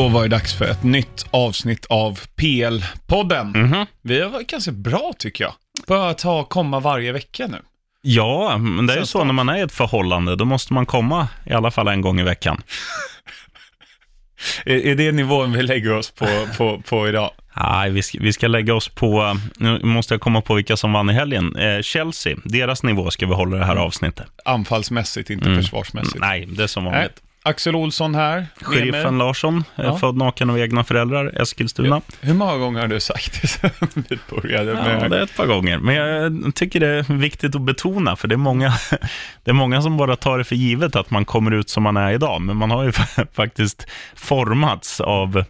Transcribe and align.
Då 0.00 0.08
var 0.08 0.22
det 0.22 0.28
dags 0.28 0.54
för 0.54 0.64
ett 0.64 0.82
nytt 0.82 1.26
avsnitt 1.30 1.86
av 1.86 2.20
PL-podden. 2.36 3.56
Mhm. 3.56 3.86
Vi 4.02 4.20
har 4.20 4.28
varit 4.30 4.46
ganska 4.50 4.72
bra 4.72 5.12
tycker 5.18 5.44
jag. 5.44 5.52
Börjar 5.86 6.14
ta, 6.14 6.44
komma 6.44 6.80
varje 6.80 7.12
vecka 7.12 7.46
nu. 7.46 7.58
Ja, 8.02 8.58
men 8.58 8.86
det 8.86 8.92
är 8.94 8.98
ju 8.98 9.06
så 9.06 9.24
när 9.24 9.32
man 9.32 9.48
är 9.48 9.56
i 9.56 9.60
ett 9.60 9.72
förhållande, 9.72 10.36
då 10.36 10.44
måste 10.44 10.72
man 10.72 10.86
komma 10.86 11.28
i 11.46 11.52
alla 11.52 11.70
fall 11.70 11.88
en 11.88 12.00
gång 12.00 12.20
i 12.20 12.22
veckan. 12.22 12.62
Är, 14.64 14.86
är 14.86 14.94
det 14.94 15.12
nivån 15.12 15.52
vi 15.52 15.62
lägger 15.62 15.92
oss 15.96 16.10
på, 16.10 16.26
på, 16.56 16.82
på 16.88 17.08
idag? 17.08 17.30
Nej, 17.56 17.90
vi 17.90 18.02
ska, 18.02 18.18
vi 18.20 18.32
ska 18.32 18.48
lägga 18.48 18.74
oss 18.74 18.88
på, 18.88 19.36
nu 19.56 19.80
måste 19.82 20.14
jag 20.14 20.20
komma 20.20 20.40
på 20.40 20.54
vilka 20.54 20.76
som 20.76 20.92
vann 20.92 21.10
i 21.10 21.12
helgen. 21.12 21.56
Eh, 21.56 21.82
Chelsea, 21.82 22.36
deras 22.44 22.82
nivå 22.82 23.10
ska 23.10 23.26
vi 23.26 23.34
hålla 23.34 23.56
det 23.56 23.64
här 23.64 23.76
avsnittet. 23.76 24.26
Anfallsmässigt, 24.44 25.30
inte 25.30 25.46
Mm. 25.48 25.62
försvarsmässigt. 25.62 26.20
Nej, 26.20 26.46
det 26.46 26.62
är 26.62 26.66
som 26.66 26.84
vanligt. 26.84 27.22
Axel 27.42 27.76
Olsson 27.76 28.14
här. 28.14 28.46
Sheriffen. 28.60 29.18
Larsson, 29.18 29.56
eh, 29.76 29.84
Ja. 29.84 29.98
född 29.98 30.16
naken 30.16 30.50
av 30.50 30.58
egna 30.58 30.84
föräldrar, 30.84 31.40
Eskilstuna. 31.42 32.00
Hur 32.20 32.34
många 32.34 32.56
gånger 32.56 32.80
har 32.80 32.88
du 32.88 33.00
sagt 33.00 33.42
det 33.42 33.48
sen 33.48 33.70
vi 34.08 34.18
började 34.30 34.70
Ja, 34.70 34.76
med... 34.84 35.10
det 35.10 35.18
är 35.18 35.22
ett 35.22 35.36
par 35.36 35.46
gånger. 35.46 35.78
Men 35.78 35.94
jag 35.94 36.54
tycker 36.54 36.80
det 36.80 36.86
är 36.88 37.02
viktigt 37.14 37.54
att 37.54 37.60
betona, 37.62 38.16
för 38.16 38.28
det 38.28 38.34
är, 38.34 38.36
många, 38.36 38.72
det 39.44 39.50
är 39.50 39.54
många 39.54 39.82
som 39.82 39.96
bara 39.96 40.16
tar 40.16 40.38
det 40.38 40.44
för 40.44 40.56
givet 40.56 40.96
att 40.96 41.10
man 41.10 41.24
kommer 41.24 41.50
ut 41.50 41.70
som 41.70 41.82
man 41.82 41.96
är 41.96 42.12
idag. 42.12 42.40
Men 42.40 42.56
man 42.56 42.70
har 42.70 42.84
ju 42.84 42.92
faktiskt 43.32 43.86
formats 44.16 45.00
av 45.00 45.44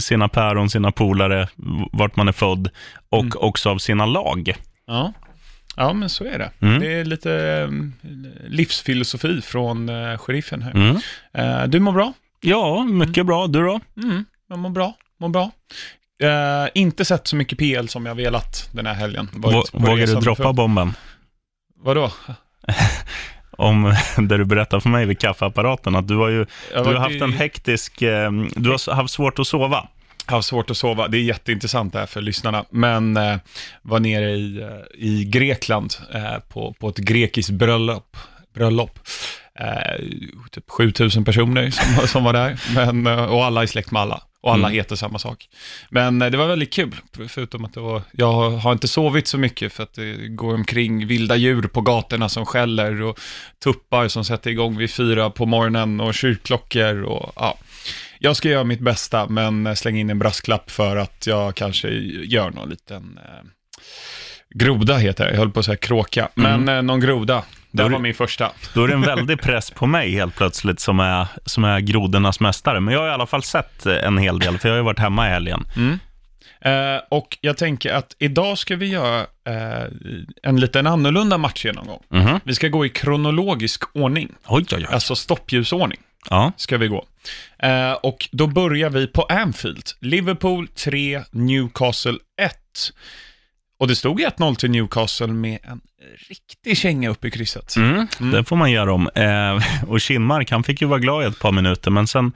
sina 0.00 0.28
päron, 0.28 0.70
sina 0.70 0.92
polare, 0.92 1.48
vart 1.92 2.16
man 2.16 2.28
är 2.28 2.32
född 2.32 2.70
och 3.10 3.20
Mm. 3.24 3.32
också 3.40 3.70
av 3.70 3.78
sina 3.78 4.06
lag. 4.06 4.54
Ja. 4.86 5.12
Ja, 5.76 5.92
men 5.92 6.08
så 6.10 6.24
är 6.24 6.38
det. 6.38 6.50
Mm. 6.60 6.80
Det 6.80 6.92
är 6.92 7.04
lite 7.04 7.30
um, 7.68 7.92
livsfilosofi 8.46 9.40
från 9.42 9.88
uh, 9.88 10.18
sheriffen 10.18 10.62
här. 10.62 10.70
Mm. 10.70 10.96
Eh, 11.32 11.66
du 11.68 11.80
mår 11.80 11.92
bra? 11.92 12.12
Ja, 12.40 12.84
mycket 12.84 13.26
bra. 13.26 13.46
Du 13.46 13.62
då? 13.64 13.80
Mm, 14.02 14.24
jag 14.48 14.58
mår 14.58 14.70
bra. 14.70 14.92
Mår 15.20 15.28
bra. 15.28 15.50
Eh, 16.22 16.68
inte 16.74 17.04
sett 17.04 17.26
så 17.26 17.36
mycket 17.36 17.58
PL 17.58 17.86
som 17.88 18.06
jag 18.06 18.14
velat 18.14 18.68
den 18.72 18.86
här 18.86 18.94
helgen. 18.94 19.28
Vå- 19.32 19.64
Vågar 19.72 20.06
du 20.06 20.14
droppa 20.14 20.42
för- 20.42 20.52
bomben? 20.52 20.92
Vadå? 21.82 22.12
Om 23.58 23.94
det 24.16 24.36
du 24.36 24.44
berättade 24.44 24.80
för 24.80 24.88
mig 24.88 25.06
vid 25.06 25.18
kaffeapparaten, 25.18 25.96
att 25.96 26.08
du 26.08 26.16
har 26.16 26.28
ju 26.28 26.46
Jag 26.74 26.84
du 26.84 26.88
har 26.90 27.00
haft 27.00 27.20
en 27.22 27.32
hektisk, 27.32 28.02
eh, 28.02 28.30
du 28.56 28.70
har 28.70 28.94
haft 28.94 29.14
svårt 29.14 29.38
att 29.38 29.46
sova. 29.46 29.88
Har 30.26 30.42
svårt 30.42 30.70
att 30.70 30.76
sova. 30.76 31.08
Det 31.08 31.18
är 31.18 31.22
jätteintressant 31.22 31.92
det 31.92 31.98
här 31.98 32.06
för 32.06 32.20
lyssnarna. 32.20 32.64
Men 32.70 33.16
eh, 33.16 33.36
var 33.82 34.00
nere 34.00 34.30
i, 34.30 34.60
eh, 34.62 34.68
i 35.08 35.24
Grekland 35.24 35.94
eh, 36.14 36.38
på, 36.48 36.74
på 36.80 36.88
ett 36.88 36.98
grekiskt 36.98 37.50
bröllop. 37.50 38.16
bröllop. 38.54 38.98
Eh, 39.60 40.04
typ 40.50 40.64
7000 40.70 41.24
personer 41.24 41.70
som, 41.70 42.06
som 42.08 42.24
var 42.24 42.32
där. 42.32 42.60
Men, 42.74 43.06
eh, 43.06 43.24
och 43.24 43.44
alla 43.44 43.62
är 43.62 43.66
släkt 43.66 43.90
med 43.90 44.02
alla. 44.02 44.22
Och 44.40 44.52
alla 44.52 44.66
Mm. 44.68 44.76
heter 44.76 44.96
samma 44.96 45.18
sak. 45.18 45.48
Men 45.90 46.22
eh, 46.22 46.30
det 46.30 46.36
var 46.36 46.46
väldigt 46.46 46.72
kul. 46.72 46.96
Förutom 47.28 47.64
att 47.64 47.74
det 47.74 47.80
var, 47.80 48.02
jag 48.12 48.32
har, 48.32 48.50
har 48.50 48.72
inte 48.72 48.88
sovit 48.88 49.26
så 49.26 49.38
mycket 49.38 49.72
för 49.72 49.82
att 49.82 49.94
det 49.94 50.28
går 50.28 50.54
omkring 50.54 51.06
vilda 51.06 51.36
djur 51.36 51.62
på 51.62 51.80
gatorna 51.80 52.28
som 52.28 52.46
skäller 52.46 53.02
och 53.02 53.20
tuppar 53.64 54.08
som 54.08 54.24
sätter 54.24 54.50
igång 54.50 54.76
vid 54.76 54.90
fyra 54.90 55.30
på 55.30 55.46
morgonen 55.46 56.00
och 56.00 56.14
kyrkklockor 56.14 57.02
och 57.02 57.32
ja. 57.36 57.58
Jag 58.24 58.36
ska 58.36 58.48
göra 58.48 58.64
mitt 58.64 58.80
bästa, 58.80 59.26
men 59.28 59.76
släng 59.76 59.98
in 59.98 60.10
en 60.10 60.18
brasklapp 60.18 60.70
för 60.70 60.96
att 60.96 61.26
jag 61.26 61.54
kanske 61.54 61.88
gör 61.88 62.50
någon 62.50 62.68
liten 62.68 63.18
eh, 63.24 63.44
groda, 64.54 64.96
heter 64.96 65.24
det. 65.24 65.30
Jag 65.30 65.38
höll 65.38 65.50
på 65.50 65.60
att 65.60 65.66
säga 65.66 65.76
kråka, 65.76 66.28
men 66.34 66.68
eh, 66.68 66.82
någon 66.82 67.00
groda. 67.00 67.42
Det 67.70 67.88
var 67.88 67.98
min 67.98 68.14
första. 68.14 68.52
Då 68.74 68.84
är 68.84 68.88
det 68.88 68.94
en 68.94 69.02
väldig 69.16 69.40
press 69.40 69.70
på 69.70 69.86
mig 69.86 70.10
helt 70.10 70.36
plötsligt 70.36 70.80
som 70.80 71.00
är, 71.00 71.26
som 71.44 71.64
är 71.64 71.80
grodornas 71.80 72.40
mästare. 72.40 72.80
Men 72.80 72.94
jag 72.94 73.00
har 73.00 73.08
i 73.08 73.10
alla 73.10 73.26
fall 73.26 73.42
sett 73.42 73.86
en 73.86 74.18
hel 74.18 74.38
del, 74.38 74.58
för 74.58 74.68
jag 74.68 74.74
har 74.74 74.78
ju 74.78 74.84
varit 74.84 74.98
hemma 74.98 75.26
i 75.26 75.30
helgen. 75.30 75.66
Mm. 75.76 75.98
Eh, 76.60 77.02
och 77.10 77.38
jag 77.40 77.56
tänker 77.56 77.92
att 77.92 78.16
idag 78.18 78.58
ska 78.58 78.76
vi 78.76 78.86
göra 78.86 79.20
eh, 79.20 79.88
en 80.42 80.60
liten 80.60 80.86
annorlunda 80.86 81.38
matchgenomgång. 81.38 82.02
Mhm. 82.08 82.40
Vi 82.44 82.54
ska 82.54 82.68
gå 82.68 82.86
i 82.86 82.88
kronologisk 82.88 83.82
ordning, 83.92 84.32
Oj, 84.46 84.66
oj, 84.72 84.78
oj. 84.78 84.86
alltså 84.90 85.16
stoppljusordning. 85.16 85.98
Ja. 86.30 86.52
ska 86.56 86.78
vi 86.78 86.88
gå. 86.88 87.04
Eh, 87.58 87.92
och 87.92 88.28
då 88.32 88.46
börjar 88.46 88.90
vi 88.90 89.06
på 89.06 89.22
Anfield. 89.22 89.82
Liverpool 90.00 90.68
3, 90.68 91.22
Newcastle 91.30 92.18
1. 92.40 92.52
Och 93.78 93.88
det 93.88 93.96
stod 93.96 94.20
1-0 94.20 94.54
till 94.54 94.70
Newcastle 94.70 95.26
med 95.26 95.58
en 95.62 95.80
riktig 96.28 96.76
känga 96.78 97.08
upp 97.10 97.24
i 97.24 97.30
krysset. 97.30 97.76
Mm, 97.76 98.06
Mm. 98.20 98.30
Det 98.32 98.44
får 98.44 98.56
man 98.56 98.70
göra 98.70 98.92
om. 98.92 99.08
Eh, 99.14 99.62
och 99.90 100.00
Kinmark, 100.00 100.50
han 100.50 100.62
fick 100.64 100.80
ju 100.80 100.86
vara 100.86 100.98
glad 100.98 101.24
i 101.24 101.26
ett 101.26 101.38
par 101.40 101.52
minuter, 101.52 101.90
men 101.90 102.06
sen, 102.06 102.32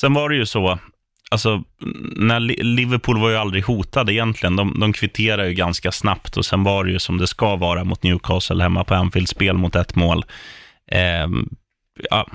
sen 0.00 0.14
var 0.14 0.28
det 0.28 0.36
ju 0.36 0.46
så, 0.46 0.78
alltså, 1.30 1.62
när 2.16 2.40
Li- 2.40 2.62
Liverpool 2.62 3.18
var 3.20 3.30
ju 3.30 3.36
aldrig 3.36 3.64
hotade 3.64 4.12
egentligen. 4.12 4.56
De, 4.56 4.80
de 4.80 4.92
kvitterade 4.92 5.48
ju 5.48 5.54
ganska 5.54 5.92
snabbt 5.92 6.36
och 6.36 6.44
sen 6.46 6.64
var 6.64 6.84
det 6.84 6.90
ju 6.90 6.98
som 6.98 7.18
det 7.18 7.26
ska 7.26 7.56
vara 7.56 7.84
mot 7.84 8.02
Newcastle 8.02 8.62
hemma 8.62 8.84
på 8.84 8.94
Anfield, 8.94 9.28
spel 9.28 9.56
mot 9.56 9.76
ett 9.76 9.94
mål. 9.94 10.24
Eh, 10.90 11.28
ja, 12.10 12.26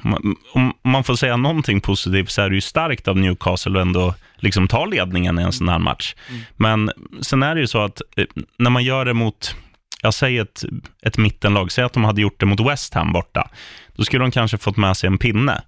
om 0.53 0.73
man 0.81 1.03
får 1.03 1.15
säga 1.15 1.37
någonting 1.37 1.81
positivt 1.81 2.31
så 2.31 2.41
är 2.41 2.49
det 2.49 2.55
ju 2.55 2.61
starkt 2.61 3.07
av 3.07 3.17
Newcastle 3.17 3.79
att 3.79 3.85
ändå 3.85 4.15
liksom 4.37 4.67
ta 4.67 4.85
ledningen 4.85 5.39
i 5.39 5.43
en 5.43 5.51
sån 5.51 5.69
här 5.69 5.79
match. 5.79 6.15
Mm. 6.29 6.41
Men 6.55 6.91
sen 7.21 7.43
är 7.43 7.55
det 7.55 7.61
ju 7.61 7.67
så 7.67 7.81
att 7.81 8.01
eh, 8.17 8.25
när 8.57 8.69
man 8.69 8.83
gör 8.83 9.05
det 9.05 9.13
mot, 9.13 9.55
jag 10.01 10.13
säger 10.13 10.41
ett, 10.41 10.63
ett 11.01 11.17
mittenlag, 11.17 11.71
säg 11.71 11.83
att 11.83 11.93
de 11.93 12.03
hade 12.03 12.21
gjort 12.21 12.39
det 12.39 12.45
mot 12.45 12.59
West 12.59 12.93
Ham 12.93 13.13
borta, 13.13 13.49
då 13.95 14.03
skulle 14.03 14.23
de 14.23 14.31
kanske 14.31 14.57
fått 14.57 14.77
med 14.77 14.97
sig 14.97 15.07
en 15.07 15.17
pinne. 15.17 15.61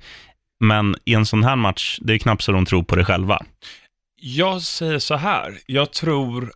Men 0.59 0.95
i 1.05 1.13
en 1.13 1.25
sån 1.25 1.43
här 1.43 1.55
match, 1.55 1.99
det 2.01 2.13
är 2.13 2.17
knappt 2.17 2.43
så 2.43 2.51
de 2.51 2.65
tror 2.65 2.83
på 2.83 2.95
det 2.95 3.05
själva. 3.05 3.41
Jag 4.21 4.61
säger 4.61 4.99
så 4.99 5.15
här, 5.15 5.57
jag 5.65 5.91
tror 5.91 6.51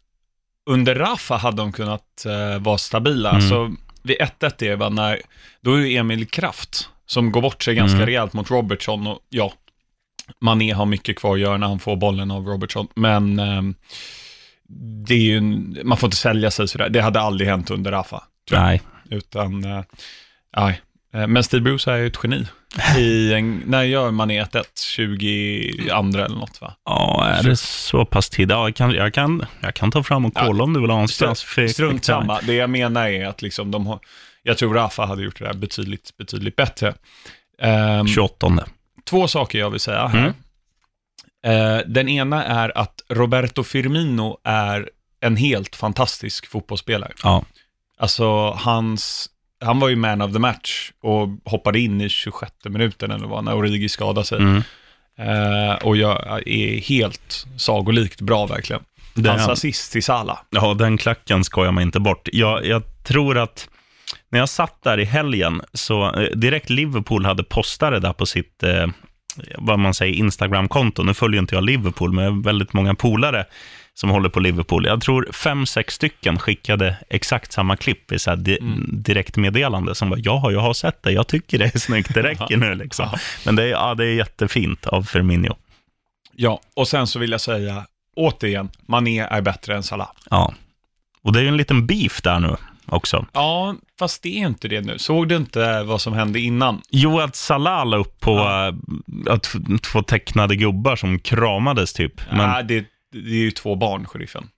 under 0.66 0.96
Rafa 0.96 1.38
hade 1.38 1.58
de 1.58 1.72
kunnat 1.72 2.26
eh, 2.26 2.62
vara 2.62 2.78
stabila. 2.78 3.30
Mm. 3.30 3.42
Alltså, 3.42 3.76
vid 4.02 4.18
1-1 4.18 4.64
är 4.64 4.78
det 4.78 4.90
när, 4.90 5.22
då 5.62 5.74
är 5.74 5.82
det 5.82 5.98
Emil 5.98 6.28
Kraft 6.28 6.90
som 7.10 7.32
går 7.32 7.42
bort 7.42 7.64
sig 7.64 7.76
ganska 7.76 7.96
Mm. 7.96 8.06
rejält 8.06 8.34
mot 8.34 8.52
Robertson 8.52 9.08
och 9.08 9.20
ja, 9.30 9.54
Mané 10.42 10.72
har 10.74 10.86
mycket 10.86 11.16
kvar 11.20 11.34
att 11.36 11.40
göra 11.42 11.58
när 11.58 11.68
han 11.68 11.80
får 11.80 11.96
bollen 11.96 12.32
av 12.32 12.46
Robertson, 12.46 12.88
men 12.96 13.40
ehm, 13.40 13.76
det 15.08 15.14
är 15.14 15.20
ju, 15.20 15.38
en- 15.38 15.78
man 15.84 15.98
får 15.98 16.08
inte 16.08 16.18
sälja 16.18 16.52
sig 16.52 16.68
sådär. 16.68 16.90
Det 16.90 17.02
hade 17.02 17.20
aldrig 17.22 17.50
hänt 17.50 17.70
under 17.72 17.92
Rafa. 17.92 18.24
Nej. 18.52 18.82
utan, 19.10 19.64
eh, 19.64 19.84
nej. 20.58 20.82
Eh, 21.14 21.28
Men 21.28 21.44
Steve 21.44 21.62
Bruce 21.62 21.92
är 21.92 21.98
ju 21.98 22.08
ett 22.08 22.18
geni. 22.24 22.46
I 22.98 23.34
en, 23.34 23.64
när 23.66 23.84
gör 23.84 24.12
Mané 24.12 24.42
1-1? 24.44 24.64
22 24.96 26.18
eller 26.18 26.36
något 26.36 26.62
va? 26.62 26.74
Ja, 26.86 27.26
är 27.28 27.44
det 27.44 27.56
så 27.60 28.06
pass 28.06 28.30
tid? 28.30 28.52
Ja, 28.52 28.68
jag 28.68 28.76
kan, 28.76 28.92
jag 28.92 29.14
kan, 29.14 29.46
jag 29.62 29.74
kan 29.74 29.92
ta 29.92 30.04
fram 30.04 30.26
och 30.26 30.34
kolla 30.34 30.64
om 30.64 30.74
du 30.74 30.82
vill 30.82 30.90
ha 30.90 31.02
en 31.02 31.08
specifik. 31.08 31.72
Strunt 31.72 32.06
samma. 32.06 32.42
Det 32.42 32.54
jag 32.54 32.70
menar 32.70 33.08
är 33.08 33.26
att 33.26 33.42
liksom 33.42 33.72
de 33.72 33.88
har, 33.88 34.00
jag 34.44 34.58
tror 34.58 34.74
Rafa 34.74 35.06
hade 35.06 35.24
gjort 35.24 35.40
det 35.40 35.46
där 35.46 35.54
betydligt, 35.54 36.18
betydligt 36.18 36.56
bättre. 36.56 36.94
Ehm, 37.62 38.08
28. 38.08 38.66
två 39.06 39.28
saker 39.28 39.60
jag 39.60 39.70
vill 39.70 39.80
säga 39.80 40.08
här. 40.08 40.34
Eh, 41.44 41.82
den 41.86 42.10
ena 42.10 42.44
är 42.46 42.78
att 42.78 43.02
Roberto 43.10 43.64
Firmino 43.64 44.38
är 44.44 44.90
en 45.20 45.36
helt 45.36 45.76
fantastisk 45.76 46.48
fotbollsspelare. 46.48 47.12
Ja. 47.24 47.44
Alltså 47.98 48.50
hans, 48.50 49.30
han 49.62 49.80
var 49.80 49.90
ju 49.90 49.96
man 49.96 50.22
of 50.22 50.34
the 50.34 50.40
match 50.40 50.92
och 51.02 51.30
hoppade 51.46 51.80
in 51.80 52.02
i 52.02 52.10
26 52.10 52.52
minuten 52.64 53.12
eller 53.12 53.28
vad, 53.28 53.44
när 53.44 53.56
Origi 53.56 53.90
skadade 53.90 54.26
sig. 54.26 54.38
Mm. 54.38 54.64
Eh, 55.18 55.76
och 55.76 55.98
jag 55.98 56.48
är 56.48 56.82
helt 56.82 57.46
sagolikt 57.58 58.22
bra 58.22 58.46
verkligen. 58.46 58.84
Det 59.14 59.30
Hans 59.30 59.48
assist 59.48 59.92
till 59.92 60.04
Salah. 60.04 60.38
Ja, 60.50 60.74
den 60.74 60.98
klacken 60.98 61.44
skojar 61.44 61.72
man 61.72 61.84
inte 61.84 62.00
bort. 62.00 62.30
Jag, 62.34 62.66
jag 62.66 63.04
tror 63.04 63.38
att 63.38 63.70
när 64.30 64.40
jag 64.40 64.50
satt 64.50 64.84
där 64.84 65.00
i 65.00 65.06
helgen, 65.06 65.62
så 65.74 66.16
eh, 66.16 66.30
direkt 66.38 66.70
Liverpool 66.70 67.26
hade 67.26 67.44
postat 67.44 67.92
det 67.92 68.00
där 68.00 68.14
på 68.14 68.26
sitt, 68.26 68.64
eh, 68.64 68.88
vad 69.58 69.80
man 69.80 69.94
säger, 69.94 70.14
Instagram-konto. 70.14 71.04
Nu 71.04 71.14
följer 71.14 71.42
inte 71.42 71.56
jag 71.56 71.64
Liverpool, 71.64 72.12
men 72.14 72.24
jag 72.24 72.32
har 72.32 72.44
väldigt 72.44 72.74
många 72.74 72.96
polare 72.96 73.46
som 73.94 74.10
håller 74.10 74.30
på 74.30 74.40
Liverpool. 74.40 74.86
Jag 74.86 75.02
tror 75.02 75.28
fem, 75.34 75.66
sex 75.66 75.94
stycken 75.94 76.40
skickade 76.40 76.96
exakt 77.10 77.52
samma 77.52 77.76
klipp 77.78 78.12
i 78.12 78.20
så 78.20 78.36
di- 78.36 78.58
Mm. 78.62 78.86
direktmeddelande 78.92 79.96
som 79.96 80.10
var, 80.10 80.20
ja, 80.24 80.52
jag 80.52 80.60
har 80.60 80.74
sett 80.74 81.04
det, 81.04 81.12
jag 81.12 81.28
tycker 81.28 81.58
det 81.60 81.76
är 81.76 81.80
snyggt, 81.80 82.14
det 82.14 82.24
räcker 82.24 82.58
nu 82.58 82.76
liksom. 82.76 83.10
Men 83.46 83.56
det 83.56 83.64
är, 83.64 83.68
ja, 83.68 83.96
det 83.96 84.06
är 84.06 84.14
jättefint 84.14 84.86
av 84.88 85.04
Firmino. 85.04 85.58
Ja, 86.36 86.62
och 86.76 86.88
sen 86.88 87.08
så 87.08 87.20
vill 87.20 87.32
jag 87.32 87.42
säga, 87.42 87.86
återigen, 88.16 88.70
Mané 88.88 89.20
är 89.20 89.42
bättre 89.42 89.76
än 89.76 89.84
Salah. 89.84 90.10
Ja. 90.30 90.54
Och 91.22 91.34
det 91.34 91.40
är 91.40 91.44
ju 91.44 91.50
en 91.50 91.58
liten 91.58 91.88
beef 91.88 92.22
där 92.22 92.40
nu 92.40 92.56
också. 92.86 93.26
Ja, 93.34 93.76
fast 94.00 94.24
det 94.24 94.30
är 94.30 94.48
inte 94.48 94.68
det 94.68 94.82
nu. 94.82 94.98
Såg 95.00 95.28
du 95.28 95.36
inte 95.36 95.84
vad 95.84 96.02
som 96.02 96.14
hände 96.14 96.40
innan? 96.40 96.82
Jo, 96.90 97.20
att 97.20 97.36
Salah 97.36 97.86
la 97.86 97.98
upp 97.98 98.20
på 98.20 98.32
Ja. 98.32 98.68
eh, 98.68 99.34
att 99.34 99.56
två 99.92 100.02
tecknade 100.04 100.56
gubbar 100.56 100.96
som 100.96 101.20
kramades 101.20 101.94
typ. 101.94 102.22
Men, 102.32 102.50
Nej, 102.50 102.64
det, 102.64 102.86
det 103.12 103.18
är 103.30 103.44
ju 103.44 103.52
två 103.52 103.76
barn, 103.76 104.06
sheriffen. 104.06 104.50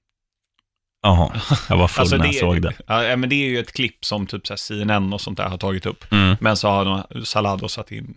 jaha, 1.04 1.42
jag 1.70 1.78
var 1.78 1.88
full 1.88 2.02
Alltså, 2.02 2.18
när 2.18 2.26
jag 2.26 2.36
såg 2.36 2.62
det. 2.62 2.74
Ja, 2.88 3.16
men 3.16 3.30
det 3.30 3.36
är 3.36 3.50
ju 3.50 3.60
ett 3.60 3.72
klipp 3.74 4.06
som 4.06 4.28
typ 4.28 4.48
så 4.48 4.58
CNN 4.58 5.14
och 5.14 5.22
sånt 5.22 5.38
där 5.38 5.50
har 5.50 5.58
tagit 5.58 5.86
upp. 5.86 6.12
Mm. 6.12 6.38
Men 6.42 6.58
så 6.58 6.68
har 6.70 6.86
de, 6.86 7.26
Salah 7.26 7.58
då 7.58 7.68
satt 7.68 7.92
in 7.92 8.14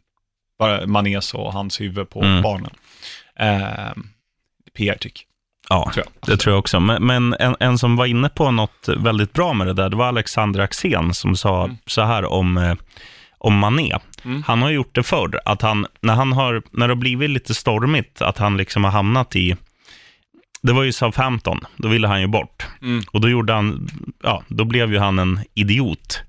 bara 0.58 0.86
Manes 0.86 1.34
och 1.34 1.52
hans 1.52 1.80
huvud 1.80 2.10
på 2.10 2.22
Mm. 2.22 2.42
banan. 2.42 2.70
Eh, 3.38 3.92
PR-trick, 4.76 5.26
Ja, 5.68 5.90
tror 5.94 6.06
det 6.26 6.36
tror 6.36 6.52
jag 6.52 6.58
också. 6.58 6.80
Men, 6.80 7.06
men 7.06 7.36
en, 7.40 7.56
en 7.60 7.78
som 7.78 7.96
var 7.96 8.06
inne 8.06 8.28
på 8.28 8.50
något 8.50 8.88
väldigt 8.96 9.32
bra 9.32 9.52
med 9.52 9.66
det 9.66 9.72
där, 9.72 9.88
det 9.88 9.96
var 9.96 10.06
Alexander 10.08 10.60
Axén 10.60 11.14
som 11.14 11.36
sa 11.36 11.64
Mm. 11.64 11.76
så 11.86 12.02
här 12.02 12.24
om, 12.24 12.56
eh, 12.56 12.74
om 13.38 13.58
Mané. 13.58 13.98
Mm. 14.24 14.42
Han 14.46 14.62
har 14.62 14.70
gjort 14.70 14.94
det 14.94 15.02
förr, 15.02 15.40
att 15.44 15.62
han, 15.62 15.86
när, 16.00 16.14
han 16.14 16.32
har, 16.32 16.62
när 16.70 16.88
det 16.88 16.94
har 16.94 17.00
blivit 17.00 17.30
lite 17.30 17.54
stormigt, 17.54 18.22
att 18.22 18.38
han 18.38 18.56
liksom 18.56 18.84
har 18.84 18.90
hamnat 18.90 19.36
i, 19.36 19.56
det 20.62 20.72
var 20.72 20.82
ju 20.82 20.92
Southampton, 20.92 21.60
då 21.76 21.88
ville 21.88 22.08
han 22.08 22.20
ju 22.20 22.26
bort. 22.26 22.66
Mm. 22.82 23.04
Och 23.10 23.20
då 23.20 23.28
gjorde 23.28 23.52
han, 23.52 23.88
ja, 24.22 24.42
då 24.48 24.64
blev 24.64 24.92
ju 24.92 24.98
han 24.98 25.18
en 25.18 25.40
idiot. 25.54 26.22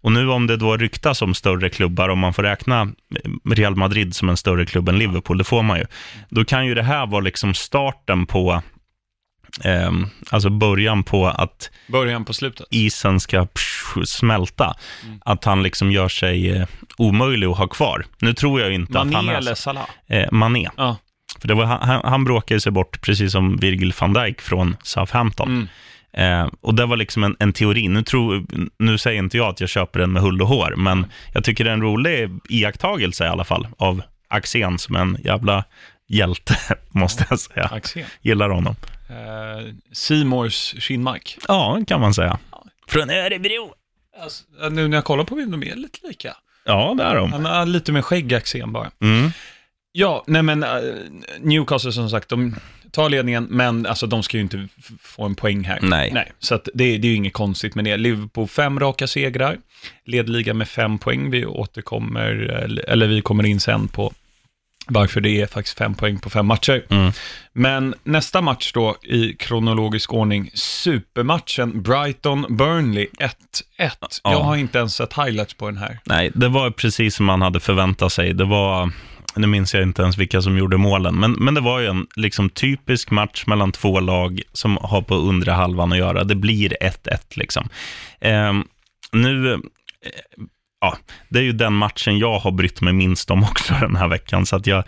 Och 0.00 0.12
nu 0.12 0.30
om 0.30 0.46
det 0.46 0.56
då 0.56 0.76
ryktas 0.76 1.22
om 1.22 1.34
större 1.34 1.70
klubbar, 1.70 2.08
om 2.08 2.18
man 2.18 2.34
får 2.34 2.42
räkna 2.42 2.88
Real 3.50 3.76
Madrid 3.76 4.16
som 4.16 4.28
en 4.28 4.36
större 4.36 4.66
klubb 4.66 4.88
än 4.88 4.98
Liverpool, 4.98 5.38
det 5.38 5.44
får 5.44 5.62
man 5.62 5.78
ju. 5.78 5.84
Då 6.28 6.44
kan 6.44 6.66
ju 6.66 6.74
det 6.74 6.82
här 6.82 7.06
vara 7.06 7.20
liksom 7.20 7.54
starten 7.54 8.26
på, 8.26 8.62
ehm, 9.64 10.06
alltså 10.30 10.50
början 10.50 11.02
på 11.02 11.26
att 11.26 11.70
Början 11.86 12.24
på 12.24 12.32
slutet. 12.32 12.66
isen 12.70 13.20
ska 13.20 13.46
psh, 13.46 14.04
smälta. 14.04 14.74
Mm. 15.04 15.20
Att 15.24 15.44
han 15.44 15.62
liksom 15.62 15.92
gör 15.92 16.08
sig 16.08 16.50
eh, 16.50 16.66
omöjlig 16.98 17.46
att 17.46 17.58
ha 17.58 17.66
kvar. 17.66 18.06
Nu 18.18 18.34
tror 18.34 18.60
jag 18.60 18.72
inte 18.72 19.00
att 19.00 19.12
han 19.12 19.24
Mané 19.24 19.32
är 19.32 19.38
eller 19.38 19.54
så. 19.54 19.62
Salah? 19.62 19.86
Eh, 20.06 20.32
Mané. 20.32 20.68
Ja. 20.76 20.96
För 21.40 21.48
det 21.48 21.54
var, 21.54 21.64
han, 21.64 22.00
han 22.04 22.24
bråkade 22.24 22.60
sig 22.60 22.72
bort, 22.72 23.00
precis 23.00 23.32
som 23.32 23.56
Virgil 23.56 23.92
van 24.00 24.12
Dijk 24.12 24.40
från 24.40 24.76
Southampton. 24.82 25.48
Mm. 25.48 25.68
Eh, 26.16 26.50
och 26.60 26.74
det 26.74 26.86
var 26.86 26.96
liksom 26.96 27.24
en, 27.24 27.36
en 27.38 27.52
teori. 27.52 27.88
Nu, 27.88 28.02
tror, 28.02 28.44
nu 28.78 28.98
säger 28.98 29.18
inte 29.18 29.36
jag 29.36 29.48
att 29.48 29.60
jag 29.60 29.68
köper 29.68 30.00
den 30.00 30.12
med 30.12 30.22
hull 30.22 30.42
och 30.42 30.48
hår, 30.48 30.74
men 30.76 31.06
jag 31.32 31.44
tycker 31.44 31.64
det 31.64 31.70
är 31.70 31.74
en 31.74 31.82
rolig 31.82 32.30
iakttagelse 32.48 33.24
i 33.24 33.28
alla 33.28 33.44
fall 33.44 33.66
av 33.78 34.02
Axén 34.28 34.78
som 34.78 34.96
en 34.96 35.18
jävla 35.24 35.64
hjälte, 36.08 36.56
måste 36.90 37.26
jag 37.30 37.38
säga. 37.38 37.64
Axén. 37.72 38.04
Gillar 38.22 38.50
honom. 38.50 38.76
Eh, 39.08 39.72
Seymours 39.92 40.74
Kinmark. 40.78 41.38
Ja, 41.48 41.80
kan 41.86 42.00
man 42.00 42.14
säga. 42.14 42.38
Från 42.86 43.10
Örebro. 43.10 43.74
Alltså, 44.22 44.44
nu 44.70 44.88
när 44.88 44.96
jag 44.96 45.04
kollar 45.04 45.24
på 45.24 45.34
bilden, 45.34 45.60
de 45.60 45.70
är 45.70 45.76
lite 45.76 46.06
lika. 46.06 46.36
Ja, 46.64 46.94
det 46.98 47.04
är 47.04 47.14
de. 47.14 47.32
Han 47.32 47.44
har 47.44 47.66
lite 47.66 47.92
mer 47.92 48.02
skägg, 48.02 48.34
Axén 48.34 48.72
bara. 48.72 48.90
Mm. 49.00 49.30
Ja, 49.92 50.24
nej 50.26 50.42
men 50.42 50.62
eh, 50.62 50.70
Newcastle 51.40 51.92
som 51.92 52.10
sagt, 52.10 52.28
de 52.28 52.56
tar 52.90 53.08
ledningen, 53.08 53.46
men 53.50 53.86
alltså 53.86 54.06
de 54.06 54.22
ska 54.22 54.36
ju 54.36 54.42
inte 54.42 54.68
få 55.00 55.24
en 55.24 55.34
poäng 55.34 55.64
här. 55.64 55.78
Nej. 55.82 56.10
Nej, 56.12 56.32
så 56.38 56.54
att 56.54 56.68
det, 56.74 56.98
det 56.98 57.06
är 57.06 57.10
ju 57.10 57.14
inget 57.16 57.32
konstigt 57.32 57.74
med 57.74 57.84
det. 57.84 57.96
Liverpool 57.96 58.48
fem 58.48 58.80
raka 58.80 59.06
segrar, 59.06 59.58
ledliga 60.04 60.54
med 60.54 60.68
fem 60.68 60.98
poäng. 60.98 61.30
Vi 61.30 61.46
återkommer, 61.46 62.30
eller, 62.30 62.90
eller 62.90 63.06
vi 63.06 63.22
kommer 63.22 63.46
in 63.46 63.60
sen 63.60 63.88
på 63.88 64.12
varför 64.86 65.20
det 65.20 65.40
är 65.40 65.46
faktiskt 65.46 65.78
fem 65.78 65.94
poäng 65.94 66.18
på 66.18 66.30
fem 66.30 66.46
matcher. 66.46 66.84
Mm. 66.88 67.12
Men 67.52 67.94
nästa 68.04 68.40
match 68.40 68.72
då 68.72 68.96
i 69.02 69.32
kronologisk 69.32 70.12
ordning, 70.12 70.50
supermatchen 70.54 71.82
Brighton-Burnley 71.82 73.06
1-1. 73.18 73.30
Ja. 73.78 73.90
Jag 74.24 74.40
har 74.40 74.56
inte 74.56 74.78
ens 74.78 74.94
sett 74.94 75.12
highlights 75.12 75.54
på 75.54 75.66
den 75.66 75.78
här. 75.78 75.98
Nej, 76.04 76.30
det 76.34 76.48
var 76.48 76.70
precis 76.70 77.14
som 77.14 77.26
man 77.26 77.42
hade 77.42 77.60
förväntat 77.60 78.12
sig. 78.12 78.32
Det 78.32 78.44
var, 78.44 78.92
nu 79.36 79.46
minns 79.46 79.74
jag 79.74 79.82
inte 79.82 80.02
ens 80.02 80.18
vilka 80.18 80.42
som 80.42 80.58
gjorde 80.58 80.76
målen, 80.76 81.14
men, 81.14 81.32
men 81.32 81.54
det 81.54 81.60
var 81.60 81.80
ju 81.80 81.86
en 81.86 82.06
liksom, 82.16 82.50
typisk 82.50 83.10
match 83.10 83.44
mellan 83.46 83.72
två 83.72 84.00
lag 84.00 84.42
som 84.52 84.78
har 84.82 85.02
på 85.02 85.14
undre 85.14 85.50
halvan 85.50 85.92
att 85.92 85.98
göra. 85.98 86.24
Det 86.24 86.34
blir 86.34 86.76
1-1 86.80 87.18
liksom. 87.34 87.68
Ehm, 88.20 88.64
nu, 89.12 89.52
eh, 89.52 89.58
ja, 90.80 90.98
det 91.28 91.38
är 91.38 91.42
ju 91.42 91.52
den 91.52 91.72
matchen 91.72 92.18
jag 92.18 92.38
har 92.38 92.50
brytt 92.50 92.80
mig 92.80 92.92
minst 92.92 93.30
om 93.30 93.42
också 93.42 93.74
den 93.80 93.96
här 93.96 94.08
veckan, 94.08 94.46
så 94.46 94.56
att 94.56 94.66
jag, 94.66 94.84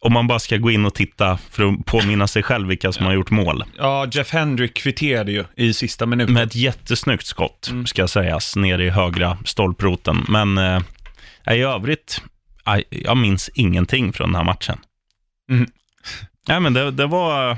om 0.00 0.12
man 0.12 0.26
bara 0.26 0.38
ska 0.38 0.56
gå 0.56 0.70
in 0.70 0.84
och 0.86 0.94
titta 0.94 1.38
för 1.50 1.68
att 1.68 1.86
påminna 1.86 2.26
sig 2.26 2.42
själv 2.42 2.68
vilka 2.68 2.92
som 2.92 3.06
har 3.06 3.12
gjort 3.12 3.30
mål. 3.30 3.64
Ja, 3.78 4.06
Jeff 4.12 4.30
Hendrick 4.30 4.74
kvitterade 4.74 5.32
ju 5.32 5.44
i 5.56 5.74
sista 5.74 6.06
minuten. 6.06 6.34
Med 6.34 6.42
ett 6.42 6.54
jättesnyggt 6.54 7.26
skott, 7.26 7.68
Mm. 7.70 7.86
ska 7.86 8.08
sägas, 8.08 8.56
nere 8.56 8.84
i 8.84 8.90
högra 8.90 9.38
stolproten. 9.44 10.26
Men 10.28 10.58
eh, 10.58 10.80
i 11.50 11.60
övrigt, 11.62 12.22
aj, 12.64 12.84
jag 12.90 13.16
minns 13.16 13.50
ingenting 13.54 14.12
från 14.12 14.28
den 14.28 14.36
här 14.36 14.44
matchen. 14.44 14.78
Mm. 15.50 15.66
Nej, 16.48 16.60
men 16.60 16.72
det, 16.74 16.90
det 16.90 17.06
var... 17.06 17.56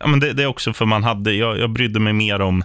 Ja, 0.00 0.06
men 0.06 0.20
det, 0.20 0.32
det 0.32 0.42
är 0.42 0.46
också 0.46 0.72
för 0.72 0.84
man 0.86 1.04
hade... 1.04 1.32
Jag, 1.32 1.58
jag 1.58 1.70
brydde 1.70 2.00
mig 2.00 2.12
mer 2.12 2.40
om... 2.40 2.64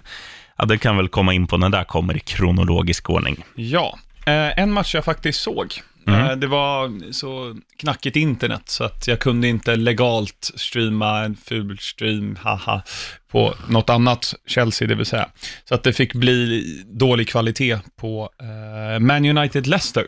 Ja, 0.58 0.64
det 0.64 0.78
kan 0.78 0.96
väl 0.96 1.08
komma 1.08 1.34
in 1.34 1.46
på 1.46 1.56
när 1.56 1.68
det 1.68 1.76
där 1.76 1.84
kommer 1.84 2.16
i 2.16 2.20
kronologisk 2.20 3.10
ordning. 3.10 3.44
Ja, 3.54 3.98
eh, 4.26 4.58
en 4.58 4.72
match 4.72 4.94
jag 4.94 5.04
faktiskt 5.04 5.40
såg. 5.40 5.82
Mm. 6.06 6.20
Eh, 6.20 6.36
det 6.36 6.46
var 6.46 7.12
så 7.12 7.56
knackigt 7.78 8.16
internet 8.16 8.62
så 8.68 8.84
att 8.84 9.08
jag 9.08 9.20
kunde 9.20 9.48
inte 9.48 9.76
legalt 9.76 10.50
streama 10.54 11.24
en 11.24 11.36
ful 11.36 11.78
stream, 11.78 12.36
haha, 12.42 12.82
på 13.30 13.54
något 13.68 13.90
annat 13.90 14.34
Chelsea, 14.46 14.88
det 14.88 14.94
vill 14.94 15.06
säga. 15.06 15.28
Så 15.64 15.74
att 15.74 15.82
det 15.82 15.92
fick 15.92 16.14
bli 16.14 16.64
dålig 16.86 17.28
kvalitet 17.28 17.78
på 17.96 18.30
eh, 18.40 19.00
Man 19.00 19.24
United-Leicester. 19.24 20.04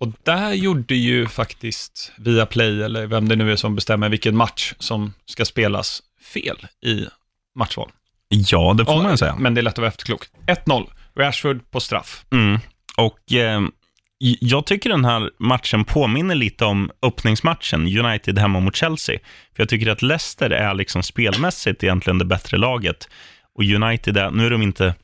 Och 0.00 0.12
där 0.22 0.52
gjorde 0.52 0.94
ju 0.94 1.26
faktiskt 1.26 2.12
Viaplay, 2.18 2.82
eller 2.82 3.06
vem 3.06 3.28
det 3.28 3.36
nu 3.36 3.52
är 3.52 3.56
som 3.56 3.74
bestämmer 3.74 4.08
vilken 4.08 4.36
match 4.36 4.74
som 4.78 5.12
ska 5.26 5.44
spelas, 5.44 6.02
fel 6.34 6.66
i 6.86 7.06
matchval. 7.54 7.90
Ja, 8.28 8.74
det 8.78 8.84
får 8.84 8.94
Ja, 8.94 9.02
man 9.02 9.18
säga. 9.18 9.36
Men 9.38 9.54
det 9.54 9.60
är 9.60 9.62
lätt 9.62 9.72
att 9.72 9.78
vara 9.78 9.88
efterklok. 9.88 10.22
1-0, 10.46 10.86
Rashford 11.18 11.70
på 11.70 11.80
straff. 11.80 12.24
Mm. 12.32 12.58
Och 12.96 13.32
eh, 13.32 13.60
jag 14.40 14.66
tycker 14.66 14.90
den 14.90 15.04
här 15.04 15.30
matchen 15.38 15.84
påminner 15.84 16.34
lite 16.34 16.64
om 16.64 16.90
öppningsmatchen, 17.02 17.98
United 17.98 18.38
hemma 18.38 18.60
mot 18.60 18.76
Chelsea. 18.76 19.18
För 19.56 19.62
jag 19.62 19.68
tycker 19.68 19.90
att 19.90 20.02
Leicester 20.02 20.50
är 20.50 20.74
liksom 20.74 21.02
spelmässigt 21.02 21.84
egentligen 21.84 22.18
det 22.18 22.24
bättre 22.24 22.56
laget. 22.56 23.08
Och 23.54 23.64
United 23.64 24.16
är, 24.16 24.30
nu 24.30 24.46
är 24.46 24.50
de 24.50 24.62
inte 24.62 24.94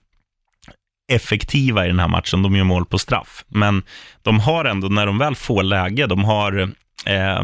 effektiva 1.12 1.84
i 1.84 1.88
den 1.88 2.00
här 2.00 2.08
matchen, 2.08 2.42
de 2.42 2.56
gör 2.56 2.64
mål 2.64 2.86
på 2.86 2.98
straff. 2.98 3.44
Men 3.48 3.82
de 4.22 4.40
har 4.40 4.64
ändå, 4.64 4.88
när 4.88 5.06
de 5.06 5.18
väl 5.18 5.34
får 5.34 5.62
läge, 5.62 6.06
de 6.06 6.24
har 6.24 6.72
eh, 7.06 7.42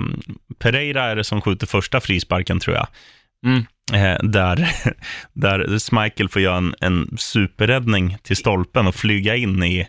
Pereira 0.58 1.04
är 1.04 1.16
det 1.16 1.24
som 1.24 1.40
skjuter 1.40 1.66
första 1.66 2.00
frisparken 2.00 2.60
tror 2.60 2.76
jag. 2.76 2.86
Mm. 3.46 3.64
Eh, 3.94 4.18
där, 4.22 4.68
där 5.32 5.78
Schmeichel 5.78 6.28
får 6.28 6.42
göra 6.42 6.56
en, 6.56 6.74
en 6.80 7.16
superräddning 7.18 8.16
till 8.22 8.36
stolpen 8.36 8.86
och 8.86 8.94
flyga 8.94 9.36
in 9.36 9.62
i, 9.62 9.88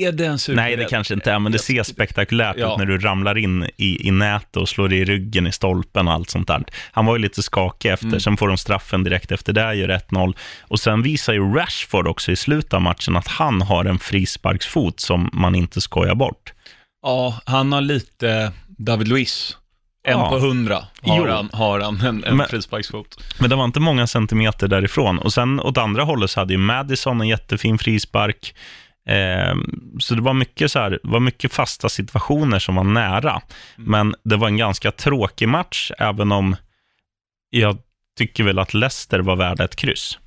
Är 0.00 0.12
det 0.12 0.26
en 0.26 0.38
super... 0.38 0.56
Nej, 0.56 0.76
det 0.76 0.84
kanske 0.84 1.14
inte 1.14 1.32
är, 1.32 1.38
men 1.38 1.52
det 1.52 1.58
ser 1.58 1.82
spektakulärt 1.82 2.56
Ja. 2.58 2.72
ut 2.72 2.78
när 2.78 2.86
du 2.86 2.98
ramlar 2.98 3.38
in 3.38 3.68
i, 3.76 4.08
i 4.08 4.10
nätet 4.10 4.56
och 4.56 4.68
slår 4.68 4.88
dig 4.88 4.98
i 4.98 5.04
ryggen 5.04 5.46
i 5.46 5.52
stolpen 5.52 6.08
och 6.08 6.14
allt 6.14 6.30
sånt 6.30 6.48
där. 6.48 6.64
Han 6.92 7.06
var 7.06 7.16
ju 7.16 7.22
lite 7.22 7.42
skakig 7.42 7.88
efter, 7.90 8.06
Mm. 8.06 8.20
sen 8.20 8.36
får 8.36 8.48
de 8.48 8.56
straffen 8.58 9.04
direkt 9.04 9.32
efter 9.32 9.52
det, 9.52 9.74
gör 9.74 9.88
1-0. 9.88 10.34
Och 10.60 10.80
sen 10.80 11.02
visar 11.02 11.32
ju 11.32 11.54
Rashford 11.54 12.08
också 12.08 12.32
i 12.32 12.36
slutet 12.36 12.72
av 12.74 12.82
matchen 12.82 13.16
att 13.16 13.28
han 13.28 13.62
har 13.62 13.84
en 13.84 13.98
frisparksfot 13.98 15.00
som 15.00 15.30
man 15.32 15.54
inte 15.54 15.80
skojar 15.80 16.14
bort. 16.14 16.52
Ja, 17.02 17.40
han 17.46 17.72
har 17.72 17.80
lite 17.80 18.52
David 18.78 19.08
Luiz. 19.08 19.56
En 20.02 20.18
Ja. 20.18 20.28
på 20.28 20.38
hundra 20.38 20.74
har 21.02 21.18
Jo. 21.18 21.28
han, 21.28 21.50
har 21.52 21.80
han 21.80 22.00
en, 22.00 22.24
en 22.24 22.36
Men- 22.36 22.48
frisparksfot. 22.48 23.22
Men 23.40 23.50
det 23.50 23.56
var 23.56 23.64
inte 23.64 23.80
många 23.80 24.06
centimeter 24.06 24.68
därifrån. 24.68 25.18
Och 25.18 25.32
sen 25.32 25.60
åt 25.60 25.78
andra 25.78 26.04
hållet 26.04 26.30
så 26.30 26.40
hade 26.40 26.52
ju 26.52 26.58
Madison 26.58 27.20
en 27.20 27.28
jättefin 27.28 27.78
frispark. 27.78 28.54
Eh, 29.08 29.54
så 29.98 30.14
det 30.14 30.22
var 30.22 30.34
mycket, 30.34 30.70
så 30.70 30.78
här, 30.78 30.98
var 31.02 31.20
mycket 31.20 31.52
fasta 31.52 31.88
situationer 31.88 32.58
som 32.58 32.74
var 32.74 32.84
nära. 32.84 33.40
Men 33.76 34.14
det 34.24 34.36
var 34.36 34.48
en 34.48 34.56
ganska 34.56 34.90
tråkig 34.92 35.48
match, 35.48 35.90
även 35.98 36.32
om 36.32 36.56
jag 37.50 37.78
tycker 38.18 38.44
väl 38.44 38.58
att 38.58 38.74
Leicester 38.74 39.18
var 39.20 39.36
värda 39.36 39.64
ett 39.64 39.76
kryss. 39.76 40.18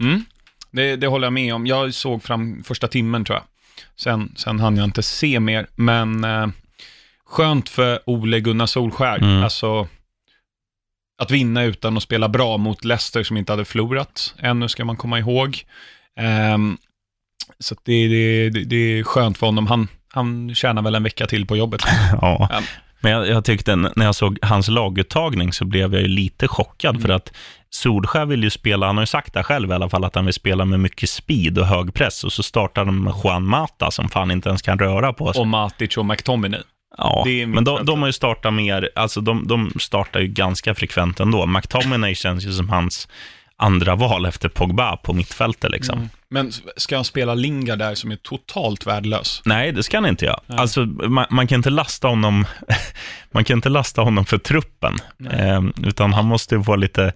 Mm. 0.00 0.24
Det, 0.70 0.96
det 0.96 1.06
håller 1.06 1.26
jag 1.26 1.32
med 1.32 1.54
om. 1.54 1.66
Jag 1.66 1.94
såg 1.94 2.22
fram 2.22 2.62
första 2.64 2.88
timmen 2.88 3.24
tror 3.24 3.36
jag. 3.36 3.44
Sen, 3.96 4.32
sen 4.36 4.60
hann 4.60 4.76
jag 4.76 4.84
inte 4.84 5.02
se 5.02 5.40
mer, 5.40 5.66
men 5.74 6.24
eh, 6.24 6.46
skönt 7.30 7.68
för 7.68 8.00
Ole 8.06 8.40
Gunnar 8.40 8.66
Solskär. 8.66 9.18
Mm. 9.18 9.42
Alltså, 9.44 9.88
att 11.22 11.30
vinna 11.30 11.62
utan 11.64 11.96
att 11.96 12.02
spela 12.02 12.28
bra 12.28 12.56
mot 12.56 12.84
Leicester 12.84 13.22
som 13.22 13.36
inte 13.36 13.52
hade 13.52 13.64
förlorat 13.64 14.34
ännu, 14.38 14.68
ska 14.68 14.84
man 14.84 14.96
komma 14.96 15.18
ihåg. 15.18 15.58
Ehm, 16.20 16.78
så 17.58 17.74
det, 17.84 18.08
det, 18.08 18.50
det, 18.50 18.64
det 18.64 18.76
är 18.76 19.02
skönt 19.02 19.38
för 19.38 19.46
honom. 19.46 19.66
Han, 19.66 19.88
han 20.12 20.54
tjänar 20.54 20.82
väl 20.82 20.94
en 20.94 21.02
vecka 21.02 21.26
till 21.26 21.46
på 21.46 21.56
jobbet. 21.56 21.82
Ja. 22.20 22.48
Ja. 22.50 22.62
Men 23.02 23.12
jag, 23.12 23.28
jag 23.28 23.44
tyckte, 23.44 23.76
när 23.76 24.04
jag 24.04 24.14
såg 24.14 24.38
hans 24.42 24.68
laguttagning 24.68 25.52
så 25.52 25.64
blev 25.64 25.92
jag 25.94 26.02
ju 26.02 26.08
lite 26.08 26.48
chockad, 26.48 26.90
Mm. 26.96 27.02
för 27.02 27.08
att 27.08 27.32
Solskär 27.70 28.26
vill 28.26 28.42
ju 28.44 28.50
spela, 28.50 28.86
han 28.86 28.96
har 28.96 29.02
ju 29.02 29.06
sagt 29.06 29.34
det 29.34 29.42
själv 29.42 29.70
i 29.70 29.72
alla 29.74 29.88
fall, 29.88 30.04
att 30.04 30.14
han 30.14 30.24
vill 30.24 30.34
spela 30.34 30.64
med 30.64 30.80
mycket 30.80 31.10
speed 31.10 31.58
och 31.58 31.66
hög 31.66 31.94
press, 31.94 32.24
och 32.24 32.32
så 32.32 32.42
startar 32.42 32.84
de 32.84 33.04
med 33.04 33.14
Juan 33.24 33.44
Mata 33.44 33.90
som 33.90 34.08
fan 34.08 34.30
inte 34.30 34.48
ens 34.48 34.62
kan 34.62 34.78
röra 34.78 35.12
på 35.12 35.32
sig. 35.32 35.40
Och 35.40 35.46
Matic 35.46 35.96
och 35.96 36.06
McTominay. 36.06 36.60
Ja, 37.00 37.24
men 37.46 37.64
de, 37.64 37.84
de 37.84 38.00
har 38.00 38.06
ju 38.08 38.12
startat 38.12 38.52
mer, 38.52 38.90
alltså 38.94 39.20
de, 39.20 39.46
de 39.46 39.70
startar 39.80 40.20
ju 40.20 40.26
ganska 40.26 40.74
frekvent 40.74 41.20
ändå. 41.20 41.46
McTominay 41.46 42.14
känns 42.14 42.46
ju 42.46 42.52
som 42.52 42.68
hans 42.68 43.08
andra 43.56 43.94
val 43.96 44.26
efter 44.26 44.48
Pogba 44.48 44.96
på 44.96 45.12
mittfältet 45.12 45.70
liksom. 45.70 45.98
Mm. 45.98 46.08
Men 46.30 46.52
ska 46.76 46.96
han 46.96 47.04
spela 47.04 47.34
Lingard 47.34 47.78
där 47.78 47.94
som 47.94 48.10
är 48.10 48.16
totalt 48.16 48.86
värdelös? 48.86 49.42
Nej, 49.44 49.72
det 49.72 49.82
ska 49.82 49.96
han 49.96 50.06
inte 50.06 50.24
göra. 50.24 50.40
Alltså, 50.46 50.80
man, 50.86 51.26
man, 51.30 51.46
kan 51.46 51.56
inte 51.56 51.70
lasta 51.70 52.08
honom 52.08 52.44
man 53.30 53.44
kan 53.44 53.58
inte 53.58 53.68
lasta 53.68 54.02
honom 54.02 54.24
för 54.24 54.38
truppen, 54.38 54.96
eh, 55.32 55.62
utan 55.82 56.12
han 56.12 56.24
måste 56.26 56.62
få 56.62 56.76
lite 56.76 57.12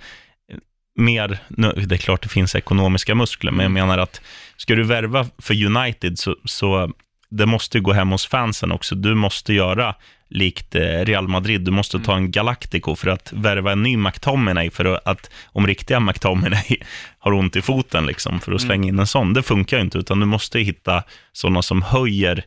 mer, 0.98 1.38
nu, 1.48 1.72
det 1.72 1.94
är 1.94 1.98
klart 1.98 2.22
det 2.22 2.28
finns 2.28 2.54
ekonomiska 2.54 3.14
muskler, 3.14 3.50
men 3.50 3.60
jag 3.60 3.70
Mm. 3.70 3.86
menar 3.88 3.98
att 4.02 4.20
ska 4.56 4.74
du 4.74 4.82
värva 4.82 5.26
för 5.38 5.64
United 5.64 6.18
så, 6.18 6.36
så 6.44 6.92
det 7.28 7.46
måste 7.46 7.80
gå 7.80 7.92
hem 7.92 8.10
hos 8.10 8.26
fansen 8.26 8.72
också. 8.72 8.94
Du 8.94 9.14
måste 9.14 9.54
göra 9.54 9.94
likt 10.28 10.74
eh, 10.74 10.80
Real 10.80 11.28
Madrid, 11.28 11.60
du 11.60 11.70
måste 11.70 12.00
ta 12.00 12.16
en 12.16 12.30
Galactico 12.30 12.96
för 12.96 13.08
att 13.08 13.32
värva 13.32 13.72
en 13.72 13.82
ny 13.82 13.96
McTominay, 13.96 14.70
för 14.70 15.00
att, 15.04 15.30
om 15.46 15.66
riktiga 15.66 16.00
McTominay 16.00 16.76
har 17.18 17.32
ont 17.32 17.56
i 17.56 17.62
foten, 17.62 18.06
liksom, 18.06 18.40
för 18.40 18.52
att 18.52 18.60
slänga 18.60 18.88
in 18.88 18.98
en 18.98 19.06
sån, 19.06 19.32
det 19.32 19.42
funkar 19.42 19.76
ju 19.76 19.82
inte, 19.82 19.98
utan 19.98 20.20
du 20.20 20.26
måste 20.26 20.60
hitta 20.60 21.02
sådana 21.32 21.62
som 21.62 21.82
höjer 21.82 22.44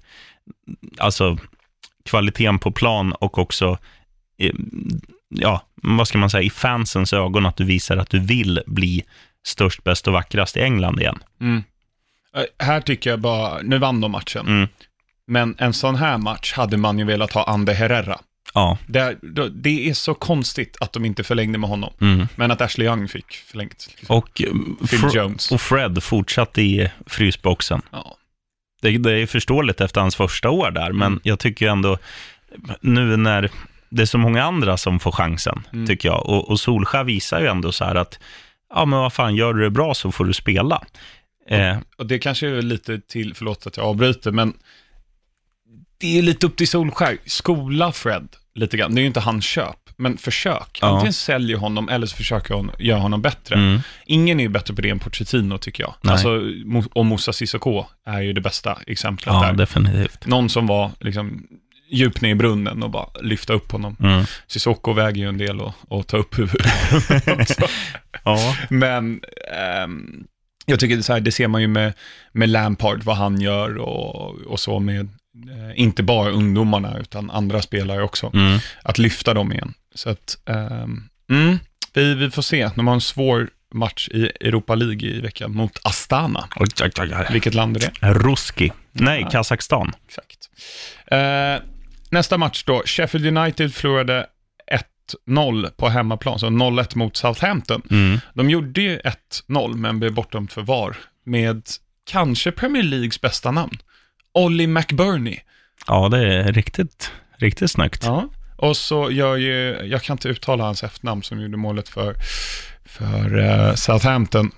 alltså, 0.98 1.38
kvaliteten 2.06 2.60
på 2.60 2.72
plan 2.72 3.14
och 3.14 3.38
också 3.38 3.78
ja, 5.30 5.62
vad 5.76 6.08
ska 6.08 6.18
man 6.18 6.30
säga, 6.30 6.44
i 6.44 6.50
fansens 6.50 7.14
ögon 7.14 7.46
att 7.46 7.58
du 7.58 7.64
visar 7.64 7.98
att 7.98 8.10
du 8.10 8.20
vill 8.20 8.62
bli 8.66 9.04
störst, 9.46 9.84
bäst 9.84 10.08
och 10.08 10.14
vackrast 10.14 10.58
i 10.58 10.62
England 10.62 11.00
igen. 11.00 11.20
Mm. 11.42 11.64
Eh, 12.38 12.66
Här 12.66 12.82
tycker 12.82 13.10
jag 13.10 13.20
bara, 13.20 13.62
nu 13.62 13.78
vann 13.78 14.02
de 14.02 14.12
matchen, 14.12 14.48
Mm. 14.48 14.68
men 15.28 15.56
en 15.60 15.74
sån 15.74 15.96
här 15.96 16.18
match 16.18 16.54
hade 16.54 16.78
man 16.78 17.00
ju 17.00 17.06
velat 17.06 17.34
ha 17.34 17.44
Ande 17.44 17.74
Herrera. 17.74 18.20
Ja. 18.54 18.78
Det, 18.88 19.18
det 19.52 19.90
är 19.90 19.94
så 19.94 20.14
konstigt 20.14 20.78
att 20.80 20.94
de 20.94 21.06
inte 21.06 21.24
förlängde 21.24 21.58
med 21.58 21.70
honom, 21.70 21.94
Mm. 22.02 22.28
men 22.36 22.52
att 22.52 22.62
Ashley 22.62 22.88
Young 22.88 23.08
fick 23.08 23.32
förlängt. 23.34 23.88
Liksom. 23.98 24.18
Och, 24.18 24.42
eh, 24.42 24.52
Phil 24.88 25.00
Fr- 25.00 25.16
Jones. 25.16 25.52
och 25.52 25.62
Fred 25.62 26.04
fortsatte 26.04 26.62
i 26.62 26.92
frysboxen. 27.06 27.82
Ja. 27.92 28.18
Det, 28.82 28.98
det 28.98 29.12
är 29.14 29.26
förståeligt 29.28 29.82
efter 29.82 30.02
hans 30.02 30.16
första 30.16 30.50
år 30.50 30.72
där, 30.72 30.92
men 30.92 31.08
Mm. 31.08 31.20
jag 31.24 31.40
tycker 31.40 31.68
ändå, 31.68 31.98
nu 32.82 33.18
när 33.18 33.50
det 33.90 34.02
är 34.02 34.06
så 34.06 34.18
många 34.18 34.44
andra 34.44 34.78
som 34.78 35.00
får 35.00 35.12
chansen, 35.12 35.64
Mm. 35.74 35.88
tycker 35.88 36.10
jag, 36.10 36.26
och, 36.26 36.50
och 36.50 36.60
Solskär 36.60 37.04
visar 37.04 37.40
ju 37.42 37.48
ändå 37.48 37.72
så 37.72 37.86
här 37.86 37.96
att, 37.96 38.20
ja 38.74 38.86
men 38.86 39.00
vad 39.00 39.14
fan, 39.14 39.36
gör 39.36 39.54
du 39.54 39.64
det 39.64 39.70
bra 39.70 39.94
så 39.94 40.12
får 40.12 40.26
du 40.26 40.34
spela. 40.34 40.84
Eh, 41.48 41.78
Och 41.98 42.06
det 42.06 42.20
kanske 42.20 42.48
är 42.48 42.62
lite 42.62 43.00
till, 43.00 43.34
förlåt 43.34 43.68
att 43.68 43.78
jag 43.78 43.86
avbryter, 43.86 44.32
men 44.32 44.54
det 46.00 46.18
är 46.18 46.22
lite 46.22 46.46
upp 46.48 46.56
till 46.56 46.68
Solskär. 46.68 47.18
Skola 47.26 47.92
Fred 47.92 48.28
lite 48.56 48.78
grann. 48.78 48.96
Det 48.96 49.00
är 49.00 49.02
ju 49.02 49.08
inte 49.08 49.20
hans 49.20 49.46
köp, 49.46 49.90
men 49.98 50.18
försök. 50.18 50.80
Ja. 50.82 50.88
Antingen 50.88 51.14
säljer 51.14 51.58
honom 51.58 51.90
eller 51.90 52.08
så 52.08 52.16
försöker 52.16 52.54
hon 52.54 52.72
göra 52.80 53.00
honom 53.00 53.22
bättre. 53.22 53.56
mm, 53.56 53.80
Ingen 54.06 54.40
är 54.40 54.44
ju 54.44 54.50
bättre 54.50 54.74
på 54.74 54.82
det 54.82 54.90
än 54.90 55.00
Pochettino 55.00 55.58
tycker 55.58 55.84
jag. 55.84 55.96
Nej. 56.02 56.12
Alltså, 56.14 56.42
och 56.94 57.06
Moussa 57.06 57.34
Sissoko 57.34 57.86
är 58.06 58.22
ju 58.22 58.34
det 58.34 58.42
bästa 58.42 58.78
exemplet 58.88 59.34
ja, 59.34 59.42
där. 59.46 59.54
definitivt. 59.54 60.26
Någon 60.26 60.50
som 60.50 60.68
var 60.68 60.92
liksom 61.00 61.48
djupt 61.90 62.22
ner 62.22 62.30
i 62.32 62.36
brunnen 62.36 62.84
och 62.84 62.90
bara 62.90 63.10
lyfta 63.22 63.54
upp 63.54 63.72
honom. 63.72 63.96
Mm. 64.00 64.26
Sissoko 64.48 64.94
väger 64.94 65.22
ju 65.22 65.30
en 65.30 65.38
del 65.38 65.60
att, 65.90 66.08
ta 66.08 66.18
upp 66.18 66.40
huvudet. 66.40 67.58
Ja, 68.24 68.56
Men 68.70 69.22
ehm, 69.54 70.24
jag 70.70 70.80
tycker 70.80 70.98
det, 70.98 71.04
så 71.04 71.14
här, 71.14 71.20
det 71.20 71.32
ser 71.32 71.48
man 71.48 71.62
ju 71.62 71.68
med, 71.68 71.94
med 72.32 72.50
Lampard, 72.50 73.04
vad 73.04 73.18
han 73.18 73.42
gör 73.42 73.78
och, 73.78 74.36
och 74.42 74.60
så 74.60 74.80
med, 74.80 75.10
eh, 75.50 75.80
inte 75.80 76.04
bara 76.04 76.30
ungdomarna 76.30 76.98
utan 77.00 77.32
andra 77.32 77.62
spelare 77.62 78.04
också, 78.04 78.32
mm. 78.34 78.60
att 78.84 78.98
lyfta 78.98 79.34
dem 79.34 79.54
igen. 79.54 79.74
Så 79.96 80.10
att, 80.10 80.38
ehm, 80.46 81.04
mm, 81.30 81.60
vi, 81.94 82.14
vi 82.14 82.30
får 82.32 82.42
se, 82.42 82.70
de 82.76 82.88
har 82.88 82.94
en 82.94 83.02
svår 83.02 83.50
match 83.74 84.10
i 84.12 84.32
Europa 84.42 84.76
League 84.76 85.10
i 85.10 85.22
veckan 85.22 85.56
mot 85.56 85.80
Astana. 85.84 86.48
Oj, 86.56 86.68
oj, 86.84 86.92
oj. 87.00 87.26
Vilket 87.32 87.54
land 87.54 87.78
är 87.78 87.82
det? 87.82 88.14
Ruski. 88.14 88.72
Nej, 88.92 89.22
Ja. 89.22 89.30
Kazakstan. 89.30 89.94
Exakt. 90.08 90.50
Eh, 91.08 91.64
nästa 92.10 92.38
match 92.38 92.64
då, 92.64 92.82
Sheffield 92.86 93.38
United 93.38 93.74
förlorade 93.74 94.28
1-0 95.28 95.70
på 95.78 95.90
hemmaplan, 95.90 96.40
så 96.40 96.48
0-1 96.48 96.98
mot 96.98 97.18
Southampton. 97.18 97.82
Mm. 97.92 98.20
De 98.34 98.50
gjorde 98.50 98.82
ju 98.82 99.00
1-0, 99.50 99.76
men 99.76 100.00
blev 100.00 100.14
bortdömt 100.14 100.54
för 100.54 100.62
VAR 100.62 100.98
med 101.24 101.64
kanske 102.10 102.52
Premier 102.52 102.84
Leagues 102.84 103.22
bästa 103.22 103.52
namn. 103.52 103.78
Ollie 104.34 104.68
McBurney. 104.68 105.40
Ja, 105.88 106.10
det 106.10 106.34
är 106.34 106.54
riktigt, 106.54 107.12
riktigt 107.38 107.72
snyggt. 107.72 108.04
Ja. 108.04 108.30
Och 108.56 108.78
så 108.78 109.12
gör 109.12 109.36
ju, 109.36 109.82
jag 109.84 110.04
kan 110.04 110.14
inte 110.14 110.30
uttala 110.30 110.64
hans 110.64 110.84
efternamn 110.84 111.24
som 111.24 111.42
gjorde 111.42 111.58
målet 111.58 111.90
för, 111.90 112.16
för 112.86 113.38
eh, 113.38 113.74
Southampton. 113.74 114.52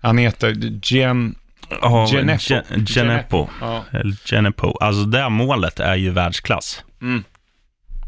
Han 0.00 0.18
heter 0.18 0.56
Gen... 0.82 1.34
Ja, 1.82 2.06
Genepo. 2.06 2.54
Ge- 2.54 2.86
Genepo. 2.86 3.48
Ja. 3.60 3.84
Genepo. 4.24 4.76
Alltså 4.80 5.04
det 5.04 5.28
målet 5.28 5.80
är 5.80 5.94
ju 5.94 6.10
världsklass. 6.10 6.84
Mm. 7.02 7.24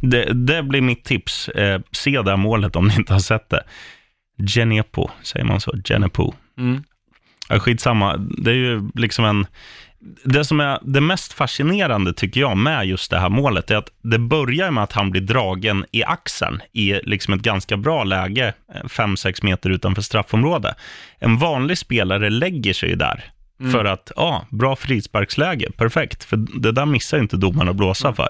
Det, 0.01 0.33
det 0.33 0.63
blir 0.63 0.81
mitt 0.81 1.05
tips. 1.05 1.49
Eh, 1.49 1.81
se 1.93 2.11
det 2.23 2.31
här 2.31 2.37
målet 2.37 2.77
om 2.77 2.89
ni 2.89 2.95
inte 2.95 3.13
har 3.13 3.21
sett 3.21 3.49
det. 3.51 3.63
Genepo, 4.47 5.09
säger 5.23 5.47
man 5.47 5.61
så? 5.61 5.73
Genepo. 5.85 6.33
Mm. 6.59 6.83
Ja, 7.49 7.59
skitsamma. 7.59 8.17
Det 8.17 8.51
är 8.51 8.55
ju 8.55 8.91
liksom 8.95 9.25
en... 9.25 9.47
Det 10.25 10.45
som 10.45 10.61
är 10.61 10.79
det 10.83 11.01
mest 11.01 11.33
fascinerande 11.33 12.13
tycker 12.13 12.41
jag 12.41 12.57
med 12.57 12.87
just 12.87 13.11
det 13.11 13.19
här 13.19 13.29
målet 13.29 13.71
är 13.71 13.77
att 13.77 13.91
det 14.03 14.19
börjar 14.19 14.71
med 14.71 14.85
att 14.85 14.93
han 14.93 15.11
blir 15.11 15.23
dragen 15.23 15.85
i 15.93 16.05
axeln 16.05 16.61
i 16.73 16.93
liksom 16.93 17.35
ett 17.35 17.41
ganska 17.41 17.77
bra 17.77 18.05
läge, 18.05 18.55
5-6 18.85 19.45
meter 19.45 19.71
utanför 19.71 20.03
straffområde. 20.03 20.75
En 21.19 21.39
vanlig 21.39 21.79
spelare 21.79 22.31
lägger 22.31 22.73
sig 22.73 22.89
ju 22.89 22.97
där 22.97 23.25
Mm. 23.61 23.73
för 23.73 23.85
att, 23.85 24.13
ja, 24.17 24.47
bra 24.51 24.77
frisparksläge, 24.77 25.71
perfekt, 25.77 26.25
för 26.25 26.37
det 26.37 26.73
där 26.73 26.87
missar 26.87 27.17
ju 27.17 27.23
inte 27.23 27.37
domaren 27.37 27.69
att 27.69 27.77
blåsa 27.77 28.13
för. 28.15 28.29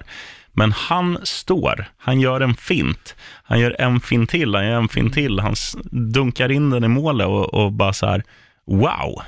Men 0.59 0.73
han 0.73 1.19
står, 1.23 1.85
han 1.97 2.21
gör 2.21 2.41
en 2.41 2.55
fint, 2.55 3.15
han 3.43 3.61
gör 3.61 3.81
en 3.81 4.01
fint 4.01 4.31
till, 4.31 4.55
han 4.55 4.67
gör 4.67 4.77
en 4.77 4.89
fint 4.89 5.15
till, 5.15 5.39
han 5.41 5.55
dunkar 5.91 6.51
in 6.51 6.71
den 6.71 6.85
i 6.85 6.89
målet 6.89 7.27
och, 7.27 7.55
och 7.55 7.73
bara 7.73 7.93
så 7.93 8.07
här, 8.07 8.23
wow. 8.67 9.23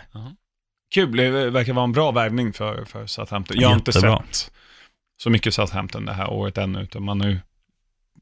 Kul, 0.94 1.16
det 1.16 1.50
verkar 1.50 1.72
vara 1.72 1.84
en 1.84 1.92
bra 1.92 2.10
värvning 2.10 2.52
för, 2.52 2.84
för 2.84 3.06
Southampton. 3.06 3.56
Jag 3.60 3.68
har 3.68 3.74
inte 3.74 3.90
Jättebra. 3.90 4.22
sett 4.30 4.50
så 5.22 5.30
mycket 5.30 5.54
Southampton 5.54 6.04
det 6.04 6.12
här 6.12 6.30
året 6.30 6.58
ännu, 6.58 6.82
utan 6.82 7.02
man, 7.04 7.20
ju, 7.20 7.38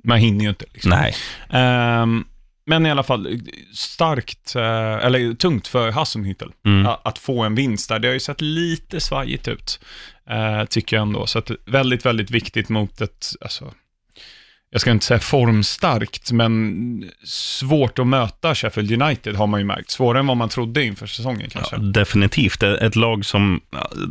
man 0.04 0.18
hinner 0.18 0.42
ju 0.44 0.48
inte. 0.50 0.64
Liksom. 0.72 0.90
Nej. 0.90 1.14
Ehm, 1.50 2.24
men 2.66 2.86
i 2.86 2.90
alla 2.90 3.02
fall, 3.02 3.40
starkt, 3.74 4.56
eh, 4.56 4.94
eller 5.06 5.34
tungt 5.34 5.66
för 5.66 5.90
Hassenhüttel 5.90 6.52
Mm. 6.66 6.86
att 7.04 7.18
få 7.18 7.42
en 7.42 7.54
vinst 7.54 7.88
där. 7.88 7.98
Det 7.98 8.08
har 8.08 8.12
ju 8.14 8.20
sett 8.20 8.40
lite 8.40 9.00
svajigt 9.00 9.48
ut, 9.48 9.80
eh, 10.30 10.64
tycker 10.64 10.96
jag 10.96 11.02
ändå. 11.02 11.26
Så 11.26 11.38
att 11.38 11.50
väldigt, 11.64 12.06
väldigt 12.06 12.30
viktigt 12.30 12.68
mot 12.68 13.00
ett, 13.00 13.26
alltså, 13.40 13.72
jag 14.70 14.80
ska 14.80 14.90
inte 14.90 15.04
säga 15.04 15.20
formstarkt, 15.20 16.32
men 16.32 17.10
svårt 17.24 17.98
att 17.98 18.06
möta 18.06 18.54
Sheffield 18.54 19.02
United 19.02 19.36
har 19.36 19.46
man 19.46 19.60
ju 19.60 19.66
märkt. 19.66 19.90
Svårare 19.90 20.20
än 20.20 20.26
vad 20.26 20.36
man 20.36 20.48
trodde 20.48 20.84
inför 20.84 21.06
säsongen 21.06 21.50
kanske. 21.50 21.76
Ja, 21.76 21.82
definitivt. 21.82 22.62
Ett 22.62 22.96
lag 22.96 23.24
som, 23.24 23.60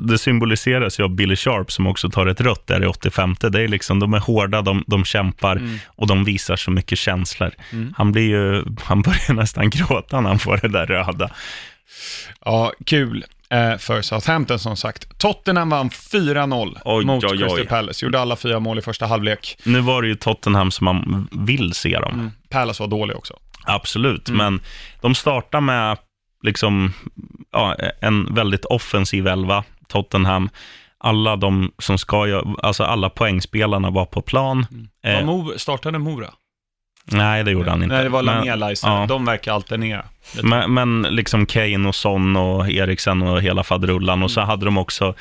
det 0.07 0.17
symboliseras 0.17 1.00
ju 1.00 1.03
av 1.03 1.09
Billy 1.09 1.36
Sharp 1.36 1.71
som 1.71 1.88
också 1.88 2.09
tar 2.09 2.25
ett 2.25 2.41
rött 2.41 2.67
där 2.67 2.83
i 2.83 2.86
85. 2.86 3.36
Det 3.39 3.63
är 3.63 3.67
liksom, 3.67 4.00
de 4.00 4.13
är 4.13 4.19
hårda, 4.19 4.62
de, 4.62 4.83
de 4.88 5.05
kämpar 5.05 5.55
Mm. 5.55 5.77
och 5.88 6.07
de 6.07 6.24
visar 6.24 6.55
så 6.55 6.71
mycket 6.71 7.00
känslor. 7.00 7.51
Mm. 7.71 7.93
Han 7.97 8.12
blir 8.12 8.29
ju, 8.29 8.63
han 8.83 9.01
börjar 9.01 9.33
nästan 9.33 9.69
gråta 9.69 10.21
när 10.21 10.29
han 10.29 10.39
får 10.39 10.59
det 10.62 10.67
där 10.67 10.86
röda. 10.86 11.29
Ja, 12.45 12.74
kul 12.86 13.25
för 13.79 14.01
Southampton 14.01 14.59
som 14.59 14.77
sagt. 14.77 15.19
Tottenham 15.19 15.69
vann 15.69 15.89
4-0 15.89 16.77
Oj, 16.85 17.05
mot 17.05 17.23
oj, 17.23 17.29
oj. 17.31 17.37
Crystal 17.37 17.65
Palace. 17.65 18.05
Gjorde 18.05 18.19
alla 18.19 18.35
fyra 18.35 18.59
mål 18.59 18.79
i 18.79 18.81
första 18.81 19.05
halvlek. 19.05 19.57
Nu 19.63 19.81
var 19.81 20.01
det 20.01 20.07
ju 20.07 20.15
Tottenham 20.15 20.71
som 20.71 20.85
man 20.85 21.27
vill 21.31 21.73
se 21.73 21.99
dem. 21.99 22.13
Mm. 22.13 22.31
Palace 22.49 22.83
var 22.83 22.87
dålig 22.87 23.17
också. 23.17 23.33
Absolut, 23.65 24.29
Mm. 24.29 24.37
men 24.37 24.61
de 25.01 25.15
startar 25.15 25.61
med 25.61 25.97
liksom, 26.43 26.93
ja, 27.51 27.75
en 28.01 28.35
väldigt 28.35 28.65
offensiv 28.65 29.27
elva, 29.27 29.63
Tottenham. 29.87 30.49
Alla 30.99 31.35
de 31.35 31.71
som 31.79 31.97
ska, 31.97 32.43
alltså 32.63 32.83
alla 32.83 33.09
poängspelarna 33.09 33.89
var 33.89 34.05
på 34.05 34.21
plan. 34.21 34.65
Var 35.03 35.11
Eh, 35.11 35.25
Mo- 35.25 35.57
startade 35.57 35.99
Mora? 35.99 36.27
Nej, 37.11 37.43
det 37.43 37.51
gjorde 37.51 37.69
han 37.69 37.83
inte. 37.83 37.95
Nej, 37.95 38.03
det 38.03 38.09
var 38.09 38.21
Lamela 38.23 38.71
ja. 38.83 39.05
De 39.09 39.25
verkar 39.25 39.53
alternera. 39.53 40.05
Men, 40.43 40.73
men 40.73 41.01
liksom 41.01 41.45
Kane 41.45 41.87
och 41.87 41.95
Son 41.95 42.35
och 42.35 42.69
Eriksen 42.69 43.21
och 43.21 43.41
hela 43.41 43.63
faderullan. 43.63 44.23
Och 44.23 44.31
så 44.31 44.39
Mm. 44.39 44.49
hade 44.49 44.65
de 44.65 44.77
också, 44.77 45.13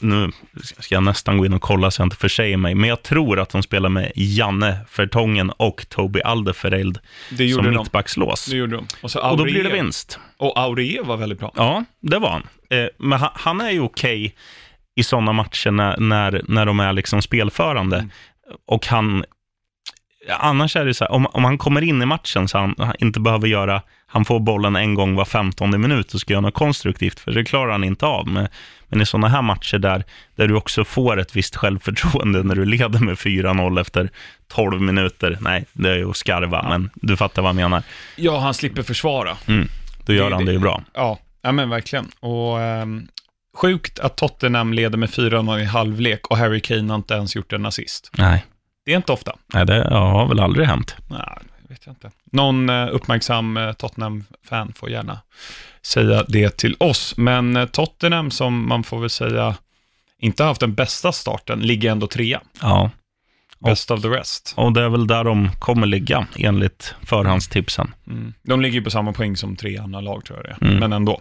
nu, 0.00 0.30
ska 0.78 0.94
jag 0.94 1.02
nästan 1.02 1.38
gå 1.38 1.46
in 1.46 1.52
och 1.52 1.62
kolla 1.62 1.90
så 1.90 2.00
jag 2.02 2.06
inte 2.06 2.16
försäger 2.16 2.56
mig, 2.56 2.74
men 2.74 2.88
jag 2.88 3.02
tror 3.02 3.40
att 3.40 3.50
de 3.50 3.62
spelar 3.62 3.88
med 3.88 4.12
Janne 4.14 4.76
Vertongen 4.96 5.50
och 5.50 5.86
Toby 5.88 6.20
Alderfereld 6.20 6.98
Det 7.30 7.44
gjorde 7.44 7.64
som 7.64 7.72
de. 7.72 7.78
mittbackslås. 7.78 8.46
Det 8.46 8.56
gjorde 8.56 8.76
de. 8.76 8.86
Och, 9.02 9.10
så 9.10 9.30
Och 9.30 9.36
då 9.36 9.44
blir 9.44 9.64
det 9.64 9.70
vinst. 9.70 10.18
Och 10.36 10.58
Aurier 10.60 11.02
var 11.02 11.16
väldigt 11.16 11.38
bra. 11.38 11.52
Ja, 11.56 11.84
det 12.00 12.18
var 12.18 12.30
han. 12.30 12.46
Eh, 12.70 12.86
men 12.98 13.20
han, 13.34 13.60
är 13.60 13.70
ju 13.70 13.80
okej 13.80 14.34
i 14.94 15.02
sådana 15.02 15.32
matcher 15.32 15.70
när, 15.70 15.96
när, 15.96 16.42
när 16.48 16.66
de 16.66 16.80
är 16.80 16.92
liksom 16.92 17.22
spelförande. 17.22 17.96
Mm. 17.96 18.10
Och 18.66 18.86
han, 18.86 19.24
annars 20.28 20.76
är 20.76 20.84
det 20.84 20.94
så 20.94 21.04
här, 21.04 21.12
om, 21.12 21.26
om 21.26 21.44
han 21.44 21.58
kommer 21.58 21.82
in 21.82 22.02
i 22.02 22.06
matchen 22.06 22.48
så 22.48 22.58
han, 22.58 22.74
han 22.78 22.94
inte 22.98 23.20
behöver 23.20 23.48
göra, 23.48 23.82
han 24.06 24.24
får 24.24 24.40
bollen 24.40 24.76
en 24.76 24.94
gång 24.94 25.14
var 25.14 25.24
femtonde 25.24 25.78
minut 25.78 26.14
och 26.14 26.20
ska 26.20 26.32
göra 26.32 26.40
något 26.40 26.54
konstruktivt, 26.54 27.20
för 27.20 27.32
det 27.32 27.44
klarar 27.44 27.72
han 27.72 27.84
inte 27.84 28.06
av. 28.06 28.28
Men, 28.28 28.48
men 28.88 29.00
i 29.00 29.06
sådana 29.06 29.28
här 29.28 29.42
matcher 29.42 29.78
där, 29.78 30.04
där 30.36 30.48
du 30.48 30.54
också 30.54 30.84
får 30.84 31.20
ett 31.20 31.36
visst 31.36 31.56
självförtroende 31.56 32.42
när 32.42 32.54
du 32.54 32.64
leder 32.64 32.98
med 32.98 33.14
4-0 33.14 33.80
efter 33.80 34.10
12 34.48 34.80
minuter, 34.80 35.38
nej, 35.40 35.64
det 35.72 35.90
är 35.90 35.96
ju 35.96 36.10
att 36.10 36.16
skarva, 36.16 36.60
ja. 36.62 36.68
men 36.68 36.90
du 36.94 37.16
fattar 37.16 37.42
vad 37.42 37.48
jag 37.48 37.56
menar. 37.56 37.82
Ja, 38.16 38.38
han 38.38 38.54
slipper 38.54 38.82
försvara. 38.82 39.36
Mm, 39.46 39.68
då 40.06 40.12
gör 40.12 40.30
det, 40.30 40.36
han 40.36 40.44
det 40.44 40.52
ju 40.52 40.58
bra. 40.58 40.82
Ja, 40.94 41.18
ja 41.42 41.52
men 41.52 41.70
verkligen. 41.70 42.08
Och 42.20 42.58
um, 42.58 43.08
Sjukt 43.56 43.98
att 43.98 44.16
Tottenham 44.16 44.72
leder 44.72 44.98
med 44.98 45.08
4-0 45.08 45.60
i 45.60 45.64
halvlek 45.64 46.26
och 46.26 46.36
Harry 46.36 46.60
Kane 46.60 46.92
har 46.92 46.94
inte 46.94 47.14
ens 47.14 47.36
gjort 47.36 47.52
en 47.52 47.66
assist. 47.66 48.10
Nej. 48.18 48.44
Det 48.84 48.92
är 48.92 48.96
inte 48.96 49.12
ofta. 49.12 49.36
Nej, 49.54 49.66
det 49.66 49.88
har 49.94 50.28
väl 50.28 50.40
aldrig 50.40 50.66
hänt. 50.66 50.96
Nej, 51.08 51.38
vet 51.68 51.86
jag 51.86 51.92
inte. 51.92 52.10
Någon 52.24 52.70
uh, 52.70 52.94
uppmärksam 52.94 53.56
uh, 53.56 53.72
Tottenham-fan 53.72 54.72
får 54.72 54.90
gärna 54.90 55.20
säga 55.82 56.24
det 56.28 56.56
till 56.56 56.76
oss. 56.80 57.16
Men 57.16 57.56
uh, 57.56 57.66
Tottenham, 57.66 58.30
som 58.30 58.68
man 58.68 58.84
får 58.84 59.00
väl 59.00 59.10
säga 59.10 59.54
inte 60.18 60.42
har 60.42 60.48
haft 60.48 60.60
den 60.60 60.74
bästa 60.74 61.12
starten, 61.12 61.60
ligger 61.60 61.90
ändå 61.90 62.06
trea. 62.06 62.40
Ja. 62.60 62.90
Best 63.58 63.90
of 63.90 64.02
the 64.02 64.08
rest. 64.08 64.54
Och 64.56 64.72
det 64.72 64.82
är 64.82 64.88
väl 64.88 65.06
där 65.06 65.24
de 65.24 65.50
kommer 65.58 65.86
ligga, 65.86 66.26
enligt 66.36 66.94
förhandstipsen. 67.02 67.94
Mm. 68.06 68.34
De 68.42 68.60
ligger 68.60 68.80
på 68.80 68.90
samma 68.90 69.12
poäng 69.12 69.36
som 69.36 69.56
tre 69.56 69.78
andra 69.78 70.00
lag, 70.00 70.24
tror 70.24 70.38
jag 70.38 70.46
det 70.46 70.66
är. 70.66 70.68
Mm. 70.68 70.80
Men 70.80 70.92
ändå. 70.92 71.20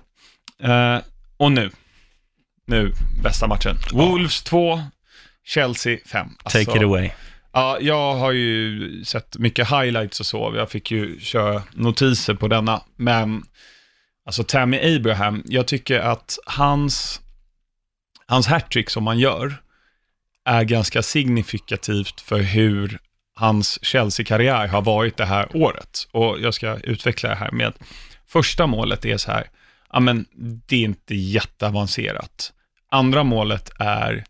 och 1.37 1.51
nu, 1.51 1.71
nu, 2.67 2.93
bästa 3.23 3.47
matchen. 3.47 3.77
Wolves 3.93 4.43
2, 4.43 4.81
Chelsea 5.45 5.97
5. 6.05 6.27
Alltså, 6.43 6.65
Take 6.65 6.77
it 6.77 6.83
away. 6.83 7.09
Ja, 7.53 7.77
jag 7.81 8.15
har 8.15 8.31
ju 8.31 9.05
sett 9.05 9.37
mycket 9.37 9.69
highlights 9.69 10.19
och 10.19 10.25
så. 10.25 10.53
Jag 10.55 10.69
fick 10.69 10.91
ju 10.91 11.19
köra 11.19 11.63
notiser 11.73 12.33
på 12.33 12.47
denna. 12.47 12.81
Men, 12.95 13.43
alltså 14.25 14.43
Tammy 14.43 14.95
Abraham, 14.95 15.43
jag 15.45 15.67
tycker 15.67 15.99
att 15.99 16.39
hans, 16.45 17.21
hans 18.25 18.47
hattrick 18.47 18.89
som 18.89 19.07
han 19.07 19.19
gör 19.19 19.55
är 20.45 20.63
ganska 20.63 21.01
signifikativt 21.01 22.21
för 22.21 22.39
hur 22.39 22.99
hans 23.35 23.83
Chelsea-karriär 23.83 24.67
har 24.67 24.81
varit 24.81 25.17
det 25.17 25.25
här 25.25 25.55
året. 25.55 26.07
Och 26.11 26.39
jag 26.39 26.53
ska 26.53 26.77
utveckla 26.77 27.29
det 27.29 27.35
här 27.35 27.51
med, 27.51 27.73
första 28.27 28.67
målet 28.67 29.05
är 29.05 29.17
så 29.17 29.31
här, 29.31 29.49
ja 29.93 29.99
men 29.99 30.25
det 30.67 30.75
är 30.75 30.83
inte 30.83 31.15
jätteavancerat. 31.15 32.53
Andra 32.91 33.23
målet 33.23 33.71
är 33.79 34.23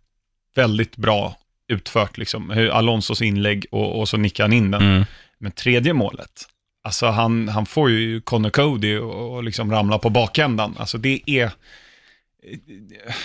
väldigt 0.55 0.97
bra 0.97 1.37
utfört, 1.71 2.17
liksom. 2.17 2.69
Alonsos 2.71 3.21
inlägg 3.21 3.65
och, 3.71 3.99
och 3.99 4.09
så 4.09 4.17
nickar 4.17 4.43
han 4.43 4.53
in 4.53 4.71
den. 4.71 4.81
Mm. 4.81 5.05
Men 5.39 5.51
tredje 5.51 5.93
målet, 5.93 6.47
alltså 6.83 7.05
han, 7.05 7.47
han 7.47 7.65
får 7.65 7.89
ju 7.89 8.21
Connor 8.21 8.49
Cody 8.49 8.97
och, 8.97 9.35
och 9.35 9.43
liksom 9.43 9.71
ramla 9.71 9.97
på 9.97 10.09
bakändan. 10.09 10.75
Alltså 10.79 10.97
det 10.97 11.21
är, 11.25 11.51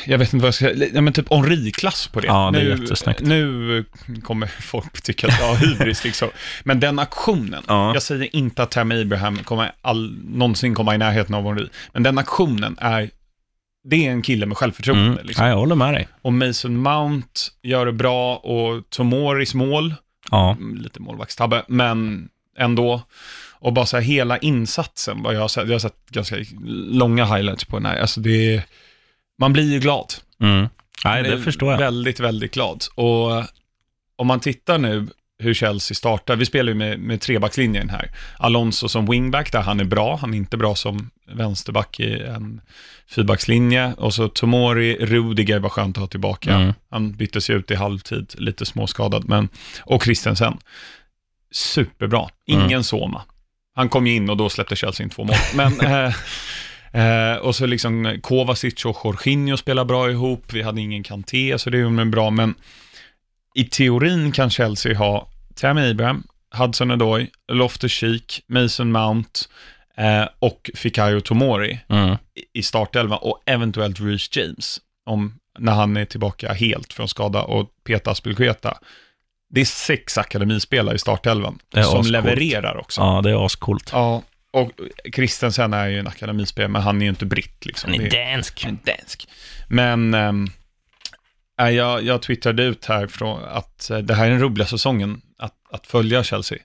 jag 0.07 0.19
vet 0.19 0.33
inte 0.33 0.43
vad 0.43 0.47
jag 0.47 0.55
ska 0.55 0.65
säga, 0.65 1.01
men 1.01 1.13
typ 1.13 1.31
Henri-klass 1.31 2.09
på 2.09 2.21
det. 2.21 2.27
Ja, 2.27 2.51
det 2.53 2.61
är 2.61 3.23
nu. 3.23 3.85
Nu 4.07 4.21
kommer 4.21 4.47
folk 4.47 5.03
tycka 5.03 5.27
att 5.27 5.41
jag 5.41 5.47
har 5.47 5.57
hybris 5.57 6.05
liksom. 6.05 6.29
Men 6.65 6.81
den 6.81 6.99
aktionen, 6.99 7.63
ja. 7.69 7.95
jag 7.95 8.03
säger 8.03 8.37
inte 8.37 8.63
att 8.63 8.71
Tammy 8.71 9.03
Abraham 9.03 9.39
kommer 9.39 9.73
all, 9.83 10.19
någonsin 10.25 10.75
komma 10.75 10.95
i 10.95 10.99
närheten 10.99 11.35
av 11.35 11.45
Henri, 11.45 11.69
men 11.93 12.03
den 12.03 12.19
aktionen 12.19 12.77
är 12.81 13.11
det 13.89 14.07
är 14.07 14.11
en 14.11 14.23
kille 14.23 14.47
med 14.47 14.57
självförtroende. 14.57 15.13
Mm. 15.13 15.27
Liksom. 15.27 15.45
Ja, 15.45 15.51
jag 15.51 15.59
håller 15.59 15.75
med 15.75 15.95
dig. 15.95 16.09
Och 16.23 16.33
Mason 16.33 16.77
Mount 16.77 17.41
gör 17.63 17.87
det 17.87 17.93
bra 17.93 18.37
och 18.37 18.91
Tomoris 18.91 19.55
mål, 19.55 19.95
ja. 20.31 20.51
Mm, 20.51 20.77
lite 20.77 21.01
målvaktstabbe, 21.01 21.63
men 21.69 22.29
ändå. 22.59 23.03
Och 23.59 23.73
bara 23.73 23.87
så 23.87 23.97
här 23.97 24.05
hela 24.05 24.39
insatsen, 24.39 25.23
vad 25.23 25.35
jag 25.35 25.41
har 25.41 25.49
sett, 25.49 25.67
jag 25.67 25.75
har 25.75 25.79
sett 25.79 26.11
ganska 26.11 26.37
långa 26.91 27.25
highlights 27.25 27.65
på 27.65 27.77
den 27.77 27.87
här. 27.87 27.97
Alltså 28.01 28.21
det 28.21 28.55
är, 28.55 28.63
man 29.39 29.53
blir 29.53 29.73
ju 29.73 29.79
glad. 29.79 30.15
Mm. 30.41 30.69
Nej, 31.05 31.23
det 31.23 31.39
förstår 31.39 31.73
jag. 31.73 31.79
Väldigt, 31.79 32.21
väldigt 32.21 32.55
glad. 32.55 32.85
Och 32.95 33.45
om 34.17 34.27
man 34.27 34.41
tittar 34.41 34.79
nu 34.79 35.07
hur 35.39 35.55
Chelsea 35.55 35.95
startar. 35.95 36.37
Vi 36.37 36.47
spelar 36.47 36.73
ju 36.73 36.75
med, 36.79 37.01
med 37.01 37.21
trebackslinjen 37.21 37.91
här. 37.91 38.11
Alonso 38.39 38.89
som 38.89 39.07
wingback, 39.07 39.53
där 39.53 39.61
han 39.61 39.81
är 39.81 39.85
bra. 39.85 40.17
Han 40.17 40.35
är 40.35 40.39
inte 40.39 40.57
bra 40.57 40.75
som 40.75 41.11
vänsterback 41.27 42.01
i 42.01 42.23
en 42.23 42.61
fyrbackslinje. 43.09 43.95
Och 43.95 44.15
så 44.15 44.29
Tomori, 44.29 44.97
Rudiger 45.01 45.59
var 45.59 45.69
skönt 45.69 45.97
att 45.97 46.01
ha 46.01 46.09
tillbaka. 46.09 46.55
Mm. 46.55 46.73
Han 46.91 47.13
byttes 47.13 47.51
ju 47.51 47.55
ut 47.55 47.71
i 47.71 47.75
halvtid, 47.75 48.35
lite 48.39 48.67
småskadad. 48.67 49.29
Men, 49.29 49.49
och 49.81 50.03
Christensen. 50.03 50.59
Superbra. 51.51 52.29
Ingen 52.47 52.67
mm. 52.67 52.83
Soma. 52.83 53.23
Han 53.75 53.89
kom 53.89 54.07
ju 54.07 54.15
in 54.15 54.31
och 54.31 54.37
då 54.37 54.49
släppte 54.49 54.77
Chelsea 54.77 55.05
in 55.05 55.11
två 55.11 55.25
mål. 55.25 55.37
Men, 55.55 55.81
eh, 56.93 57.33
eh, 57.33 57.37
och 57.37 57.57
så 57.57 57.67
liksom 57.67 58.19
Kovacic 58.23 58.85
och 58.85 58.97
Jorginho 59.05 59.57
spelar 59.57 59.85
bra 59.85 60.11
ihop. 60.11 60.53
Vi 60.53 60.63
hade 60.63 60.81
ingen 60.81 61.03
Kanté, 61.03 61.59
så 61.59 61.71
det 61.71 61.79
är 61.79 61.79
ju 61.79 62.05
bra. 62.05 62.31
Men 62.31 62.55
i 63.57 63.65
teorin 63.65 64.33
kan 64.33 64.51
Chelsea 64.51 64.99
ha 64.99 65.29
Tammy 65.55 65.91
Abraham, 65.91 66.27
Hudson 66.55 66.91
Odoi, 66.91 67.31
Loftus 67.53 67.93
Cheek, 67.93 68.41
Mason 68.47 68.93
Mount 68.93 69.41
eh, 69.97 70.25
och 70.39 70.71
Fikayo 70.75 71.21
Tomori 71.21 71.81
mm. 71.89 72.17
i 72.53 72.63
startelvan 72.63 73.19
och 73.23 73.43
eventuellt 73.47 74.01
Reece 74.01 74.37
James 74.37 74.81
om, 75.07 75.39
när 75.59 75.73
han 75.73 75.97
är 75.97 76.05
tillbaka 76.05 76.53
helt 76.53 76.93
från 76.93 77.09
skada 77.09 77.43
och 77.43 77.71
Peter 77.85 78.11
Aspelkueta. 78.11 78.79
Det 79.51 79.61
är 79.61 79.65
sex 79.65 80.19
akademispelare 80.19 80.95
i 80.95 80.99
startelvan 80.99 81.59
som 81.73 81.83
ascoolt. 81.83 82.09
levererar 82.09 82.77
också. 82.77 83.01
Ja, 83.01 83.21
det 83.23 83.31
är 83.31 83.47
ascoolt. 83.47 83.91
Ja, 83.93 84.23
och 84.51 84.73
Christensen 85.15 85.75
är 85.75 85.87
ju 85.87 85.99
en 85.99 86.07
akademispelare, 86.07 86.69
men 86.69 86.83
han 86.83 87.03
är 87.03 87.07
ju 87.07 87.11
inte 87.11 87.27
britt. 87.27 87.67
Liksom. 87.67 87.93
Han 87.93 88.01
är 88.01 88.11
dansk. 88.11 88.65
En 88.65 88.79
dansk. 88.85 89.29
Men 89.69 90.15
um, 90.15 90.51
jag, 91.57 92.03
jag 92.03 92.23
twittrade 92.23 92.65
ut 92.65 92.85
här 92.85 93.07
från 93.07 93.45
att 93.45 93.91
eh, 93.91 93.99
det 93.99 94.15
här 94.15 94.27
är 94.27 94.31
den 94.31 94.41
roliga 94.41 94.67
säsongen 94.67 95.21
att, 95.39 95.55
att 95.71 95.87
följa 95.87 96.25
Chelsea. 96.25 96.59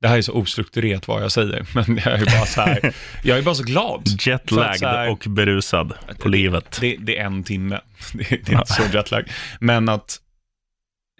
Det 0.00 0.08
här 0.08 0.18
är 0.18 0.22
så 0.22 0.32
ostrukturerat 0.32 1.08
vad 1.08 1.22
jag 1.22 1.32
säger, 1.32 1.66
men 1.74 2.00
jag 2.04 2.20
är 2.20 2.24
bara 2.24 2.46
så 2.46 2.60
här, 2.60 2.94
jag 3.22 3.38
är 3.38 3.42
bara 3.42 3.54
så 3.54 3.62
glad. 3.62 4.02
Jetlagged 4.20 4.88
här, 4.88 5.10
och 5.10 5.24
berusad 5.28 5.94
på 6.18 6.28
livet. 6.28 6.78
Det, 6.80 6.96
det, 6.96 7.18
är 7.18 7.24
en 7.24 7.44
timme, 7.44 7.80
det, 8.12 8.28
det 8.28 8.52
är 8.52 8.58
inte 8.58 8.72
så 8.72 8.82
jetlag. 8.92 9.30
Men 9.60 9.88
att, 9.88 10.20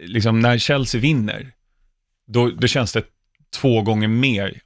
liksom 0.02 0.40
när 0.40 0.58
Chelsea 0.58 1.00
vinner, 1.00 1.52
då, 2.26 2.50
då 2.50 2.66
känns 2.66 2.92
det 2.92 3.04
två 3.56 3.82
gånger 3.82 4.08
mer, 4.08 4.60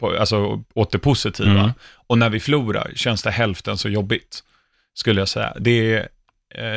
på, 0.00 0.16
alltså 0.16 0.64
åt 0.74 0.92
det 0.92 0.98
positiva. 0.98 1.60
Mm. 1.60 1.70
Och 2.06 2.18
när 2.18 2.30
vi 2.30 2.40
förlorar 2.40 2.92
känns 2.94 3.22
det 3.22 3.30
hälften 3.30 3.78
så 3.78 3.88
jobbigt, 3.88 4.42
skulle 4.94 5.20
jag 5.20 5.28
säga. 5.28 5.56
Det 5.60 5.94
är 5.94 6.08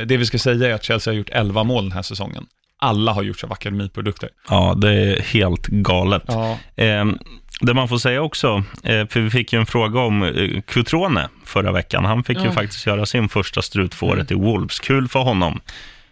det 0.06 0.18
vi 0.18 0.26
ska 0.26 0.38
säga 0.38 0.70
är 0.70 0.74
att 0.74 0.84
Chelsea 0.84 1.14
har 1.14 1.18
gjort 1.18 1.30
11 1.32 1.64
mål 1.64 1.84
den 1.84 1.92
här 1.92 2.02
säsongen. 2.02 2.46
Alla 2.80 3.12
har 3.12 3.24
gjorts 3.24 3.44
av 3.44 3.52
akademiprodukter. 3.52 4.30
Ja, 4.50 4.76
det 4.78 4.92
är 4.92 5.22
helt 5.22 5.68
galet. 5.68 6.24
Ja. 6.28 6.58
Eh, 6.76 7.06
det 7.62 7.74
man 7.74 7.88
får 7.88 7.98
säga 7.98 8.22
också, 8.22 8.64
eh, 8.84 9.08
för 9.08 9.20
vi 9.20 9.30
fick 9.30 9.54
ju 9.54 9.60
en 9.60 9.66
fråga 9.66 10.00
om 10.00 10.24
eh, 10.24 10.62
Cutrone 10.62 11.30
förra 11.46 11.72
veckan. 11.72 12.06
Han 12.06 12.24
fick 12.24 12.38
ja. 12.38 12.46
ju 12.46 12.52
faktiskt 12.52 12.86
göra 12.86 13.06
sin 13.06 13.30
första 13.30 13.62
strutfåret 13.62 14.32
mm. 14.32 14.44
i 14.44 14.46
Wolves. 14.46 14.80
Kul 14.80 15.08
för 15.08 15.20
honom. 15.20 15.62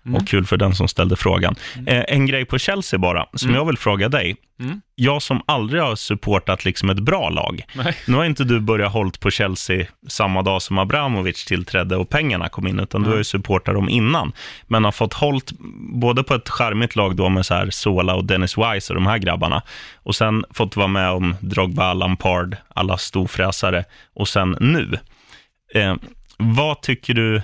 Mm. 0.05 0.15
Och 0.15 0.27
kul 0.27 0.45
för 0.45 0.57
den 0.57 0.75
som 0.75 0.87
ställde 0.87 1.15
frågan. 1.15 1.55
Mm. 1.77 1.87
Eh, 1.87 2.03
en 2.07 2.25
grej 2.25 2.45
på 2.45 2.57
Chelsea 2.57 2.99
bara, 2.99 3.25
som 3.33 3.49
mm. 3.49 3.59
jag 3.59 3.65
vill 3.65 3.77
fråga 3.77 4.09
dig. 4.09 4.35
Mm. 4.59 4.81
Jag 4.95 5.21
som 5.21 5.41
aldrig 5.45 5.81
har 5.81 5.95
supportat 5.95 6.65
liksom 6.65 6.89
ett 6.89 6.99
bra 6.99 7.29
lag. 7.29 7.65
Nej. 7.73 7.95
Nu 8.07 8.17
har 8.17 8.25
inte 8.25 8.43
du 8.43 8.59
börjat 8.59 8.91
hålla 8.91 9.11
på 9.19 9.31
Chelsea 9.31 9.85
samma 10.07 10.41
dag 10.41 10.61
som 10.61 10.77
Abramovic 10.77 11.45
tillträdde 11.45 11.95
och 11.95 12.09
pengarna 12.09 12.49
kom 12.49 12.67
in, 12.67 12.79
utan 12.79 13.03
du 13.03 13.09
har 13.09 13.17
ju 13.17 13.23
supportat 13.23 13.75
dem 13.75 13.89
innan. 13.89 14.31
Men 14.67 14.85
har 14.85 14.91
fått 14.91 15.13
hållt 15.13 15.51
både 15.93 16.23
på 16.23 16.33
ett 16.33 16.49
charmigt 16.49 16.95
lag 16.95 17.15
då 17.15 17.29
med 17.29 17.45
så 17.45 17.53
här 17.53 17.69
Sola 17.69 18.15
och 18.15 18.25
Dennis 18.25 18.57
Wise 18.57 18.93
och 18.93 18.95
de 18.95 19.07
här 19.07 19.17
grabbarna. 19.17 19.61
Och 19.95 20.15
sen 20.15 20.45
fått 20.51 20.75
vara 20.75 20.87
med 20.87 21.09
om 21.09 21.35
Drogba, 21.39 21.93
Lampard, 21.93 22.57
alla 22.75 22.97
storfräsare. 22.97 23.85
Och 24.15 24.27
sen 24.27 24.57
nu. 24.59 24.97
Eh, 25.73 25.95
vad 26.37 26.81
tycker 26.81 27.13
du 27.13 27.41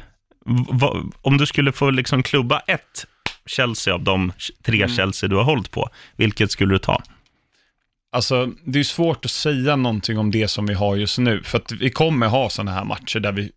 om 1.22 1.38
du 1.38 1.46
skulle 1.46 1.72
få 1.72 1.90
liksom 1.90 2.24
klubba 2.24 2.60
ett 2.60 3.06
Chelsea 3.46 3.94
av 3.94 4.04
de 4.04 4.32
tre 4.64 4.84
mm. 4.84 4.96
Chelsea 4.96 5.30
du 5.30 5.36
har 5.36 5.44
hållit 5.44 5.72
på, 5.72 5.90
vilket 6.16 6.52
skulle 6.52 6.74
du 6.74 6.80
ta? 6.80 7.04
Alltså, 8.12 8.52
det 8.66 8.80
är 8.80 8.84
svårt 8.84 9.26
att 9.26 9.32
säga 9.32 9.76
någonting 9.76 10.18
om 10.18 10.32
det 10.32 10.48
som 10.48 10.66
vi 10.66 10.74
har 10.74 10.96
just 10.96 11.18
nu, 11.18 11.44
för 11.44 11.58
att 11.58 11.72
vi 11.72 11.90
kommer 11.90 12.28
ha 12.28 12.50
sådana 12.50 12.72
här 12.72 12.84
matcher 12.84 13.20
där 13.20 13.32
vi 13.32 13.52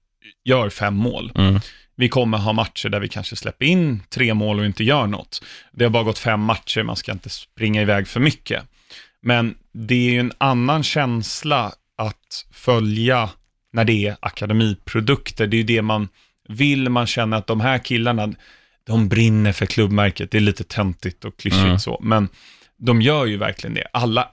gör 0.44 0.70
fem 0.70 0.94
mål. 0.94 1.33
Mm. 1.35 1.61
Vi 1.96 2.09
kommer 2.09 2.38
ha 2.38 2.52
matcher 2.52 2.88
där 2.88 3.00
vi 3.00 3.09
kanske 3.09 3.37
släpper 3.37 3.66
in 3.66 4.02
tre 4.11 4.35
mål 4.35 4.59
och 4.59 4.66
inte 4.66 4.85
gör 4.85 5.07
något. 5.07 5.44
Det 5.72 5.85
har 5.85 5.90
bara 5.90 6.02
gått 6.02 6.18
fem 6.18 6.40
matcher, 6.40 6.83
man 6.83 6.96
ska 6.96 7.12
inte 7.12 7.31
springa 7.31 7.83
iväg 7.83 8.09
för 8.09 8.20
mycket. 8.20 8.62
Men 9.22 9.55
det 9.72 9.94
är 9.94 10.12
ju 10.12 10.20
en 10.20 10.33
annan 10.38 10.83
känsla 10.83 11.72
att 11.98 12.46
följa 12.52 13.31
när 13.72 13.85
det 13.85 14.07
är 14.07 14.16
akademiprodukter. 14.20 15.46
Det 15.46 15.57
är 15.57 15.59
ju 15.59 15.64
det 15.64 15.83
man 15.83 16.09
vill 16.48 16.88
man 16.88 17.07
känna 17.07 17.37
att 17.37 17.46
de 17.46 17.61
här 17.61 17.78
killarna, 17.78 18.33
de 18.85 19.09
brinner 19.09 19.52
för 19.52 19.66
klubbmärket. 19.66 20.31
Det 20.31 20.38
är 20.38 20.40
lite 20.42 20.64
töntigt 20.64 21.24
och 21.24 21.37
klyschigt 21.37 21.64
mm. 21.64 21.78
så, 21.78 21.98
men 22.02 22.28
de 22.76 23.02
gör 23.02 23.26
ju 23.26 23.37
verkligen 23.37 23.74
det. 23.74 23.87
Alla 23.92 24.28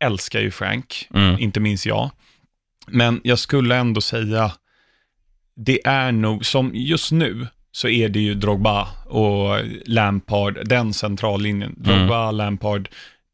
älskar 0.00 0.40
ju 0.40 0.50
Frank, 0.50 1.08
Mm. 1.14 1.38
inte 1.38 1.60
minst 1.60 1.86
jag. 1.86 2.10
Men 2.86 3.20
jag 3.24 3.38
skulle 3.38 3.76
ändå 3.76 4.00
säga, 4.00 4.52
det 5.56 5.86
är 5.86 6.12
nog, 6.12 6.46
som 6.46 6.70
just 6.74 7.12
nu, 7.12 7.46
så 7.72 7.88
är 7.88 8.08
det 8.08 8.20
ju 8.20 8.34
Drogba 8.34 8.88
och 9.06 9.58
Lampard, 9.86 10.68
den 10.68 10.94
centrallinjen. 10.94 11.74
Drogba, 11.76 12.30
Lampard, 12.30 12.88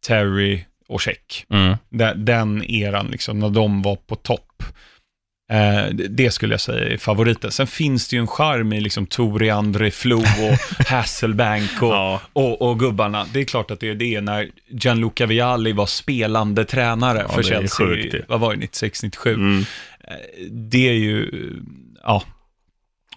Terry 0.06 0.64
och 0.88 1.00
Check. 1.00 1.46
Mm. 1.50 1.76
Den, 1.88 2.24
den 2.24 2.64
eran, 2.64 3.06
liksom, 3.06 3.38
när 3.38 3.50
de 3.50 3.82
var 3.82 3.96
på 3.96 4.14
topp. 4.14 4.62
Eh, 5.50 5.86
det- 5.94 6.30
skulle 6.30 6.54
jag 6.54 6.60
säga 6.60 6.88
är 6.94 6.96
favoriten. 6.96 7.50
Sen 7.52 7.66
finns 7.66 8.08
det 8.08 8.16
ju 8.16 8.20
en 8.20 8.26
charm 8.26 8.72
i 8.72 8.80
liksom 8.80 9.06
Tori 9.06 9.50
André 9.50 9.90
Flo 9.90 10.16
och 10.18 10.86
Hasselbank 10.86 11.82
och, 11.82 11.88
Ja. 11.88 12.20
och, 12.32 12.62
och 12.62 12.78
gubbarna. 12.78 13.26
Det 13.32 13.40
är 13.40 13.44
klart 13.44 13.70
att 13.70 13.80
det 13.80 13.88
är 13.88 13.94
det 13.94 14.20
när 14.20 14.50
Gianluca 14.68 15.26
Vialli 15.26 15.72
var 15.72 15.86
spelande 15.86 16.64
tränare 16.64 17.18
Ja, 17.28 17.34
för 17.34 17.42
Chelsea. 17.42 17.86
sjukt 17.86 18.12
det. 18.12 18.24
Vad 18.28 18.40
var 18.40 18.54
det, 18.54 18.66
96-97? 18.66 19.34
Mm. 19.34 19.64
Det 20.50 20.88
är 20.88 20.92
ju, 20.92 21.30
ja, 22.04 22.22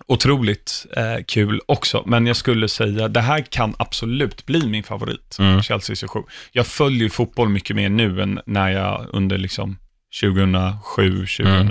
otroligt 0.08 0.86
eh, 0.98 1.24
kul 1.28 1.62
också. 1.65 2.04
Men 2.06 2.28
jag 2.28 2.36
skulle 2.36 2.67
säga, 2.67 3.08
det 3.08 3.22
här 3.22 3.41
kan 3.50 3.76
absolut 3.80 4.46
bli 4.46 4.67
min 4.67 4.84
favorit, 4.84 5.36
Mm. 5.39 5.62
Chelsea 5.63 5.96
session. 5.96 6.24
Jag 6.52 6.67
följer 6.67 7.04
ju 7.04 7.10
fotboll 7.10 7.50
mycket 7.50 7.76
mer 7.76 7.89
nu 7.89 8.22
än 8.22 8.39
när 8.46 8.70
jag 8.70 9.06
under 9.10 9.38
liksom 9.38 9.78
2007, 10.21 11.12
2000, 11.17 11.45
Mm. 11.47 11.67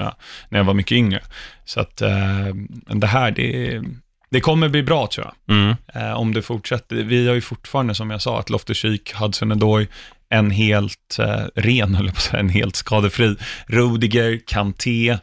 när 0.49 0.59
jag 0.59 0.65
var 0.65 0.75
mycket 0.75 0.93
yngre. 0.97 1.21
Så 1.65 1.81
att 1.81 2.01
eh, 2.01 2.47
det 2.87 3.07
här, 3.07 3.31
det, 3.31 3.83
det 4.31 4.41
kommer 4.41 4.69
bli 4.69 4.83
bra 4.83 5.07
tror 5.07 5.27
jag. 5.27 5.57
Mm. 5.57 5.77
Eh, 5.95 6.13
om 6.13 6.35
det 6.35 6.43
fortsätter. 6.43 6.97
Vi 6.97 7.29
har 7.29 7.35
ju 7.35 7.41
fortfarande, 7.41 7.95
som 7.95 8.11
jag 8.11 8.23
sa, 8.23 8.39
att 8.41 8.51
Loftus-Cheek, 8.51 9.15
Hudson-Odoi, 9.15 9.87
en 10.29 10.51
helt 10.51 11.19
eh, 11.19 11.45
ren, 11.55 11.95
eller 11.99 12.31
på 12.31 12.37
en 12.37 12.49
helt 12.49 12.77
skadefri. 12.77 13.37
Rudiger, 13.67 14.41
Kanté. 14.47 15.19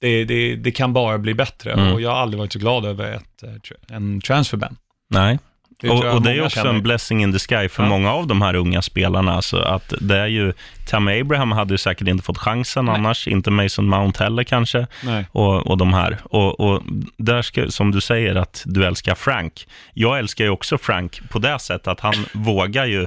Det, 0.00 0.24
det, 0.24 0.56
det 0.56 0.70
kan 0.70 0.92
bara 0.92 1.18
bli 1.18 1.34
bättre 1.34 1.72
Mm. 1.72 1.92
och 1.92 2.00
jag 2.00 2.10
har 2.10 2.16
aldrig 2.16 2.38
varit 2.38 2.52
så 2.52 2.58
glad 2.58 2.84
över 2.84 3.12
ett, 3.12 3.42
eh, 3.42 3.96
en 3.96 4.20
transferban. 4.20 4.76
Nej. 5.10 5.38
Det 5.82 5.90
och, 5.90 6.04
och 6.14 6.22
det 6.22 6.32
är 6.32 6.42
också 6.44 6.56
känner. 6.56 6.70
en 6.70 6.82
blessing 6.82 7.22
in 7.22 7.32
the 7.32 7.38
sky 7.38 7.68
för 7.68 7.82
Ja. 7.82 7.88
många 7.88 8.12
av 8.12 8.26
de 8.26 8.42
här 8.42 8.54
unga 8.54 8.82
spelarna. 8.82 9.32
Alltså 9.34 9.58
att 9.58 9.94
det 10.00 10.18
är 10.18 10.26
ju, 10.26 10.52
Tammy 10.88 11.20
Abraham 11.20 11.52
hade 11.52 11.74
ju 11.74 11.78
säkert 11.78 12.08
inte 12.08 12.24
fått 12.24 12.38
chansen 12.38 12.84
Nej. 12.84 12.94
annars, 12.94 13.28
inte 13.28 13.50
Mason 13.50 13.88
Mount 13.88 14.24
heller 14.24 14.44
kanske, 14.44 14.86
Nej. 15.04 15.26
och, 15.32 15.66
och 15.66 15.78
de 15.78 15.92
här. 15.92 16.18
Och, 16.24 16.60
och 16.60 16.82
där 17.18 17.42
ska, 17.42 17.68
som 17.68 17.90
du 17.90 18.00
säger 18.00 18.34
att 18.34 18.62
du 18.66 18.84
älskar 18.84 19.14
Frank. 19.14 19.66
Jag 19.94 20.18
älskar 20.18 20.44
ju 20.44 20.50
också 20.50 20.78
Frank 20.78 21.20
på 21.30 21.38
det 21.38 21.58
sättet 21.58 21.88
att 21.88 22.00
han 22.00 22.14
vågar 22.34 22.86
ju 22.86 23.06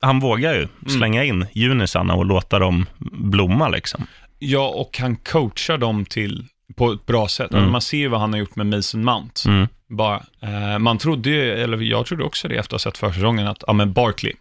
han 0.00 0.20
vågar 0.20 0.52
ju 0.54 0.58
Mm. 0.58 0.70
slänga 0.98 1.24
in 1.24 1.46
junisarna 1.52 2.14
och 2.14 2.24
låta 2.26 2.58
dem 2.58 2.86
blomma 3.12 3.68
liksom. 3.68 4.06
Ja, 4.38 4.68
och 4.68 4.98
han 5.00 5.16
coachar 5.16 5.78
dem 5.78 6.04
till 6.04 6.44
på 6.76 6.92
ett 6.92 7.06
bra 7.06 7.28
sätt. 7.28 7.52
Mm. 7.52 7.70
Man 7.72 7.80
ser 7.80 7.96
ju 7.98 8.08
vad 8.08 8.20
han 8.20 8.32
har 8.32 8.40
gjort 8.40 8.56
med 8.56 8.66
Mason 8.66 9.04
Mount. 9.04 9.48
Mm. 9.48 9.68
Bara, 9.96 10.22
eh, 10.40 10.78
man 10.78 10.98
trodde 10.98 11.30
ju, 11.30 11.52
eller 11.52 11.78
jag 11.78 12.06
trodde 12.06 12.24
också 12.24 12.48
det 12.48 12.56
efter 12.56 12.76
att 12.76 12.84
ha 12.84 12.90
sett 12.90 12.98
försäsongen, 12.98 13.46
att 13.46 13.64
ja, 13.66 13.72
men 13.72 13.92
Barkley, 13.92 14.32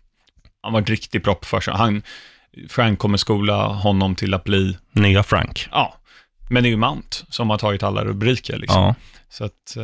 han 0.61 0.73
var 0.73 0.81
riktigt 0.81 1.23
bra 1.23 1.35
på 1.35 1.45
försäsongen. 1.45 1.79
Han, 1.79 2.03
Frank 2.69 2.99
kommer 2.99 3.17
skola 3.17 3.67
honom 3.67 4.15
till 4.15 4.33
att 4.33 4.43
bli, 4.43 4.77
Nya 4.91 5.23
Frank. 5.23 5.67
ja, 5.71 5.97
men 6.53 6.63
det 6.63 6.69
är 6.69 6.71
ju 6.71 6.77
Mount 6.77 7.17
som 7.29 7.49
har 7.49 7.57
tagit 7.57 7.83
alla 7.83 8.03
rubriker 8.03 8.57
liksom. 8.57 8.81
Ja. 8.83 8.95
Så 9.29 9.45
att, 9.45 9.77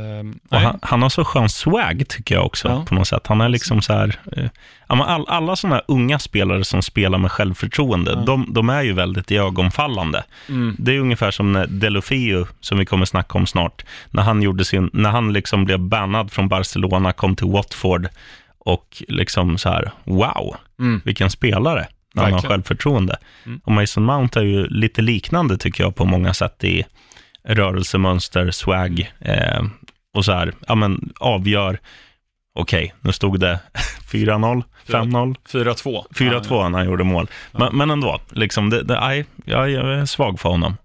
eh, 0.51 0.59
han, 0.59 0.79
han 0.81 1.01
har 1.01 1.09
så 1.09 1.25
skön 1.25 1.49
swag 1.49 2.03
tycker 2.09 2.35
jag 2.35 2.45
också 2.45 2.67
Ja. 2.67 2.85
på 2.87 2.95
något 2.95 3.07
sätt. 3.07 3.27
Han 3.27 3.41
är 3.41 3.49
liksom 3.49 3.81
så 3.81 3.93
här, 3.93 4.15
eh, 4.37 4.49
all, 4.87 5.25
alla 5.27 5.55
sådana 5.55 5.75
här 5.75 5.83
unga 5.87 6.19
spelare 6.19 6.63
som 6.63 6.81
spelar 6.81 7.17
med 7.17 7.31
självförtroende, 7.31 8.11
Ja. 8.11 8.17
de, 8.25 8.45
de 8.53 8.69
är 8.69 8.81
ju 8.83 8.93
väldigt 8.93 9.31
ögonfallande. 9.31 10.23
Mm. 10.49 10.75
Det 10.79 10.95
är 10.95 10.99
ungefär 10.99 11.31
som 11.31 11.51
när 11.51 11.67
Delofeu, 11.67 12.45
som 12.59 12.77
vi 12.77 12.85
kommer 12.85 13.05
snacka 13.05 13.37
om 13.37 13.47
snart, 13.47 13.85
när 14.09 14.23
han, 14.23 14.41
gjorde 14.41 14.65
sin, 14.65 14.89
när 14.93 15.09
han 15.09 15.33
liksom 15.33 15.65
blev 15.65 15.79
bannad 15.79 16.31
från 16.31 16.47
Barcelona, 16.47 17.13
kom 17.13 17.35
till 17.35 17.47
Watford 17.47 18.07
och 18.59 19.03
liksom 19.07 19.57
så 19.57 19.69
här, 19.69 19.91
wow, 20.03 20.55
Mm. 20.79 21.01
vilken 21.05 21.29
spelare. 21.29 21.87
Har 22.15 22.23
Verkligen. 22.23 22.51
självförtroende. 22.51 23.17
Mm. 23.45 23.61
Och 23.63 23.71
Mason 23.71 24.03
Mount 24.03 24.39
är 24.39 24.43
ju 24.43 24.67
lite 24.67 25.01
liknande 25.01 25.57
tycker 25.57 25.83
jag 25.83 25.95
på 25.95 26.05
många 26.05 26.33
sätt 26.33 26.63
i 26.63 26.85
rörelsemönster, 27.43 28.51
swag 28.51 29.13
eh, 29.19 29.63
och 30.13 30.25
så 30.25 30.31
här, 30.31 30.53
ja 30.67 30.75
men 30.75 31.13
avgör, 31.19 31.79
okej, 32.55 32.93
nu 33.01 33.11
stod 33.11 33.39
det 33.39 33.59
4-0, 34.11 34.63
5-0, 34.85 35.35
4-2. 35.51 36.03
4-2 36.09 36.69
när 36.69 36.77
han 36.77 36.87
gjorde 36.87 37.03
mål. 37.03 37.27
Men, 37.51 37.77
men 37.77 37.91
ändå, 37.91 38.19
liksom, 38.29 38.69
det, 38.69 38.83
det, 38.83 39.01
aj, 39.01 39.25
jag, 39.45 39.69
jag 39.69 39.93
är 39.93 40.05
svag 40.05 40.39
för 40.39 40.49
honom. 40.49 40.77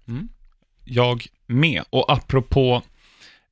Jag 0.83 1.25
med. 1.47 1.83
Och 1.89 2.11
apropå 2.11 2.81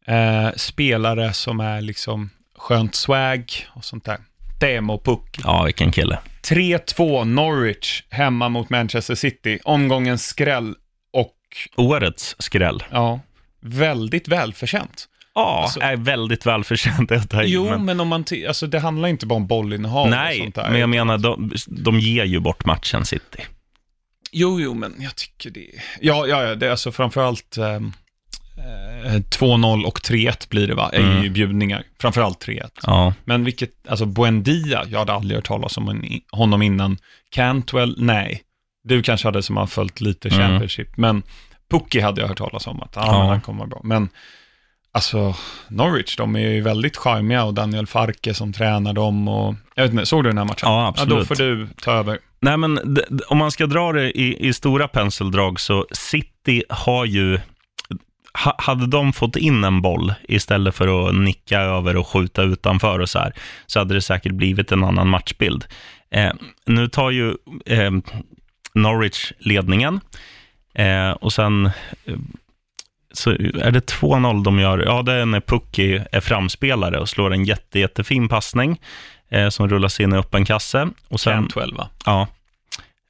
eh, 0.05 0.49
spelare 0.55 1.33
som 1.33 1.59
är 1.59 1.81
liksom 1.81 2.29
skönt 2.57 2.95
swag 2.95 3.51
och 3.73 3.85
sånt 3.85 4.05
där. 4.05 4.17
Demo-puck. 4.59 5.39
Ja, 5.43 5.63
vilken 5.63 5.91
kille. 5.91 6.19
3-2 6.49 7.23
Norwich 7.25 8.03
hemma 8.09 8.49
mot 8.49 8.69
Manchester 8.69 9.15
City. 9.15 9.59
Omgångens 9.63 10.25
skräll 10.25 10.75
och 11.13 11.35
Årets 11.77 12.35
skräll. 12.39 12.83
ja, 12.91 13.19
väldigt 13.61 14.27
välförtjänt. 14.27 15.07
Ja, 15.35 15.61
Alltså- 15.63 15.79
är 15.79 15.95
väldigt 15.95 16.45
välförtjänt 16.45 17.11
att 17.11 17.29
ta 17.29 17.43
i, 17.43 17.47
Jo, 17.51 17.65
men, 17.69 17.85
men, 17.85 17.99
om 17.99 18.07
man, 18.07 18.25
alltså 18.47 18.67
det 18.67 18.79
handlar 18.79 19.09
inte 19.09 19.25
bara 19.25 19.35
om 19.35 19.47
bollinnehav 19.47 20.03
och 20.03 20.09
Nej, 20.09 20.37
sånt 20.37 20.55
där. 20.55 20.69
men 20.71 20.79
jag 20.79 20.89
menar, 20.89 21.17
de, 21.17 21.51
de 21.67 21.99
ger 21.99 22.23
ju 22.25 22.39
bort 22.39 22.65
matchen 22.65 23.05
City. 23.05 23.45
Jo, 24.31 24.59
jo, 24.61 24.73
men 24.73 24.95
jag 24.99 25.15
tycker 25.15 25.49
det 25.49 25.67
Ja, 26.01 26.27
ja, 26.27 26.43
ja, 26.43 26.55
det 26.55 26.65
är 26.67 26.71
alltså 26.71 26.91
framförallt 26.91 27.57
eh, 27.57 27.79
2-0 29.29 29.83
och 29.85 29.99
3-1 30.01 30.49
blir 30.49 30.67
det 30.67 30.75
va, 30.75 30.89
är 30.93 30.99
ju 30.99 31.17
Mm. 31.19 31.33
bjudningar. 31.33 31.83
Framförallt 32.01 32.39
3-1. 32.45 32.69
Ja, 32.83 33.13
Men 33.25 33.43
vilket, 33.43 33.71
alltså 33.87 34.05
Buendia, 34.05 34.83
jag 34.89 34.99
hade 34.99 35.13
aldrig 35.13 35.35
hört 35.37 35.45
talas 35.47 35.77
om 35.77 35.89
en, 35.89 36.03
honom 36.31 36.61
innan. 36.61 36.97
Cantwell, 37.31 37.95
nej. 37.97 38.41
Du 38.83 39.03
kanske 39.03 39.27
hade 39.27 39.43
som 39.43 39.57
har 39.57 39.67
följt 39.67 40.01
lite 40.01 40.29
Mm. 40.29 40.39
Championship, 40.39 40.97
men 40.97 41.23
Pucki 41.69 41.99
hade 41.99 42.21
jag 42.21 42.27
hört 42.27 42.37
talas 42.37 42.67
om 42.67 42.81
att 42.81 42.97
ah, 42.97 43.05
Ja. 43.05 43.23
han 43.27 43.41
kommer 43.41 43.65
bra. 43.65 43.81
Men 43.83 44.09
alltså, 44.91 45.35
Norwich, 45.67 46.15
de 46.17 46.35
är 46.35 46.39
ju 46.49 46.61
väldigt 46.61 46.97
charmiga 46.97 47.43
och 47.43 47.53
Daniel 47.53 47.87
Farke 47.87 48.33
som 48.33 48.53
tränar 48.53 48.93
dem 48.93 49.27
och, 49.27 49.55
jag 49.75 49.83
vet 49.83 49.91
inte, 49.91 50.05
såg 50.05 50.23
du 50.23 50.29
den 50.29 50.37
här 50.37 50.45
matchen? 50.45 50.59
Ja, 50.69 50.81
Ja, 50.81 50.87
absolut. 50.87 51.19
då 51.29 51.35
får 51.35 51.43
du 51.43 51.67
ta 51.81 51.91
över. 51.91 52.19
Nej, 52.41 52.57
men 52.57 52.97
om 53.27 53.37
man 53.37 53.51
ska 53.51 53.65
dra 53.65 53.91
det 53.91 54.11
i, 54.19 54.47
i 54.47 54.53
stora 54.53 54.87
penseldrag 54.87 55.59
så 55.59 55.85
City 55.91 56.63
har 56.69 57.05
ju... 57.05 57.39
Ha, 58.43 58.55
hade 58.57 58.87
de 58.87 59.13
fått 59.13 59.35
in 59.35 59.63
en 59.63 59.81
boll 59.81 60.13
istället 60.23 60.75
för 60.75 61.07
att 61.07 61.15
nicka 61.15 61.59
över 61.59 61.97
och 61.97 62.07
skjuta 62.07 62.43
utanför 62.43 62.99
och 62.99 63.09
så 63.09 63.19
här, 63.19 63.33
så 63.65 63.79
hade 63.79 63.93
det 63.93 64.01
säkert 64.01 64.31
blivit 64.31 64.71
en 64.71 64.83
annan 64.83 65.07
matchbild. 65.09 65.65
Eh, 66.11 66.33
nu 66.65 66.87
tar 66.87 67.11
ju 67.11 67.35
eh, 67.65 67.91
Norwich 68.73 69.31
ledningen 69.39 69.99
eh, 70.73 71.11
och 71.11 71.33
sen 71.33 71.65
eh, 72.05 72.15
så 73.13 73.29
är 73.31 73.71
det 73.71 73.91
2-0 73.91 74.43
de 74.43 74.59
gör. 74.59 74.79
Ja, 74.79 75.01
det 75.01 75.13
är 75.13 75.25
när 75.25 75.41
Pucki 75.41 76.01
är 76.11 76.19
framspelare 76.19 76.99
och 76.99 77.09
slår 77.09 77.33
en 77.33 77.45
jätte, 77.45 77.79
jättefin 77.79 78.29
passning 78.29 78.81
eh, 79.29 79.49
som 79.49 79.69
rullas 79.69 79.99
in 79.99 80.13
i 80.13 80.17
öppen 80.17 80.45
kasse. 80.45 80.89
Och 81.07 81.19
sen, 81.19 81.33
Cantwell 81.33 81.73
va? 81.73 81.89
Ja, 82.05 82.27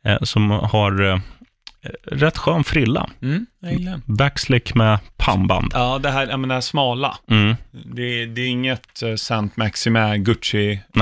eh, 0.05 0.21
som 0.21 0.49
har 0.49 1.21
rätt 2.03 2.37
skön 2.37 2.63
frilla. 2.63 3.09
Mm. 3.21 3.45
Backslick 4.05 4.75
med 4.75 4.99
pannband. 5.17 5.71
Ja, 5.73 5.99
det 5.99 6.09
här, 6.09 6.27
ja, 6.27 6.37
men 6.37 6.47
det 6.49 6.53
här 6.53 6.61
smala. 6.61 7.17
Mm. 7.29 7.55
Det, 7.71 8.25
det 8.25 8.41
är 8.41 8.47
inget 8.47 9.03
uh, 9.03 9.15
Saint 9.15 9.57
Maximin 9.57 10.23
Gucci 10.23 10.79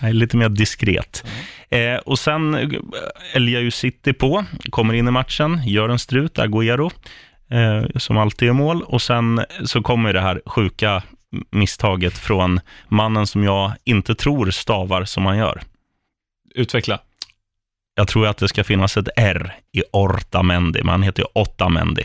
Nej, 0.00 0.12
lite 0.12 0.36
mer 0.36 0.48
diskret. 0.48 1.24
Eh, 1.70 1.96
och 1.96 2.18
sen 2.18 2.54
eh, 2.54 2.68
älgar 3.34 3.60
ju 3.60 3.70
City 3.70 4.12
på, 4.12 4.44
kommer 4.70 4.94
in 4.94 5.08
i 5.08 5.10
matchen, 5.10 5.60
gör 5.64 5.88
en 5.88 5.98
strut, 5.98 6.38
Agüero, 6.38 6.90
eh, 7.50 7.98
som 7.98 8.18
alltid 8.18 8.48
är 8.48 8.52
mål. 8.52 8.82
Och 8.82 9.02
sen 9.02 9.44
så 9.64 9.82
kommer 9.82 10.12
det 10.12 10.20
här 10.20 10.42
sjuka 10.46 11.02
misstaget 11.50 12.18
från 12.18 12.60
mannen 12.88 13.26
som 13.26 13.44
jag 13.44 13.72
inte 13.84 14.14
tror 14.14 14.50
stavar 14.50 15.04
som 15.04 15.26
han 15.26 15.38
gör. 15.38 15.62
Utveckla. 16.54 17.00
Jag 17.94 18.08
tror 18.08 18.26
att 18.26 18.36
det 18.36 18.48
ska 18.48 18.64
finnas 18.64 18.96
ett 18.96 19.08
R 19.16 19.54
i 19.72 19.82
Ortamendi, 19.92 20.82
men 20.82 20.88
han 20.88 21.02
heter 21.02 21.22
ju 21.22 21.26
Otamendi. 21.42 22.04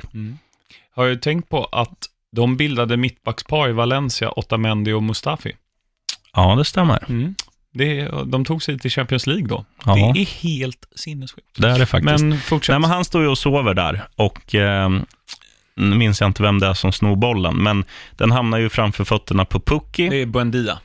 Har 0.95 1.07
du 1.07 1.15
tänkt 1.15 1.49
på 1.49 1.65
att 1.65 2.05
de 2.31 2.57
bildade 2.57 2.97
mittbackspar 2.97 3.69
i 3.69 3.71
Valencia, 3.71 4.39
Otamendi 4.39 4.91
och 4.91 5.03
Mustafi? 5.03 5.55
Ja, 6.33 6.55
det 6.55 6.65
stämmer. 6.65 7.33
Det, 7.73 8.07
de 8.25 8.45
tog 8.45 8.63
sig 8.63 8.79
till 8.79 8.91
Champions 8.91 9.27
League 9.27 9.47
då. 9.47 9.65
Ja. 9.85 9.95
Det 9.95 10.21
är 10.21 10.25
helt 10.25 10.87
sinnessjukt. 10.95 11.47
Det 11.57 11.67
är 11.67 11.79
det 11.79 11.85
faktiskt. 11.85 12.23
Men 12.23 12.39
fortsätt. 12.39 12.73
Nej, 12.73 12.79
men 12.79 12.89
han 12.89 13.05
står 13.05 13.21
ju 13.21 13.27
och 13.27 13.37
sover 13.37 13.73
där 13.73 14.07
och 14.15 14.55
eh, 14.55 14.89
nu 15.75 15.95
minns 15.95 16.21
jag 16.21 16.29
inte 16.29 16.43
vem 16.43 16.59
det 16.59 16.67
är 16.67 16.73
som 16.73 16.91
snor 16.91 17.15
bollen, 17.15 17.55
men 17.55 17.85
den 18.11 18.31
hamnar 18.31 18.57
ju 18.57 18.69
framför 18.69 19.03
fötterna 19.03 19.45
på 19.45 19.59
Pucki. 19.59 20.09
Det 20.09 20.21
är 20.21 20.25
Buendia 20.25 20.79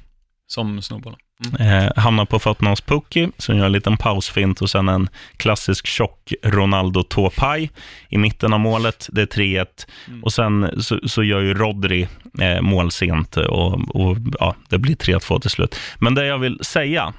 som 0.47 0.83
snor 0.83 0.99
bollen. 0.99 1.19
Eh, 1.61 2.03
hamnar 2.03 2.25
på 2.25 2.39
fötterna 2.39 2.71
hos 2.71 2.81
Pukki, 2.81 3.29
som 3.39 3.57
gör 3.57 3.67
en 3.67 3.73
liten 3.73 3.97
pausfint 3.97 4.63
och 4.63 4.71
sen 4.71 4.89
en 4.89 5.09
klassisk 5.37 5.87
tjock 5.87 6.33
Ronaldo 6.43 7.03
tåpaj 7.03 7.71
i 8.09 8.19
mitten 8.19 8.53
av 8.53 8.61
målet. 8.61 9.09
Det 9.13 9.23
är 9.23 9.27
3-1. 9.27 9.67
Mm. 10.09 10.25
Och 10.25 10.33
sen 10.33 10.83
så, 10.83 11.01
så 11.09 11.23
gör 11.23 11.41
ju 11.41 11.55
Rodri 11.55 12.09
eh, 12.41 12.61
mål 12.61 12.91
sent 12.91 13.37
och, 13.37 13.97
och 13.97 14.17
ja, 14.41 14.55
det 14.69 14.79
blir 14.79 14.95
3-2 14.95 15.41
till 15.41 15.51
slut. 15.51 15.77
Men 15.99 16.15
det 16.15 16.27
jag 16.27 16.39
vill 16.39 16.59
säga, 16.63 17.13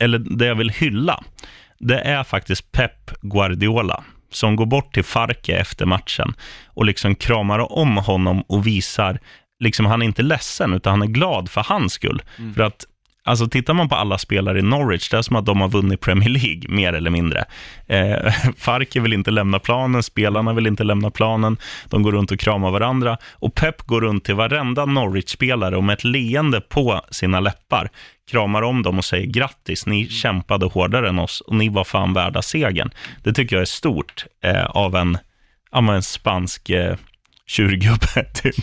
eller 0.00 0.18
det 0.18 0.46
jag 0.46 0.54
vill 0.54 0.70
hylla, 0.70 1.24
det 1.78 1.98
är 1.98 2.24
faktiskt 2.24 2.72
Pep 2.72 3.20
Guardiola 3.20 4.04
som 4.30 4.56
går 4.56 4.66
bort 4.66 4.94
till 4.94 5.04
Farke 5.04 5.56
efter 5.56 5.86
matchen 5.86 6.34
och 6.66 6.84
liksom 6.84 7.14
kramar 7.14 7.72
om 7.78 7.96
honom 7.96 8.40
och 8.40 8.66
visar, 8.66 9.20
liksom 9.60 9.86
han 9.86 10.02
är 10.02 10.06
inte 10.06 10.22
ledsen, 10.22 10.72
utan 10.72 10.90
han 10.90 11.02
är 11.02 11.12
glad 11.12 11.50
för 11.50 11.60
hans 11.60 11.92
skull. 11.92 12.22
För 12.54 12.62
att 12.62 12.84
Alltså 13.24 13.46
tittar 13.46 13.74
man 13.74 13.88
på 13.88 13.94
alla 13.94 14.18
spelare 14.18 14.58
i 14.58 14.62
Norwich, 14.62 15.08
det 15.08 15.16
är 15.16 15.22
som 15.22 15.36
att 15.36 15.46
de 15.46 15.60
har 15.60 15.68
vunnit 15.68 16.00
Premier 16.00 16.28
League, 16.28 16.62
mer 16.68 16.92
eller 16.92 17.10
mindre. 17.10 17.44
Eh, 17.86 18.32
Farke 18.56 19.00
vill 19.00 19.12
inte 19.12 19.30
lämna 19.30 19.58
planen, 19.58 20.02
spelarna 20.02 20.52
vill 20.52 20.66
inte 20.66 20.84
lämna 20.84 21.10
planen, 21.10 21.56
de 21.88 22.02
går 22.02 22.12
runt 22.12 22.30
och 22.30 22.40
kramar 22.40 22.70
varandra. 22.70 23.18
Och 23.32 23.54
Pep 23.54 23.82
går 23.82 24.00
runt 24.00 24.24
till 24.24 24.34
varenda 24.34 24.86
Norwich-spelare 24.86 25.76
och 25.76 25.84
med 25.84 25.94
ett 25.94 26.04
leende 26.04 26.60
på 26.60 27.00
sina 27.10 27.40
läppar 27.40 27.90
kramar 28.30 28.62
om 28.62 28.82
dem 28.82 28.98
och 28.98 29.04
säger 29.04 29.26
grattis, 29.26 29.86
ni 29.86 30.08
kämpade 30.08 30.66
hårdare 30.66 31.08
än 31.08 31.18
oss 31.18 31.40
och 31.40 31.54
ni 31.54 31.68
var 31.68 31.84
fan 31.84 32.12
värda 32.12 32.42
segern. 32.42 32.90
Det 33.22 33.32
tycker 33.32 33.56
jag 33.56 33.60
är 33.60 33.66
stort 33.66 34.26
eh, 34.44 34.64
av 34.64 34.96
en, 34.96 35.18
ja, 35.72 35.94
en 35.94 36.02
spansk 36.02 36.70
eh, 36.70 36.96
tjurgubbe, 37.46 38.24
typ. 38.42 38.54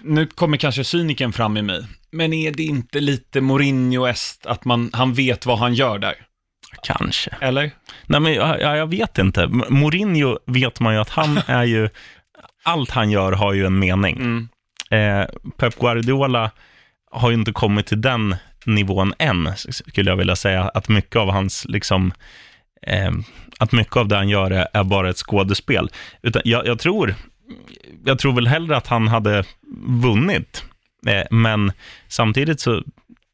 Nu 0.00 0.26
kommer 0.26 0.56
kanske 0.56 0.84
cyniken 0.84 1.32
fram 1.32 1.56
i 1.56 1.62
mig, 1.62 1.86
men 2.12 2.32
är 2.32 2.52
det 2.52 2.62
inte 2.62 3.00
lite 3.00 3.40
Mourinho-est 3.40 4.46
att 4.46 4.64
man, 4.64 4.90
han 4.92 5.14
vet 5.14 5.46
vad 5.46 5.58
han 5.58 5.74
gör 5.74 5.98
där? 5.98 6.14
Kanske. 6.82 7.30
Eller? 7.40 7.70
Nej, 8.06 8.20
men 8.20 8.34
jag, 8.34 8.60
jag 8.60 8.86
vet 8.86 9.18
inte. 9.18 9.46
Mourinho 9.48 10.38
vet 10.46 10.80
man 10.80 10.94
ju 10.94 11.00
att 11.00 11.10
han 11.10 11.40
är 11.46 11.64
ju... 11.64 11.88
Allt 12.62 12.90
han 12.90 13.10
gör 13.10 13.32
har 13.32 13.52
ju 13.52 13.66
en 13.66 13.78
mening. 13.78 14.16
Mm. 14.16 14.48
Eh, 14.90 15.28
Pep 15.56 15.78
Guardiola 15.78 16.50
har 17.10 17.30
ju 17.30 17.36
inte 17.36 17.52
kommit 17.52 17.86
till 17.86 18.00
den 18.00 18.36
nivån 18.64 19.14
än, 19.18 19.48
skulle 19.56 20.10
jag 20.10 20.16
vilja 20.16 20.36
säga. 20.36 20.62
Att 20.68 20.88
mycket 20.88 21.16
av 21.16 21.30
hans, 21.30 21.64
liksom... 21.68 22.12
Eh, 22.86 23.10
att 23.58 23.72
mycket 23.72 23.96
av 23.96 24.08
det 24.08 24.16
han 24.16 24.28
gör 24.28 24.50
är, 24.50 24.68
är 24.72 24.84
bara 24.84 25.10
ett 25.10 25.16
skådespel. 25.16 25.90
Utan 26.22 26.42
jag, 26.44 26.66
jag 26.66 26.78
tror... 26.78 27.14
Jag 28.04 28.18
tror 28.18 28.32
väl 28.32 28.46
hellre 28.46 28.76
att 28.76 28.86
han 28.86 29.08
hade 29.08 29.44
vunnit. 29.86 30.64
Eh, 31.06 31.22
men 31.30 31.72
samtidigt 32.08 32.60
så... 32.60 32.82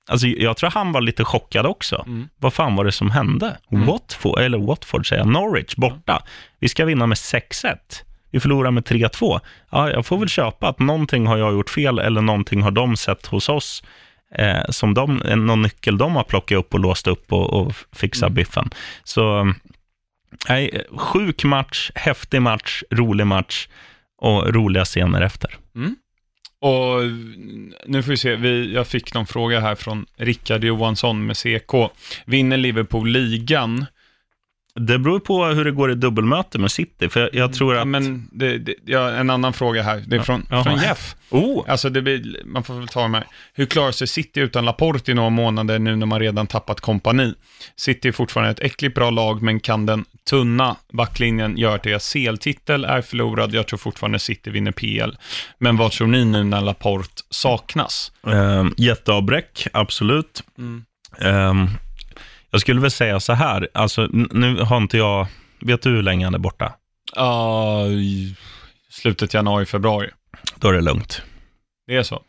Alltså, 0.09 0.27
jag 0.27 0.57
tror 0.57 0.71
han 0.71 0.93
var 0.93 1.01
lite 1.01 1.25
chockad 1.25 1.67
också. 1.67 2.05
Mm. 2.07 2.29
Vad 2.37 2.53
fan 2.55 2.77
var 2.77 2.85
det 2.85 2.93
som 2.93 3.11
hände? 3.11 3.59
Mm. 3.73 3.87
Watford, 3.87 4.39
eller 4.39 4.59
Watford 4.59 5.09
säger 5.09 5.23
jag, 5.23 5.29
Norwich 5.33 5.75
borta. 5.75 6.23
Vi 6.61 6.69
ska 6.69 6.85
vinna 6.85 7.07
med 7.07 7.17
6-1. 7.17 7.77
Vi 8.31 8.41
förlorar 8.41 8.71
med 8.71 8.85
3-2. 8.85 9.41
Ja, 9.71 9.91
jag 9.91 10.07
får 10.07 10.19
väl 10.19 10.29
köpa 10.29 10.69
att 10.69 10.79
någonting 10.79 11.27
har 11.27 11.37
jag 11.37 11.53
gjort 11.53 11.71
fel 11.71 11.99
eller 11.99 12.21
någonting 12.21 12.63
har 12.63 12.71
de 12.71 12.97
sett 12.97 13.27
hos 13.27 13.49
oss 13.49 13.83
eh, 14.35 14.65
som 14.69 14.95
de, 14.95 15.23
eh, 15.23 15.37
någon 15.37 15.63
nyckel 15.63 15.99
de 15.99 16.17
har 16.17 16.25
plockat 16.25 16.59
upp 16.59 16.75
och 16.75 16.81
låst 16.81 17.07
upp 17.07 17.33
och, 17.33 17.53
och 17.53 17.75
fixat 17.93 18.27
Mm. 18.27 18.35
biffen. 18.35 18.71
Så 19.05 19.55
nej, 20.49 20.87
sjuk 20.97 21.45
match, 21.45 21.91
häftig 21.95 22.43
match, 22.43 22.83
rolig 22.91 23.27
match 23.27 23.69
och 24.19 24.55
roliga 24.55 24.85
scener 24.85 25.21
efter. 25.21 25.57
Mm. 25.77 25.97
Och 26.61 27.03
nu 27.87 28.03
får 28.03 28.11
vi 28.11 28.17
se, 28.17 28.37
vi, 28.37 28.75
jag 28.75 28.87
fick 28.87 29.15
någon 29.15 29.27
fråga 29.27 29.61
här 29.61 29.75
från 29.75 30.07
Rickard 30.17 30.65
Johansson 30.65 31.27
med 31.27 31.37
CK. 31.37 31.75
Vinner 32.27 32.57
Liverpool 32.57 33.09
ligan? 33.09 33.87
Det 34.77 34.99
beror 34.99 35.21
på 35.21 35.45
hur 35.45 35.65
det 35.65 35.71
går 35.71 35.91
i 35.91 35.95
dubbelmöte 35.95 36.59
med 36.59 36.71
City, 36.71 37.09
för 37.09 37.21
jag, 37.21 37.35
jag 37.35 37.55
tror 37.55 37.73
att... 37.73 37.79
Ja, 37.79 37.85
men 37.85 38.29
det, 38.33 38.59
det, 38.59 38.75
ja, 38.85 39.11
en 39.11 39.31
annan 39.31 39.53
fråga 39.53 39.83
här, 39.83 40.05
det 40.07 40.17
är 40.17 40.21
från, 40.21 40.47
Jaha. 40.51 40.65
från 40.65 40.79
Jeff. 40.79 41.17
Oh, 41.31 41.65
Alltså 41.69 41.91
det 41.91 42.03
blir, 42.03 42.43
man 42.45 42.65
får 42.65 42.75
väl 42.75 42.89
ta 42.89 43.09
här. 43.09 43.27
Hur 43.55 43.67
klarar 43.67 43.93
sig 43.93 44.07
City 44.07 44.41
utan 44.41 44.65
Laporte 44.65 45.11
i 45.11 45.15
några 45.15 45.31
månader 45.31 45.79
nu 45.79 45.97
när 45.97 46.07
man 46.07 46.21
redan 46.21 46.47
tappat 46.47 46.81
kompani? 46.81 47.35
City 47.77 48.09
är 48.09 48.13
fortfarande 48.13 48.51
ett 48.51 48.61
äckligt 48.61 48.95
bra 48.95 49.11
lag, 49.11 49.43
men 49.43 49.61
kan 49.61 49.87
den 49.87 50.05
tunna 50.31 50.77
backlinjen 50.93 51.57
göra 51.59 51.75
att 51.75 51.83
deras 51.83 52.13
CL-titel 52.13 52.85
är 52.85 53.03
förlorad? 53.03 53.55
Jag 53.55 53.67
tror 53.67 53.79
fortfarande 53.79 54.19
City 54.19 54.51
vinner 54.51 54.73
PL. 54.73 55.17
Men 55.59 55.77
vad 55.77 55.93
tror 55.93 56.07
ni 56.07 56.25
nu 56.25 56.45
när 56.45 56.61
Laporte 56.61 57.23
saknas? 57.31 58.13
eh, 58.27 58.65
jätteavbräck, 58.77 59.67
absolut. 59.73 60.43
Ehm, 61.21 61.71
jag 62.57 62.61
skulle 62.61 62.81
väl 62.81 62.91
säga 62.91 63.21
så 63.21 63.33
här, 63.33 63.69
alltså 63.75 64.09
nu 64.13 64.61
har 64.63 64.77
inte 64.77 64.97
jag, 64.97 65.27
vet 65.61 65.83
du 65.83 65.91
hur 65.91 66.03
länge 66.03 66.25
han 66.25 66.35
är 66.35 66.39
borta? 66.39 66.73
Ja, 67.17 67.87
i 67.87 68.37
slutet 68.91 69.35
januari, 69.35 69.67
februari. 69.67 70.11
Då 70.57 70.69
är 70.69 70.73
det 70.73 70.81
lugnt. 70.81 71.23
Det 71.87 71.97
är 71.97 72.03
så. 72.03 72.23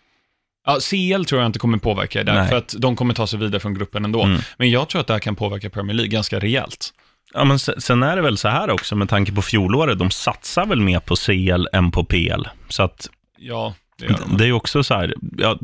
Ja, 0.65 0.79
CL 0.89 1.25
tror 1.25 1.41
jag 1.41 1.45
inte 1.49 1.59
kommer 1.59 1.77
påverka 1.77 2.19
det 2.23 2.31
där, 2.31 2.39
Nej. 2.39 2.49
för 2.49 2.57
att 2.57 2.75
de 2.77 2.95
kommer 2.95 3.13
ta 3.13 3.27
sig 3.27 3.39
vidare 3.39 3.59
från 3.59 3.73
gruppen 3.73 4.05
ändå. 4.05 4.23
Mm. 4.23 4.41
Men 4.57 4.69
jag 4.69 4.89
tror 4.89 5.01
att 5.01 5.07
det 5.07 5.13
här 5.13 5.19
kan 5.19 5.35
påverka 5.35 5.69
Premier 5.69 5.93
League 5.95 6.09
ganska 6.11 6.39
rejält. 6.39 6.89
Ja, 7.33 7.43
men 7.43 7.59
se- 7.59 7.81
sen 7.81 8.03
är 8.03 8.15
det 8.15 8.21
väl 8.21 8.37
så 8.37 8.47
här 8.47 8.69
också 8.69 8.95
med 8.95 9.09
tanke 9.09 9.31
på 9.31 9.41
fjolåret, 9.41 9.99
de 9.99 10.11
satsar 10.11 10.65
väl 10.65 10.81
mer 10.81 10.99
på 10.99 11.15
CL 11.15 11.67
än 11.73 11.91
på 11.91 12.03
PL. 12.03 12.43
Så 12.69 12.83
att 12.83 13.09
Ja, 13.37 13.73
det 13.97 14.05
gör 14.05 14.17
de. 14.27 14.37
det 14.37 14.45
är 14.47 14.51
också 14.51 14.83
så 14.83 14.93
här, 14.93 15.13
ja, 15.37 15.57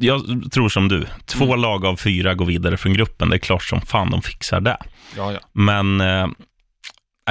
jag 0.00 0.52
tror 0.52 0.68
som 0.68 0.88
du, 0.88 1.06
två 1.26 1.44
Mm. 1.44 1.60
lag 1.60 1.86
av 1.86 1.96
fyra 1.96 2.34
går 2.34 2.46
vidare 2.46 2.76
från 2.76 2.92
gruppen, 2.92 3.28
det 3.30 3.36
är 3.36 3.38
klart 3.38 3.62
som 3.62 3.80
fan 3.80 4.10
de 4.10 4.22
fixar 4.22 4.60
det. 4.60 4.76
Ja, 5.16 5.32
ja. 5.32 5.38
Men 5.52 6.00
eh, 6.00 6.26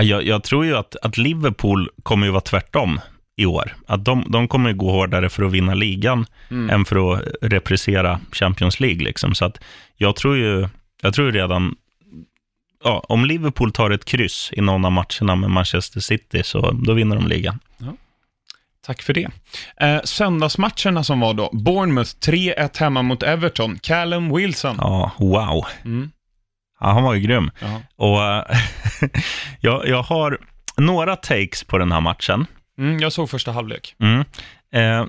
jag, 0.01 0.23
jag 0.23 0.43
tror 0.43 0.65
ju 0.65 0.77
att, 0.77 0.95
att 1.01 1.17
Liverpool 1.17 1.89
kommer 2.03 2.25
ju 2.27 2.31
vara 2.31 2.41
tvärtom 2.41 2.99
i 3.37 3.45
år. 3.45 3.75
Att 3.87 4.05
de, 4.05 4.25
de 4.31 4.47
kommer 4.47 4.69
ju 4.69 4.75
gå 4.75 4.91
hårdare 4.91 5.29
för 5.29 5.43
att 5.43 5.51
vinna 5.51 5.73
ligan 5.73 6.25
Mm. 6.51 6.69
än 6.69 6.85
för 6.85 7.13
att 7.13 7.23
repressera 7.41 8.19
Champions 8.31 8.79
League. 8.79 9.03
Liksom. 9.03 9.35
Så 9.35 9.45
att 9.45 9.57
jag 9.97 10.15
tror 10.15 10.37
ju, 10.37 10.67
jag 11.01 11.13
tror 11.13 11.31
redan, 11.31 11.75
ja, 12.83 13.03
om 13.09 13.25
Liverpool 13.25 13.71
tar 13.71 13.91
ett 13.91 14.05
kryss 14.05 14.49
i 14.53 14.61
någon 14.61 14.85
av 14.85 14.91
matcherna 14.91 15.35
med 15.35 15.49
Manchester 15.49 15.99
City, 15.99 16.41
så 16.43 16.71
då 16.71 16.93
vinner 16.93 17.15
de 17.15 17.27
ligan. 17.27 17.59
Tack 18.89 19.01
för 19.01 19.13
det. 19.13 19.27
Eh, 19.81 20.01
söndagsmatcherna 20.03 21.03
som 21.03 21.19
var 21.19 21.33
då. 21.33 21.49
Bournemouth 21.53 22.09
3-1 22.25 22.79
hemma 22.79 23.01
mot 23.01 23.23
Everton. 23.23 23.79
Callum 23.79 24.35
Wilson. 24.35 24.75
Ja, 24.79 25.11
wow. 25.17 25.65
Mm. 25.85 26.11
Ja, 26.79 26.87
han 26.91 27.03
var 27.03 27.13
ju 27.13 27.19
grym. 27.21 27.51
Ja. 27.59 27.81
Och 27.95 28.23
eh, 28.23 28.43
jag, 29.59 29.87
jag 29.87 30.03
har 30.03 30.37
några 30.77 31.15
takes 31.15 31.63
på 31.63 31.77
den 31.77 31.91
här 31.91 32.01
matchen. 32.01 32.45
Mm, 32.79 32.99
jag 32.99 33.13
såg 33.13 33.29
första 33.29 33.51
halvlek. 33.51 33.95
Mm. 33.99 34.19
Eh, 34.73 35.05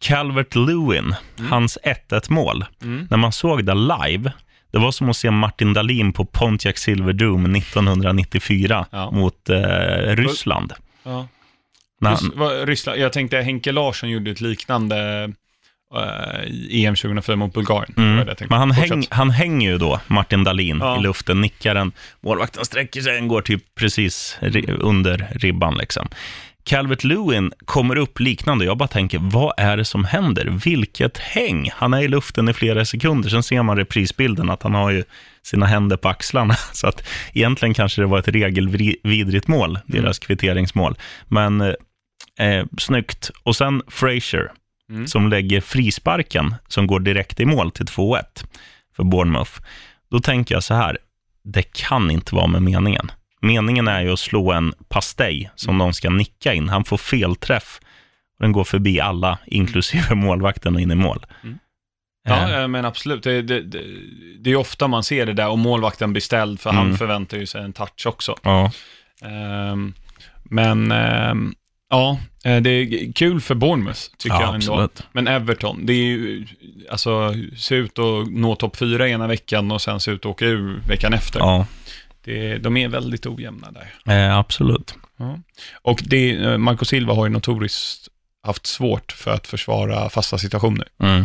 Calvert 0.00 0.54
Lewin, 0.54 1.14
hans 1.50 1.78
1-1 2.10 2.32
mål. 2.32 2.64
Mm. 2.82 3.06
När 3.10 3.16
man 3.18 3.32
såg 3.32 3.64
det 3.64 3.74
live, 3.74 4.32
det 4.72 4.78
var 4.78 4.90
som 4.92 5.08
att 5.10 5.16
se 5.16 5.30
Martin 5.30 5.72
Dahlin 5.72 6.12
på 6.12 6.24
Pontiac 6.24 6.78
Silverdome 6.78 7.58
1994 7.58 8.86
Ja. 8.90 9.10
mot 9.10 9.48
eh, 9.48 9.58
Ryssland. 10.16 10.72
Ja. 11.02 11.26
Vad- 12.34 12.68
Ryssland. 12.68 12.98
Jag 13.00 13.12
tänkte 13.12 13.36
Henke 13.40 13.72
Larsson 13.72 14.10
gjorde 14.10 14.30
ett 14.30 14.40
liknande 14.40 15.24
eh, 15.94 16.44
i 16.50 16.84
EM 16.86 16.94
2004 16.94 17.36
mot 17.36 17.54
Bulgarien. 17.54 17.94
Mm, 17.96 18.26
men 18.48 18.58
han, 18.58 18.70
häng, 18.70 19.04
han 19.10 19.30
hänger 19.30 19.70
ju 19.70 19.78
då, 19.78 20.00
Martin 20.06 20.44
Dahlin, 20.44 20.78
Ja. 20.80 20.98
i 20.98 21.02
luften, 21.02 21.40
nickar 21.40 21.74
den. 21.74 21.92
Målvakten 22.20 22.64
sträcker 22.64 23.00
sig, 23.00 23.14
den 23.14 23.28
går 23.28 23.42
typ 23.42 23.74
precis 23.74 24.38
under 24.78 25.28
ribban. 25.34 25.74
Liksom. 25.78 26.08
Calvert 26.64 27.04
Lewin 27.04 27.52
kommer 27.64 27.96
upp 27.96 28.20
liknande. 28.20 28.64
Jag 28.64 28.76
bara 28.76 28.88
tänker, 28.88 29.18
vad 29.22 29.54
är 29.56 29.76
det 29.76 29.84
som 29.84 30.04
händer? 30.04 30.60
Vilket 30.64 31.18
häng! 31.18 31.70
Han 31.74 31.94
är 31.94 32.02
i 32.02 32.08
luften 32.08 32.48
i 32.48 32.52
flera 32.52 32.84
sekunder. 32.84 33.30
Sen 33.30 33.42
ser 33.42 33.62
man 33.62 33.76
reprisbilden 33.76 34.50
att 34.50 34.62
han 34.62 34.74
har 34.74 34.90
ju 34.90 35.04
sina 35.42 35.66
händer 35.66 35.96
på 35.96 36.08
axlarna. 36.08 36.54
Så 36.72 36.86
att 36.86 37.08
egentligen 37.32 37.74
kanske 37.74 38.00
det 38.02 38.06
var 38.06 38.18
ett 38.18 38.28
regelvidrigt 38.28 39.48
mål, 39.48 39.78
deras 39.86 40.18
kvitteringsmål. 40.18 40.94
Men 41.28 41.74
eh, 42.38 42.64
snyggt. 42.78 43.30
Och 43.42 43.56
sen 43.56 43.82
Fraser, 43.88 44.52
Mm. 44.90 45.06
som 45.06 45.28
lägger 45.28 45.60
frisparken 45.60 46.54
som 46.68 46.86
går 46.86 47.00
direkt 47.00 47.40
i 47.40 47.44
mål 47.44 47.70
till 47.70 47.86
2-1 47.86 48.44
för 48.96 49.04
Bournemouth. 49.04 49.50
Då 50.10 50.20
tänker 50.20 50.54
jag 50.54 50.62
så 50.64 50.74
här, 50.74 50.98
det 51.44 51.62
kan 51.72 52.10
inte 52.10 52.34
vara 52.34 52.46
med 52.46 52.62
meningen. 52.62 53.10
Meningen 53.40 53.88
är 53.88 54.00
ju 54.02 54.12
att 54.12 54.18
slå 54.18 54.52
en 54.52 54.74
pastej 54.88 55.50
som 55.54 55.78
de 55.78 55.92
ska 55.92 56.10
nicka 56.10 56.54
in. 56.54 56.68
Han 56.68 56.84
får 56.84 56.96
felträff 56.96 57.80
och 58.38 58.44
den 58.44 58.52
går 58.52 58.64
förbi 58.64 59.00
alla, 59.00 59.38
inklusive 59.46 60.14
målvakten 60.14 60.74
och 60.74 60.80
in 60.80 60.90
i 60.90 60.94
mål. 60.94 61.26
Mm. 61.42 61.58
Eh, 62.28 62.34
Ja, 62.52 62.60
eh, 62.62 62.68
men 62.68 62.84
absolut. 62.84 63.22
Det, 63.22 63.42
det, 63.42 63.62
det, 63.62 63.82
det 64.40 64.50
är 64.50 64.56
ofta 64.56 64.88
man 64.88 65.02
ser 65.02 65.26
det 65.26 65.32
där 65.32 65.48
och 65.48 65.58
målvakten 65.58 66.12
blir 66.12 66.20
ställd, 66.22 66.60
för 66.60 66.70
han 66.70 66.84
Mm. 66.86 66.96
förväntar 66.98 67.36
ju 67.38 67.46
sig 67.46 67.62
en 67.62 67.72
touch 67.72 68.06
också. 68.06 68.36
ja. 68.42 68.70
Ehm, 69.22 69.92
men 70.44 70.92
ehm, 70.92 71.54
Ja, 71.92 72.18
eh, 72.44 72.56
det 72.62 72.70
är 72.70 73.12
kul 73.12 73.40
för 73.40 73.54
Bournemouth, 73.54 74.00
tycker 74.18 74.36
Ja, 74.36 74.40
jag 74.42 74.54
ändå. 74.54 74.72
absolut. 74.72 75.02
Men 75.12 75.28
Everton, 75.28 75.86
det 75.86 75.92
är 75.92 75.96
ju, 76.04 76.46
alltså, 76.90 77.34
se 77.56 77.74
ut 77.74 77.98
att 77.98 78.30
nå 78.30 78.54
topp 78.54 78.76
fyra 78.76 79.08
ena 79.08 79.26
veckan 79.26 79.70
och 79.70 79.82
sen 79.82 80.00
se 80.00 80.10
ut 80.10 80.20
att 80.20 80.26
åka 80.26 80.44
ur 80.46 80.80
veckan 80.88 81.12
efter. 81.14 81.40
Ja, 81.40 81.66
Det, 82.24 82.58
de 82.58 82.76
är 82.76 82.88
väldigt 82.88 83.26
ojämna 83.26 83.68
där. 84.04 84.14
eh, 84.14 84.38
absolut. 84.38 84.94
Ja. 85.16 85.38
Och 85.82 86.02
det, 86.06 86.30
eh, 86.44 86.58
Marco 86.58 86.84
Silva 86.84 87.14
har 87.14 87.26
ju 87.26 87.32
notoriskt 87.32 88.08
haft 88.46 88.66
svårt 88.66 89.12
för 89.12 89.30
att 89.30 89.46
försvara 89.46 90.08
fasta 90.10 90.38
situationer. 90.38 90.88
Mm. 91.02 91.24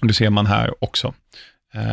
Och 0.00 0.06
det 0.06 0.14
ser 0.14 0.30
man 0.30 0.46
här 0.46 0.84
också 0.84 1.14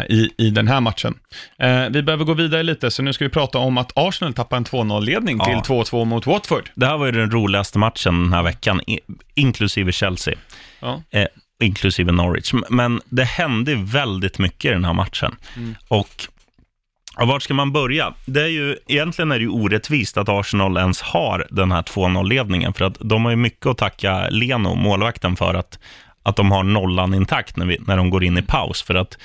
i, 0.10 0.30
i 0.38 0.50
den 0.50 0.67
här 0.67 0.82
matchen. 0.82 1.13
Eh, 1.60 1.89
vi 1.89 2.04
behöver 2.04 2.26
gå 2.26 2.34
vidare 2.34 2.63
lite, 2.63 2.91
så 2.91 3.04
nu 3.04 3.13
ska 3.13 3.26
vi 3.26 3.30
prata 3.30 3.58
om 3.58 3.78
att 3.78 3.91
Arsenal 3.96 4.34
tappar 4.34 4.58
en 4.58 4.65
2-0-ledning 4.65 5.38
Ja. 5.38 5.46
till 5.46 5.74
2-2 5.74 6.06
mot 6.06 6.26
Watford. 6.26 6.69
Det 6.76 6.86
här 6.86 6.98
var 6.98 7.06
ju 7.06 7.12
den 7.12 7.32
roligaste 7.32 7.80
matchen 7.80 8.24
den 8.24 8.34
här 8.34 8.43
veckan, 8.43 8.82
i- 8.88 9.00
inklusive 9.36 9.91
Chelsea, 9.91 10.36
Ja. 10.80 11.02
eh, 11.12 11.26
inklusive 11.63 12.12
Norwich. 12.12 12.54
Men 12.69 13.02
det 13.10 13.24
hände 13.24 13.76
väldigt 13.76 14.39
mycket 14.39 14.65
i 14.65 14.74
den 14.74 14.86
här 14.86 14.93
matchen. 14.93 15.36
Mm. 15.58 15.76
Och 15.88 16.28
ja, 17.17 17.26
vart 17.26 17.43
ska 17.43 17.54
man 17.54 17.72
börja? 17.72 18.13
Det 18.26 18.41
är 18.41 18.48
ju, 18.48 18.78
egentligen 18.88 19.32
är 19.32 19.36
det 19.36 19.41
ju 19.43 19.50
orättvist 19.50 20.17
att 20.17 20.30
Arsenal 20.30 20.78
ens 20.78 21.02
har 21.02 21.48
den 21.50 21.72
här 21.72 21.82
2-0-ledningen, 21.82 22.74
för 22.74 22.86
att 22.86 22.98
de 23.00 23.24
har 23.26 23.32
ju 23.32 23.38
mycket 23.38 23.65
att 23.65 23.78
tacka 23.78 24.30
Leno, 24.30 24.76
målvakten, 24.76 25.36
för 25.36 25.54
att, 25.54 25.80
att 26.24 26.36
de 26.36 26.52
har 26.52 26.63
nollan 26.63 27.13
intakt 27.13 27.58
när, 27.58 27.65
vi, 27.65 27.78
när 27.88 27.98
de 27.98 28.10
går 28.10 28.24
in 28.24 28.38
i 28.38 28.41
paus. 28.41 28.82
För 28.84 28.96
att 28.96 29.17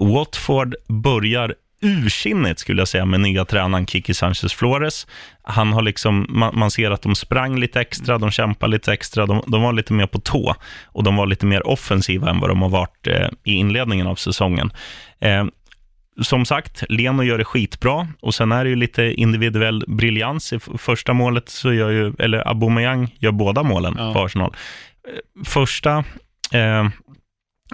Watford 0.00 0.74
börjar 0.88 1.54
ursinnigt, 1.82 2.60
skulle 2.60 2.80
jag 2.80 2.88
säga, 2.88 3.04
med 3.04 3.20
nya 3.20 3.44
tränaren 3.44 3.86
Kiki 3.86 4.14
Sanchez 4.14 4.52
Flores. 4.52 5.06
Han 5.42 5.72
har 5.72 5.82
liksom, 5.82 6.26
man, 6.28 6.58
man 6.58 6.70
ser 6.70 6.90
att 6.90 7.02
de 7.02 7.14
sprang 7.14 7.58
lite 7.58 7.80
extra, 7.80 8.18
de 8.18 8.30
kämpar 8.30 8.68
lite 8.68 8.92
extra, 8.92 9.26
de, 9.26 9.42
de 9.46 9.62
var 9.62 9.72
lite 9.72 9.92
mer 9.92 10.06
på 10.06 10.18
tå 10.20 10.54
och 10.86 11.04
de 11.04 11.16
var 11.16 11.26
lite 11.26 11.46
mer 11.46 11.66
offensiva 11.66 12.30
än 12.30 12.40
vad 12.40 12.50
de 12.50 12.62
har 12.62 12.68
varit 12.68 13.06
eh, 13.06 13.28
i 13.44 13.52
inledningen 13.52 14.06
av 14.06 14.14
säsongen. 14.14 14.70
Eh, 15.20 15.44
som 16.22 16.44
sagt, 16.44 16.84
Leno 16.88 17.22
gör 17.22 17.38
det 17.38 17.44
skitbra 17.44 18.08
och 18.20 18.34
sen 18.34 18.52
är 18.52 18.64
det 18.64 18.70
ju 18.70 18.76
lite 18.76 19.02
individuell 19.04 19.84
briljans. 19.88 20.52
I 20.52 20.58
första 20.78 21.12
målet 21.12 21.48
så 21.48 21.72
gör 21.72 21.90
ju, 21.90 22.12
eller 22.18 22.48
Aubameyang 22.48 23.14
gör 23.18 23.32
båda 23.32 23.62
målen 23.62 23.94
Ja. 23.98 24.12
på 24.12 24.20
Arsenal. 24.24 24.54
Eh, 25.08 25.44
Första, 25.44 26.04
eh, 26.52 26.88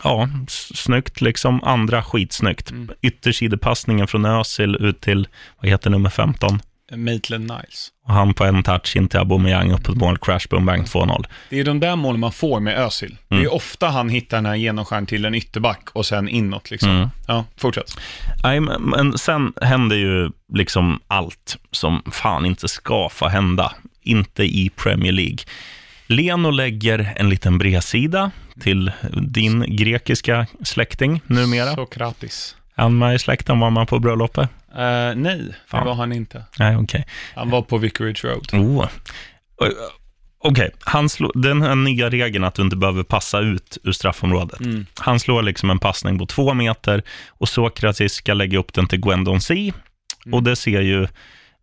ja, 0.03 0.29
snyggt 0.75 1.21
liksom. 1.21 1.65
Andra, 1.65 2.03
skitsnyggt. 2.03 2.71
Mm. 2.71 2.91
Yttersidepassningen 3.03 4.07
från 4.07 4.25
Özil 4.25 4.77
ut 4.81 5.01
till, 5.01 5.29
vad 5.61 5.71
heter 5.71 5.91
nummer 5.91 6.11
15? 6.11 6.61
Maitland 6.97 7.43
Niles. 7.45 7.89
Och 8.07 8.15
han 8.15 8.35
på 8.35 8.45
en 8.45 8.63
touch 8.63 8.97
in 8.97 9.09
till 9.09 9.19
Aubameyang 9.19 9.73
upp 9.73 9.83
på 9.85 9.93
ett 9.93 9.99
mål, 9.99 10.19
crash, 10.19 10.41
boom, 10.51 10.67
bang, 10.67 10.85
2-0. 10.85 11.25
Det 11.51 11.61
är 11.61 11.65
de 11.65 11.81
där 11.81 11.97
målen 11.97 12.21
man 12.21 12.33
får 12.33 12.61
med 12.61 12.79
Özil. 12.79 13.17
Det 13.29 13.35
Mm. 13.35 13.47
är 13.47 13.55
ofta 13.55 13.89
han 13.89 14.09
hittar 14.09 14.37
den 14.37 14.47
här 14.47 14.55
genomskärn 14.55 15.07
till 15.07 15.25
en 15.25 15.35
ytterback 15.35 15.89
och 15.93 16.07
sen 16.07 16.29
inåt 16.29 16.71
liksom. 16.71 16.91
Mm. 16.91 17.09
Ja, 17.27 17.45
fortsätt. 17.57 17.99
Nej, 18.43 18.61
men, 18.61 18.83
men 18.83 19.19
sen 19.19 19.53
händer 19.63 19.97
ju 19.97 20.31
liksom 20.55 21.01
allt 21.07 21.57
som 21.71 22.03
fan 22.13 22.47
inte 22.47 22.69
ska 22.69 23.09
få 23.09 23.29
hända. 23.29 23.73
Inte 24.03 24.43
i 24.45 24.71
Premier 24.77 25.13
League. 25.13 25.39
Leno 26.07 26.51
lägger 26.51 27.13
en 27.17 27.29
liten 27.29 27.59
bredsida 27.59 28.31
till 28.61 28.93
din 29.23 29.77
grekiska 29.77 30.47
släkting 30.63 31.21
numera. 31.27 31.75
Sokratis. 31.75 32.57
Är 32.75 32.83
han 32.83 32.99
med 32.99 33.15
i 33.15 33.19
släkten? 33.19 33.61
Var 33.61 33.71
man 33.71 33.87
på 33.87 33.99
bröllopet? 33.99 34.49
Uh, 34.71 34.79
nej, 35.17 35.39
det 35.39 35.55
Fan. 35.67 35.87
var 35.87 35.95
han 35.95 36.13
inte. 36.13 36.45
Nej, 36.59 36.77
okej. 36.77 37.07
Han 37.35 37.51
var 37.51 37.63
på 37.63 37.79
Vicarage 37.79 38.25
Road. 38.25 38.49
Oh. 38.53 38.89
Oj, 39.57 39.71
Okej, 40.47 40.71
slår, 41.09 41.43
den 41.43 41.63
här 41.63 41.75
nya 41.75 42.11
regeln 42.11 42.45
att 42.45 42.55
du 42.55 42.63
inte 42.63 42.77
behöver 42.77 43.03
passa 43.03 43.41
ut 43.41 43.79
ur 43.83 43.93
straffområdet. 43.93 44.61
Mm. 44.61 44.87
Han 45.01 45.21
slår 45.21 45.43
liksom 45.43 45.71
en 45.71 45.79
passning 45.79 46.19
på 46.19 46.27
två 46.27 46.55
meter 46.55 47.03
och 47.29 47.49
Sokratis 47.49 48.13
ska 48.13 48.35
lägga 48.35 48.59
upp 48.59 48.73
den 48.73 48.87
till 48.87 49.01
Gwendon 49.01 49.41
C. 49.41 49.55
Mm. 50.27 50.35
Och 50.35 50.43
det 50.43 50.57
ser 50.57 50.81
ju 50.81 51.03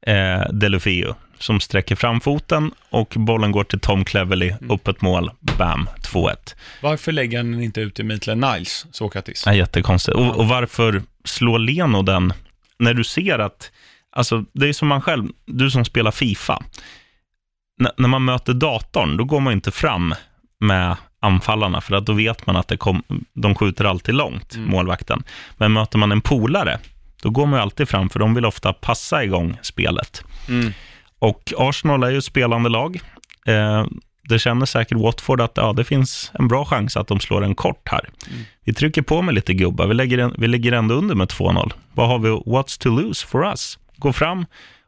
eh, 0.07 0.49
Delufeu 0.51 1.13
som 1.41 1.59
sträcker 1.59 1.95
fram 1.95 2.21
foten 2.21 2.71
och 2.89 3.13
bollen 3.17 3.51
går 3.51 3.63
till 3.63 3.79
Tom 3.79 4.05
Cleverley, 4.05 4.49
Mm. 4.49 4.71
upp 4.71 4.87
ett 4.87 5.01
mål, 5.01 5.31
bam, 5.39 5.89
2-1. 6.03 6.55
Varför 6.81 7.11
lägger 7.11 7.37
han 7.37 7.51
den 7.51 7.61
inte 7.63 7.81
ut 7.81 7.95
till 7.95 8.05
Maitland 8.05 8.41
Niles, 8.41 8.85
Sokratis? 8.91 9.47
Är 9.47 9.51
jättekonstigt. 9.53 10.17
Och, 10.17 10.37
och 10.37 10.47
varför 10.47 11.01
slår 11.25 11.59
Leno 11.59 12.01
den 12.01 12.33
när 12.79 12.93
du 12.93 13.03
ser 13.03 13.39
att, 13.39 13.71
alltså 14.11 14.45
det 14.53 14.67
är 14.69 14.73
som 14.73 14.87
man 14.87 15.01
själv, 15.01 15.27
du 15.45 15.71
som 15.71 15.85
spelar 15.85 16.11
FIFA, 16.11 16.63
N- 17.81 17.91
när 17.97 18.07
man 18.07 18.25
möter 18.25 18.53
datorn, 18.53 19.17
då 19.17 19.23
går 19.23 19.39
man 19.39 19.53
inte 19.53 19.71
fram 19.71 20.13
med 20.59 20.95
anfallarna, 21.19 21.81
för 21.81 21.95
att 21.95 22.05
då 22.05 22.13
vet 22.13 22.45
man 22.45 22.55
att 22.55 22.67
det 22.67 22.77
kom, 22.77 23.03
de 23.33 23.55
skjuter 23.55 23.85
alltid 23.85 24.15
långt, 24.15 24.55
Mm. 24.55 24.69
målvakten. 24.69 25.23
Men 25.57 25.73
möter 25.73 25.97
man 25.97 26.11
en 26.11 26.21
polare, 26.21 26.79
då 27.21 27.29
går 27.29 27.45
man 27.45 27.57
ju 27.59 27.61
alltid 27.61 27.89
fram, 27.89 28.09
för 28.09 28.19
de 28.19 28.33
vill 28.33 28.45
ofta 28.45 28.73
passa 28.73 29.23
igång 29.23 29.57
spelet. 29.61 30.23
Mm. 30.49 30.73
Och 31.21 31.53
Arsenal 31.57 32.03
är 32.03 32.09
ju 32.09 32.17
ett 32.17 32.23
spelande 32.23 32.69
lag. 32.69 33.01
Eh, 33.45 33.85
det 34.29 34.39
känner 34.39 34.65
säkert 34.65 34.97
Watford 34.97 35.41
att 35.41 35.51
ja, 35.55 35.73
det 35.73 35.83
finns 35.83 36.31
en 36.33 36.47
bra 36.47 36.65
chans 36.65 36.97
att 36.97 37.07
de 37.07 37.19
slår 37.19 37.43
en 37.43 37.55
kort 37.55 37.89
här. 37.89 38.09
Mm. 38.29 38.43
Vi 38.65 38.73
trycker 38.73 39.01
på 39.01 39.21
med 39.21 39.35
lite 39.35 39.53
gubbar. 39.53 39.87
Vi, 39.87 39.93
lägger 39.93 40.17
en, 40.17 40.35
vi 40.37 40.47
ligger 40.47 40.71
ändå 40.71 40.95
under 40.95 41.15
med 41.15 41.27
2-0. 41.27 41.71
Vad 41.93 42.07
har 42.07 42.19
vi? 42.19 42.29
What's 42.29 42.81
to 42.81 42.89
lose 42.89 43.27
for 43.27 43.45
us? 43.45 43.79
Gå 43.97 44.13
fram 44.13 44.45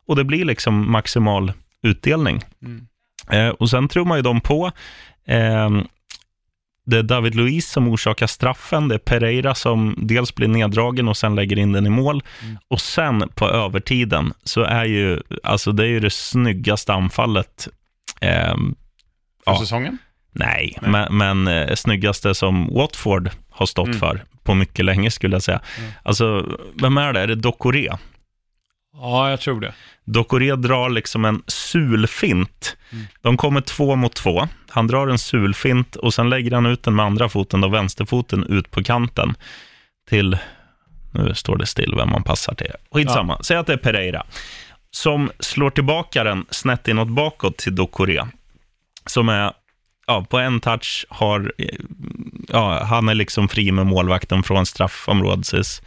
och 0.07 0.15
det 0.15 0.23
blir 0.23 0.45
liksom 0.45 0.91
maximal 0.91 1.53
utdelning. 1.81 2.41
Mm. 2.61 2.87
Eh, 3.31 3.49
och 3.49 3.69
sen 3.69 3.87
tror 3.87 4.05
man 4.05 4.17
ju 4.17 4.21
dem 4.21 4.41
på. 4.41 4.71
Eh, 5.25 5.69
det 6.85 6.97
är 6.97 7.03
David 7.03 7.35
Luiz 7.35 7.69
som 7.69 7.87
orsakar 7.87 8.27
straffen. 8.27 8.87
Det 8.87 8.95
är 8.95 8.99
Pereira 8.99 9.55
som 9.55 9.95
dels 9.97 10.35
blir 10.35 10.47
neddragen 10.47 11.07
och 11.07 11.17
sen 11.17 11.35
lägger 11.35 11.59
in 11.59 11.71
den 11.71 11.85
i 11.85 11.89
mål. 11.89 12.23
Mm. 12.43 12.57
Och 12.67 12.81
sen 12.81 13.29
på 13.35 13.49
övertiden 13.49 14.33
så 14.43 14.63
är 14.63 14.85
ju, 14.85 15.21
alltså 15.43 15.71
det 15.71 15.83
är 15.83 15.87
ju 15.87 15.99
det 15.99 16.09
snyggaste 16.13 16.93
anfallet. 16.93 17.67
Eh, 18.21 18.29
För 18.55 18.57
Ja. 19.45 19.59
säsongen? 19.59 19.97
nej, 20.31 20.77
Nej. 20.81 20.91
men, 20.91 21.17
men 21.17 21.47
eh, 21.69 21.75
snyggaste 21.75 22.35
som 22.35 22.73
Watford 22.73 23.29
har 23.49 23.65
stått 23.65 23.87
Mm. 23.87 23.99
för 23.99 24.23
på 24.43 24.53
mycket 24.53 24.85
länge 24.85 25.11
skulle 25.11 25.35
jag 25.35 25.43
säga. 25.43 25.61
Mm. 25.79 25.91
Alltså, 26.03 26.45
vem 26.81 26.97
är 26.97 27.13
det? 27.13 27.19
Är 27.21 27.27
det 27.27 27.35
Dokore? 27.35 27.97
Ja, 28.93 29.29
jag 29.29 29.39
tror 29.39 29.61
det. 29.61 29.73
Dokore 30.05 30.55
drar 30.55 30.89
liksom 30.89 31.25
en 31.25 31.43
sulfint. 31.47 32.77
Mm. 32.91 33.05
De 33.21 33.37
kommer 33.37 33.61
två 33.61 33.95
mot 33.95 34.15
två. 34.15 34.47
Han 34.69 34.87
drar 34.87 35.07
en 35.07 35.19
sulfint 35.19 35.95
och 35.95 36.13
sen 36.13 36.29
lägger 36.29 36.51
han 36.51 36.65
ut 36.65 36.83
den 36.83 36.95
med 36.95 37.05
andra 37.05 37.29
foten, 37.29 37.61
då 37.61 37.67
vänsterfoten, 37.67 38.45
ut 38.49 38.71
på 38.71 38.83
kanten 38.83 39.35
till, 40.09 40.37
nu 41.11 41.35
står 41.35 41.57
det 41.57 41.65
still 41.65 41.95
vem 41.95 42.09
man 42.09 42.23
passar 42.23 42.53
till. 42.53 42.71
Skitsamma, 42.91 43.43
säg 43.43 43.57
att 43.57 43.67
det 43.67 43.73
är 43.73 43.77
Pereira, 43.77 44.25
som 44.91 45.31
slår 45.39 45.69
tillbaka 45.69 46.23
den 46.23 46.45
snett 46.49 46.87
inåt 46.87 47.07
bakåt 47.07 47.57
till 47.57 47.75
Dokore, 47.75 48.27
som 49.05 49.29
är, 49.29 49.53
ja, 50.07 50.25
på 50.29 50.39
en 50.39 50.59
touch 50.59 51.05
har, 51.09 51.53
ja, 52.47 52.83
han 52.83 53.09
är 53.09 53.15
liksom 53.15 53.49
fri 53.49 53.71
med 53.71 53.85
målvakten 53.85 54.43
från 54.43 54.65
straffområdes 54.65 55.81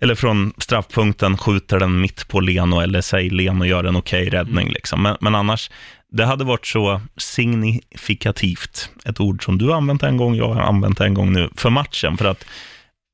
eller 0.00 0.14
från 0.14 0.52
straffpunkten 0.58 1.36
skjuter 1.38 1.78
den 1.78 2.00
mitt 2.00 2.28
på 2.28 2.40
Leno, 2.40 2.80
eller 2.80 3.00
säg 3.00 3.30
Leno 3.30 3.64
gör 3.64 3.84
en 3.84 3.96
okej 3.96 4.30
räddning. 4.30 4.66
Mm. 4.66 4.72
Liksom. 4.72 5.02
Men, 5.02 5.16
men 5.20 5.34
annars, 5.34 5.70
det 6.12 6.24
hade 6.24 6.44
varit 6.44 6.66
så 6.66 7.00
signifikativt, 7.16 8.90
ett 9.04 9.20
ord 9.20 9.44
som 9.44 9.58
du 9.58 9.66
har 9.66 9.76
använt 9.76 10.02
en 10.02 10.16
gång, 10.16 10.34
jag 10.34 10.54
har 10.54 10.60
använt 10.60 11.00
en 11.00 11.14
gång 11.14 11.32
nu, 11.32 11.50
för 11.56 11.70
matchen. 11.70 12.16
För 12.16 12.24
att 12.24 12.44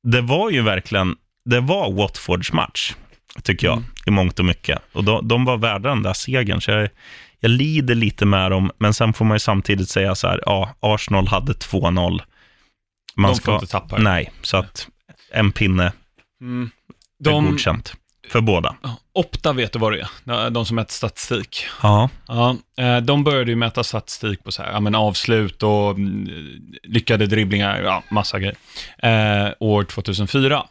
det 0.03 0.21
var 0.21 0.49
ju 0.49 0.61
verkligen, 0.61 1.15
det 1.45 1.59
var 1.59 1.91
Watfords 1.91 2.53
match, 2.53 2.93
tycker 3.43 3.67
jag, 3.67 3.77
Mm. 3.77 3.89
i 4.05 4.11
mångt 4.11 4.39
och 4.39 4.45
mycket. 4.45 4.81
Och 4.91 5.03
de, 5.03 5.27
de 5.27 5.45
var 5.45 5.57
värda 5.57 5.89
den 5.89 6.03
där 6.03 6.13
segern, 6.13 6.61
så 6.61 6.71
jag, 6.71 6.89
jag 7.39 7.51
lider 7.51 7.95
lite 7.95 8.25
med 8.25 8.51
dem, 8.51 8.71
men 8.77 8.93
sen 8.93 9.13
får 9.13 9.25
man 9.25 9.35
ju 9.35 9.39
samtidigt 9.39 9.89
säga 9.89 10.15
så 10.15 10.27
här, 10.27 10.41
ja, 10.45 10.75
Arsenal 10.79 11.27
hade 11.27 11.53
2-0. 11.53 12.21
Man 13.15 13.31
de 13.31 13.35
ska, 13.35 13.45
får 13.45 13.53
inte 13.53 13.67
tappa 13.67 13.97
nej, 13.97 14.31
så 14.41 14.57
att 14.57 14.87
en 15.31 15.51
pinne 15.51 15.91
Mm. 16.41 16.69
De, 17.25 17.45
godkänt 17.45 17.93
för 18.29 18.41
båda. 18.41 18.75
Opta 19.13 19.53
vet 19.53 19.73
du 19.73 19.79
vad 19.79 19.93
det 19.93 20.07
är, 20.25 20.49
de 20.49 20.65
som 20.65 20.75
mäter 20.75 20.93
statistik. 20.93 21.65
Ja, 21.83 22.09
Ja, 22.27 22.55
eh, 22.77 22.97
de 22.97 23.23
började 23.23 23.51
ju 23.51 23.55
mäta 23.55 23.83
statistik 23.83 24.43
på 24.43 24.51
så 24.51 24.63
här, 24.63 24.71
ja, 24.71 24.79
men 24.79 24.95
avslut 24.95 25.63
och 25.63 25.89
mm, 25.91 26.29
lyckade 26.83 27.27
dribblingar, 27.27 27.81
ja, 27.81 28.03
massa 28.09 28.39
grejer, 28.39 28.55
eh, 28.97 29.53
år 29.59 29.83
2004. 29.83 30.65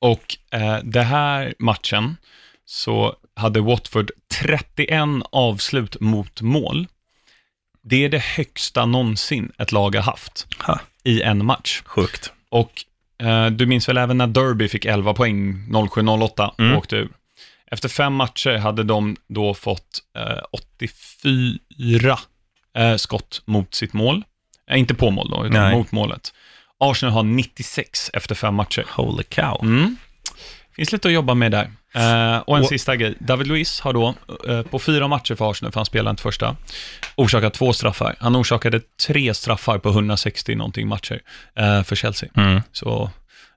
Och 0.00 0.36
eh, 0.50 0.78
det 0.84 1.02
här 1.02 1.54
matchen 1.58 2.16
så 2.64 3.16
hade 3.36 3.60
Watford 3.60 4.10
31 4.42 5.02
avslut 5.32 6.00
mot 6.00 6.40
mål. 6.40 6.86
Det 7.82 8.04
är 8.04 8.08
det 8.08 8.22
högsta 8.22 8.86
någonsin 8.86 9.52
ett 9.58 9.72
lag 9.72 9.94
har 9.94 10.02
haft 10.02 10.46
Ha. 10.62 10.80
i 11.04 11.22
en 11.22 11.46
match. 11.46 11.82
sjukt. 11.84 12.32
Och 12.48 12.84
du 13.52 13.66
minns 13.66 13.88
väl 13.88 13.98
även 13.98 14.18
när 14.18 14.26
Derby 14.26 14.68
fick 14.68 14.84
11 14.84 15.14
poäng 15.14 15.66
07-08 15.70 16.50
Mm. 16.58 16.72
och 16.72 16.78
åkte 16.78 16.96
ur. 16.96 17.08
Efter 17.70 17.88
fem 17.88 18.14
matcher 18.14 18.56
hade 18.56 18.82
de 18.82 19.16
då 19.28 19.54
fått 19.54 19.98
eh, 20.18 20.42
84 20.52 22.18
eh, 22.78 22.96
skott 22.96 23.42
mot 23.44 23.74
sitt 23.74 23.92
mål. 23.92 24.24
Eh, 24.70 24.78
inte 24.78 24.94
på 24.94 25.10
mål 25.10 25.30
då, 25.30 25.46
utan 25.46 25.62
Nej. 25.62 25.74
mot 25.76 25.92
målet. 25.92 26.32
Arsenal 26.80 27.12
har 27.14 27.22
96 27.22 28.10
efter 28.12 28.34
fem 28.34 28.54
matcher. 28.54 28.84
Holy 28.96 29.22
cow. 29.22 29.58
Mm. 29.62 29.96
Finns 30.78 30.92
lite 30.92 31.08
att 31.08 31.14
jobba 31.14 31.34
med 31.34 31.50
där. 31.52 31.70
Eh, 31.94 32.38
och 32.38 32.56
en 32.56 32.62
Och- 32.62 32.68
sista 32.68 32.96
grej. 32.96 33.14
David 33.18 33.46
Luiz 33.46 33.80
har 33.80 33.92
då, 33.92 34.14
eh, 34.48 34.62
på 34.62 34.78
fyra 34.78 35.08
matcher 35.08 35.34
för 35.34 35.50
Arsenal, 35.50 35.72
för 35.72 35.80
han 35.80 35.86
spelade 35.86 36.10
inte 36.10 36.22
första, 36.22 36.56
orsakat 37.14 37.54
två 37.54 37.72
straffar. 37.72 38.16
Han 38.20 38.36
orsakade 38.36 38.80
tre 39.06 39.34
straffar 39.34 39.78
på 39.78 39.88
160 39.88 40.54
någonting 40.54 40.88
matcher 40.88 41.20
eh, 41.56 41.82
för 41.82 41.96
Chelsea. 41.96 42.28
Mm. 42.36 42.60
Så, 42.72 43.10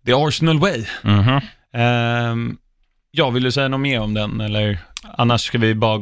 the 0.05 0.13
Arsenal 0.13 0.59
way. 0.59 0.86
Mhm. 1.01 1.39
Ehm, 1.74 2.57
ja, 3.11 3.30
vill 3.30 3.43
du 3.43 3.51
säga 3.51 3.67
något 3.67 3.80
mer 3.80 3.99
om 3.99 4.13
den, 4.13 4.41
eller? 4.41 4.80
Annars 5.17 5.41
ska 5.41 5.57
vi 5.57 5.76
bara 5.76 6.01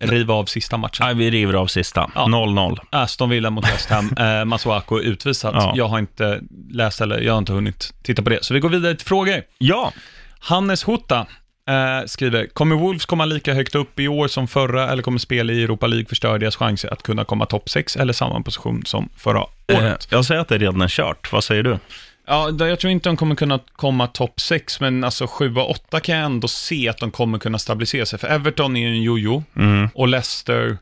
riva 0.00 0.34
av 0.34 0.44
sista 0.44 0.76
matchen. 0.76 1.06
Nej, 1.06 1.14
vi 1.14 1.30
river 1.30 1.54
av 1.54 1.66
sista. 1.66 2.10
Ja. 2.14 2.26
0-0. 2.26 2.78
Aston 2.90 3.30
Villa 3.30 3.50
mot 3.50 3.64
West 3.64 3.90
Ham. 3.90 4.10
Eh, 4.18 4.44
Masuako 4.44 5.00
utvisat. 5.00 5.54
Ja. 5.54 5.72
Jag 5.76 5.88
har 5.88 5.98
inte 5.98 6.40
läst 6.70 7.00
eller 7.00 7.20
jag 7.20 7.32
har 7.32 7.38
inte 7.38 7.52
hunnit 7.52 7.94
titta 8.02 8.22
på 8.22 8.30
det. 8.30 8.44
Så 8.44 8.54
vi 8.54 8.60
går 8.60 8.68
vidare 8.68 8.94
till 8.94 9.06
frågor. 9.06 9.42
Ja, 9.58 9.92
Hannes 10.38 10.88
Hutta 10.88 11.26
eh, 11.68 12.06
skriver, 12.06 12.46
kommer 12.46 12.76
Wolves 12.76 13.04
komma 13.06 13.24
lika 13.24 13.54
högt 13.54 13.74
upp 13.74 14.00
i 14.00 14.08
år 14.08 14.28
som 14.28 14.48
förra 14.48 14.90
eller 14.90 15.02
kommer 15.02 15.18
spel 15.18 15.50
i 15.50 15.62
Europa 15.62 15.86
League 15.86 16.06
förstöra 16.06 16.38
deras 16.38 16.56
chanser 16.56 16.92
att 16.92 17.02
kunna 17.02 17.24
komma 17.24 17.46
topp 17.46 17.68
6 17.70 17.96
eller 17.96 18.12
samma 18.12 18.40
position 18.42 18.82
som 18.86 19.08
förra 19.16 19.44
eh, 19.66 19.78
året? 19.78 20.08
jag 20.10 20.24
säger 20.24 20.40
att 20.40 20.48
det 20.48 20.58
redan 20.58 20.80
är 20.80 20.88
kört. 20.88 21.32
Vad 21.32 21.44
säger 21.44 21.62
du? 21.62 21.78
Ja, 22.26 22.50
jag 22.58 22.78
tror 22.80 22.90
inte 22.90 23.08
de 23.08 23.16
kommer 23.16 23.34
kunna 23.34 23.60
komma 23.72 24.06
topp 24.06 24.40
6, 24.40 24.80
men 24.80 25.04
alltså 25.04 25.26
7 25.26 25.54
och 25.56 25.70
8 25.70 26.00
kan 26.00 26.16
jag 26.16 26.24
ändå 26.24 26.48
se 26.48 26.88
att 26.88 26.98
de 26.98 27.10
kommer 27.10 27.38
kunna 27.38 27.58
stabilisera 27.58 28.06
sig. 28.06 28.18
För 28.18 28.28
Everton 28.28 28.76
är 28.76 28.80
ju 28.80 28.86
en 28.86 29.02
jojo 29.02 29.42
Mm. 29.56 29.88
och 29.94 30.08
Leicester 30.08 30.78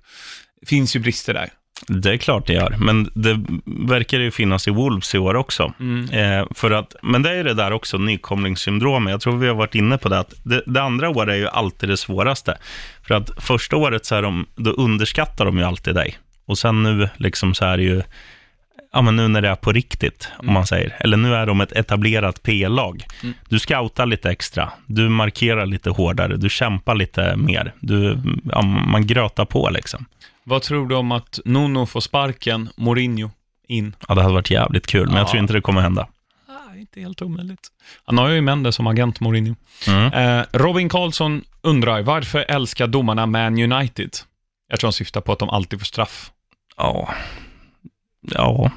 finns 0.67 0.97
ju 0.97 1.01
brister 1.01 1.35
där. 1.35 1.49
Det 1.89 2.13
är 2.13 2.17
klart 2.17 2.47
det 2.47 2.53
gör, 2.53 2.77
men 2.79 3.11
det 3.15 3.45
verkar 3.65 4.19
ju 4.19 4.31
finnas 4.31 4.69
i 4.69 4.71
Wolves 4.71 5.15
i 5.15 5.19
år 5.19 5.35
också. 5.35 5.73
Eh, 6.13 6.47
för 6.55 6.71
att, 6.71 6.97
men 7.03 7.23
det 7.23 7.31
är 7.31 7.35
ju 7.35 7.43
det 7.43 7.55
där 7.55 7.73
också, 7.73 7.99
nykomlingssyndromet. 7.99 9.11
Jag 9.11 9.21
tror 9.21 9.37
vi 9.37 9.49
har 9.49 9.55
varit 9.55 9.75
inne 9.75 9.99
på 9.99 10.09
det, 10.09 10.19
att 10.19 10.35
det, 10.43 10.63
det 10.67 10.83
andra 10.83 11.09
året 11.09 11.29
är 11.29 11.37
ju 11.37 11.49
alltid 11.49 11.89
det 11.89 11.97
svåraste. 11.97 12.59
För 13.03 13.15
att 13.15 13.31
första 13.39 13.77
året 13.77 14.07
så 14.07 14.21
de, 14.21 14.47
då 14.57 14.71
underskattar 14.71 15.45
de 15.45 15.59
ju 15.59 15.65
alltid 15.65 15.95
dig. 15.95 16.19
Och 16.47 16.59
sen 16.59 16.83
nu 16.83 17.09
liksom 17.17 17.55
så 17.55 17.65
är 17.65 17.77
det 17.77 17.83
ju, 17.83 18.03
ja 18.93 19.03
men 19.03 19.17
nu 19.17 19.29
när 19.29 19.43
det 19.43 19.49
är 19.49 19.57
på 19.57 19.73
riktigt, 19.73 20.29
om 20.39 20.53
man 20.53 20.67
säger. 20.67 20.97
Eller 21.01 21.17
nu 21.17 21.35
är 21.35 21.47
de 21.47 21.61
ett 21.61 21.73
etablerat 21.73 22.43
PL-lag. 22.43 23.05
Du 23.49 23.59
scoutar 23.59 24.07
lite 24.07 24.31
extra, 24.31 24.73
du 24.87 25.09
markerar 25.09 25.67
lite 25.67 25.91
hårdare, 25.91 26.37
du 26.37 26.49
kämpar 26.49 26.95
lite 26.95 27.37
mer. 27.37 27.73
Du, 27.81 28.19
ja, 28.53 28.63
man 28.63 29.07
grötar 29.07 29.45
på 29.45 29.71
liksom. 29.71 30.07
Vad 30.45 30.63
tror 30.63 30.89
du 30.89 30.95
om 30.95 31.13
att 31.13 31.41
Nuno 31.45 31.87
får 31.87 32.01
sparken, 32.01 32.69
Mourinho 32.77 33.31
in? 33.69 33.97
Ja, 34.09 34.15
det 34.15 34.23
hade 34.23 34.35
varit 34.35 34.51
jävligt 34.51 34.87
kul, 34.87 35.07
men 35.07 35.15
jag 35.17 35.23
Ja. 35.25 35.29
tror 35.29 35.41
inte 35.41 35.53
det 35.53 35.61
kommer 35.61 35.81
hända. 35.81 36.09
Ah, 36.49 36.77
inte 36.77 37.01
helt 37.01 37.23
omöjligt. 37.23 37.69
Han 38.05 38.19
har 38.19 38.29
ju 38.29 38.41
Mendes 38.41 38.75
som 38.75 38.87
agent, 38.87 39.21
Mourinho. 39.21 39.55
Mm. 39.89 40.13
Eh, 40.13 40.45
Robin 40.53 40.89
Karlsson 40.89 41.43
undrar, 41.63 42.03
varför 42.03 42.39
älskar 42.49 42.87
domarna 42.87 43.27
Man 43.27 43.73
United? 43.73 44.11
Jag 44.69 44.81
tror 44.81 44.89
han 44.89 44.93
syftar 44.93 45.21
på 45.21 45.33
att 45.33 45.39
de 45.39 45.49
alltid 45.51 45.79
får 45.79 45.87
straff. 45.87 46.31
Ja. 46.77 47.15
Ja. 48.21 48.71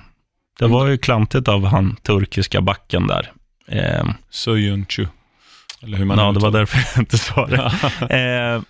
Det 0.59 0.67
var 0.67 0.87
ju 0.87 0.97
klantigt 0.97 1.47
av 1.47 1.65
han 1.65 1.95
turkiska 1.95 2.61
backen 2.61 3.07
där. 3.07 3.31
Eh, 3.67 4.05
Söyüncü. 4.31 5.07
Eller 5.81 5.97
hur 5.97 6.05
man 6.05 6.17
ja, 6.17 6.31
det 6.31 6.39
var 6.39 6.51
därför 6.51 6.77
jag 6.95 7.01
inte 7.01 7.17
sa 7.17 7.45
det. 7.47 7.71
Eh, 8.55 8.61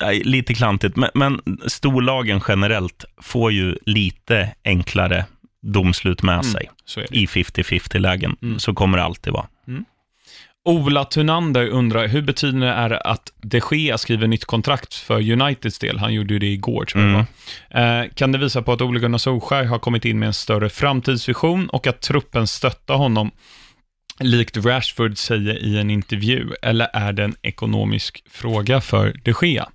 nej, 0.00 0.22
lite 0.24 0.54
klantigt, 0.54 0.96
men, 0.96 1.10
men 1.14 1.40
storlagen 1.66 2.40
generellt 2.48 3.04
får 3.22 3.52
ju 3.52 3.76
lite 3.86 4.48
enklare 4.64 5.24
domslut 5.62 6.22
med 6.22 6.44
sig. 6.44 6.70
Så 6.84 7.00
är 7.00 7.06
det. 7.10 7.16
I 7.16 7.26
50-50-lägen. 7.26 8.36
Mm. 8.42 8.58
Så 8.58 8.74
kommer 8.74 8.98
det 8.98 9.04
alltid 9.04 9.32
vara. 9.32 9.46
Ola 10.64 11.04
Thunander 11.04 11.68
undrar, 11.68 12.08
hur 12.08 12.22
betydande 12.22 12.66
är 12.66 12.88
det 12.88 13.00
att 13.00 13.32
de 13.36 13.60
Gea 13.70 13.98
skriver 13.98 14.26
nytt 14.26 14.44
kontrakt 14.44 14.94
för 14.94 15.30
Uniteds 15.30 15.78
del? 15.78 15.98
Han 15.98 16.14
gjorde 16.14 16.34
ju 16.34 16.38
det 16.38 16.46
igår, 16.46 16.84
tror 16.84 17.04
jag 17.04 17.12
Mm. 17.12 17.26
det 17.70 18.04
eh, 18.04 18.14
Kan 18.14 18.32
det 18.32 18.38
visa 18.38 18.62
på 18.62 18.72
att 18.72 18.80
Ole 18.80 19.00
Gunnar 19.00 19.18
Solskjaer 19.18 19.64
har 19.64 19.78
kommit 19.78 20.04
in 20.04 20.18
med 20.18 20.26
en 20.26 20.32
större 20.32 20.68
framtidsvision 20.68 21.68
och 21.68 21.86
att 21.86 22.00
truppen 22.00 22.46
stöttar 22.46 22.94
honom, 22.94 23.30
likt 24.20 24.56
Rashford 24.56 25.18
säger 25.18 25.64
i 25.64 25.78
en 25.78 25.90
intervju, 25.90 26.50
eller 26.62 26.88
är 26.92 27.12
det 27.12 27.24
en 27.24 27.36
ekonomisk 27.42 28.24
fråga 28.30 28.80
för 28.80 29.20
de 29.24 29.34
Gea? 29.42 29.68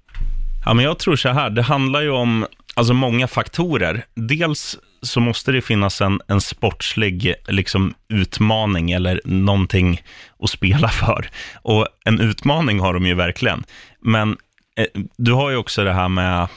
Ja, 0.66 0.74
men 0.74 0.86
jag 0.86 0.99
tror 0.99 1.16
så 1.16 1.30
här, 1.30 1.49
det 1.49 1.62
handlar 1.62 2.01
ju 2.01 2.09
om 2.09 2.47
alltså, 2.76 2.93
många 2.93 3.28
faktorer. 3.28 4.05
Dels 4.16 4.78
så 5.01 5.20
måste 5.20 5.51
det 5.51 5.62
finnas 5.62 6.01
en, 6.01 6.22
en 6.28 6.41
sportslig 6.41 7.34
liksom, 7.47 7.93
utmaning 8.09 8.91
eller 8.91 9.22
någonting 9.26 10.01
att 10.39 10.49
spela 10.49 10.88
för. 10.89 11.30
Och 11.62 11.88
en 12.05 12.20
utmaning 12.20 12.80
har 12.80 12.93
de 12.93 13.05
ju 13.05 13.14
verkligen. 13.14 13.64
Men 13.99 14.38
eh, 14.76 15.01
du 15.18 15.34
har 15.34 15.49
ju 15.49 15.57
också 15.57 15.84
det 15.84 15.93
här 15.93 16.09
med, 16.09 16.47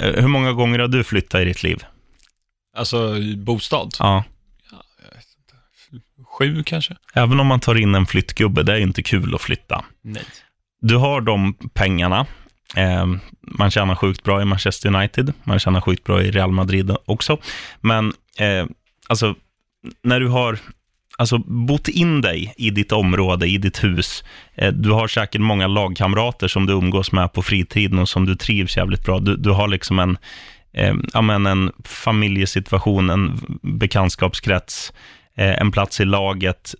eh, 0.00 0.20
hur 0.20 0.28
många 0.28 0.52
gånger 0.52 0.78
har 0.78 0.88
du 0.88 1.04
flyttat 1.04 1.40
i 1.40 1.44
ditt 1.44 1.62
liv? 1.62 1.84
Alltså 2.76 3.16
bostad? 3.36 3.94
Ja. 3.98 4.24
Sju 6.38 6.62
kanske? 6.62 6.96
Även 7.14 7.40
om 7.40 7.46
man 7.46 7.60
tar 7.60 7.74
in 7.74 7.94
en 7.94 8.06
flyttgubbe, 8.06 8.62
det 8.62 8.72
är 8.72 8.78
inte 8.78 9.02
kul 9.02 9.34
att 9.34 9.40
flytta. 9.40 9.84
Nej. 10.02 10.22
du 10.80 10.96
har 10.96 11.20
de 11.20 11.54
pengarna. 11.54 12.26
Eh, 12.76 13.06
man 13.40 13.70
tjänar 13.70 13.94
sjukt 13.94 14.22
bra 14.22 14.42
i 14.42 14.44
Manchester 14.44 14.94
United, 14.94 15.32
man 15.44 15.58
tjänar 15.58 15.80
sjukt 15.80 16.04
bra 16.04 16.22
i 16.22 16.30
Real 16.30 16.52
Madrid 16.52 16.96
också. 17.04 17.38
Men 17.80 18.12
eh, 18.38 18.66
alltså, 19.08 19.34
när 20.02 20.20
du 20.20 20.28
har 20.28 20.58
alltså, 21.18 21.38
bott 21.38 21.88
in 21.88 22.20
dig 22.20 22.54
i 22.56 22.70
ditt 22.70 22.92
område, 22.92 23.46
i 23.46 23.58
ditt 23.58 23.84
hus, 23.84 24.24
eh, 24.54 24.72
du 24.72 24.90
har 24.90 25.08
säkert 25.08 25.40
många 25.40 25.66
lagkamrater 25.66 26.48
som 26.48 26.66
du 26.66 26.72
umgås 26.72 27.12
med 27.12 27.32
på 27.32 27.42
fritiden 27.42 27.98
och 27.98 28.08
som 28.08 28.26
du 28.26 28.36
trivs 28.36 28.76
jävligt 28.76 29.04
bra. 29.04 29.18
Du, 29.18 29.36
du 29.36 29.50
har 29.50 29.68
liksom 29.68 29.98
en, 29.98 30.18
eh, 30.72 30.94
ja, 31.12 31.22
men 31.22 31.46
en 31.46 31.72
familjesituation, 31.84 33.10
en 33.10 33.40
bekantskapskrets, 33.62 34.92
eh, 35.36 35.60
en 35.60 35.72
plats 35.72 36.00
i 36.00 36.04
laget 36.04 36.74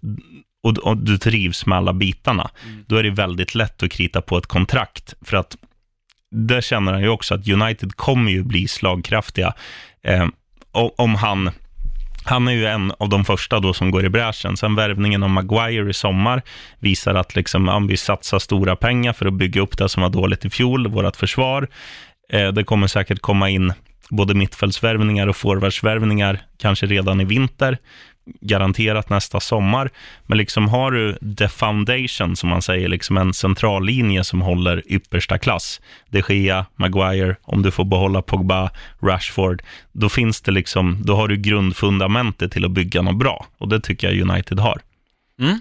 och, 0.62 0.78
och 0.78 0.96
du 0.96 1.18
trivs 1.18 1.66
med 1.66 1.78
alla 1.78 1.92
bitarna, 1.92 2.50
då 2.86 2.96
är 2.96 3.02
det 3.02 3.10
väldigt 3.10 3.54
lätt 3.54 3.82
att 3.82 3.92
krita 3.92 4.22
på 4.22 4.38
ett 4.38 4.46
kontrakt. 4.46 5.14
För 5.22 5.36
att 5.36 5.56
där 6.32 6.60
känner 6.60 6.92
han 6.92 7.02
ju 7.02 7.08
också 7.08 7.34
att 7.34 7.48
United 7.48 7.96
kommer 7.96 8.30
ju 8.30 8.44
bli 8.44 8.68
slagkraftiga 8.68 9.54
eh, 10.04 10.26
om 10.96 11.14
han 11.14 11.50
han 12.24 12.48
är 12.48 12.52
ju 12.52 12.66
en 12.66 12.92
av 12.98 13.08
de 13.08 13.24
första 13.24 13.60
då 13.60 13.72
som 13.72 13.90
går 13.90 14.04
i 14.04 14.08
bräschen. 14.08 14.56
Sen 14.56 14.74
värvningen 14.74 15.22
av 15.22 15.30
Maguire 15.30 15.90
i 15.90 15.92
sommar 15.92 16.42
visar 16.78 17.14
att 17.14 17.36
liksom, 17.36 17.66
ja, 17.66 17.78
vi 17.88 17.96
satsar 17.96 18.38
stora 18.38 18.76
pengar 18.76 19.12
för 19.12 19.26
att 19.26 19.34
bygga 19.34 19.60
upp 19.60 19.78
det 19.78 19.88
som 19.88 20.02
var 20.02 20.10
dåligt 20.10 20.44
i 20.44 20.50
fjol, 20.50 20.86
vårt 20.86 21.16
försvar. 21.16 21.68
Eh, 22.32 22.48
det 22.48 22.64
kommer 22.64 22.86
säkert 22.86 23.20
komma 23.20 23.50
in 23.50 23.72
både 24.10 24.34
mittfältsvärvningar 24.34 25.26
och 25.26 25.36
forwardsvärvningar, 25.36 26.42
kanske 26.58 26.86
redan 26.86 27.20
i 27.20 27.24
vinter, 27.24 27.78
garanterat 28.24 29.10
nästa 29.10 29.40
sommar. 29.40 29.90
Men 30.26 30.38
liksom 30.38 30.68
har 30.68 30.90
du 30.90 31.34
the 31.36 31.48
foundation, 31.48 32.36
som 32.36 32.48
man 32.48 32.62
säger, 32.62 32.88
liksom 32.88 33.16
en 33.16 33.34
centrallinje 33.34 34.24
som 34.24 34.42
håller 34.42 34.82
yppersta 34.86 35.38
klass, 35.38 35.80
de 36.10 36.22
Gea, 36.28 36.66
Maguire, 36.76 37.36
om 37.42 37.62
du 37.62 37.70
får 37.70 37.84
behålla 37.84 38.22
Pogba, 38.22 38.70
Rashford, 39.02 39.62
då 39.92 40.08
finns 40.08 40.40
det 40.40 40.52
liksom, 40.52 40.98
då 41.04 41.16
har 41.16 41.28
du 41.28 41.36
grundfundamentet 41.36 42.52
till 42.52 42.64
att 42.64 42.70
bygga 42.70 43.02
något 43.02 43.18
bra. 43.18 43.46
Och 43.58 43.68
det 43.68 43.80
tycker 43.80 44.10
jag 44.10 44.30
United 44.30 44.58
har. 44.58 44.80
Mm. 45.40 45.60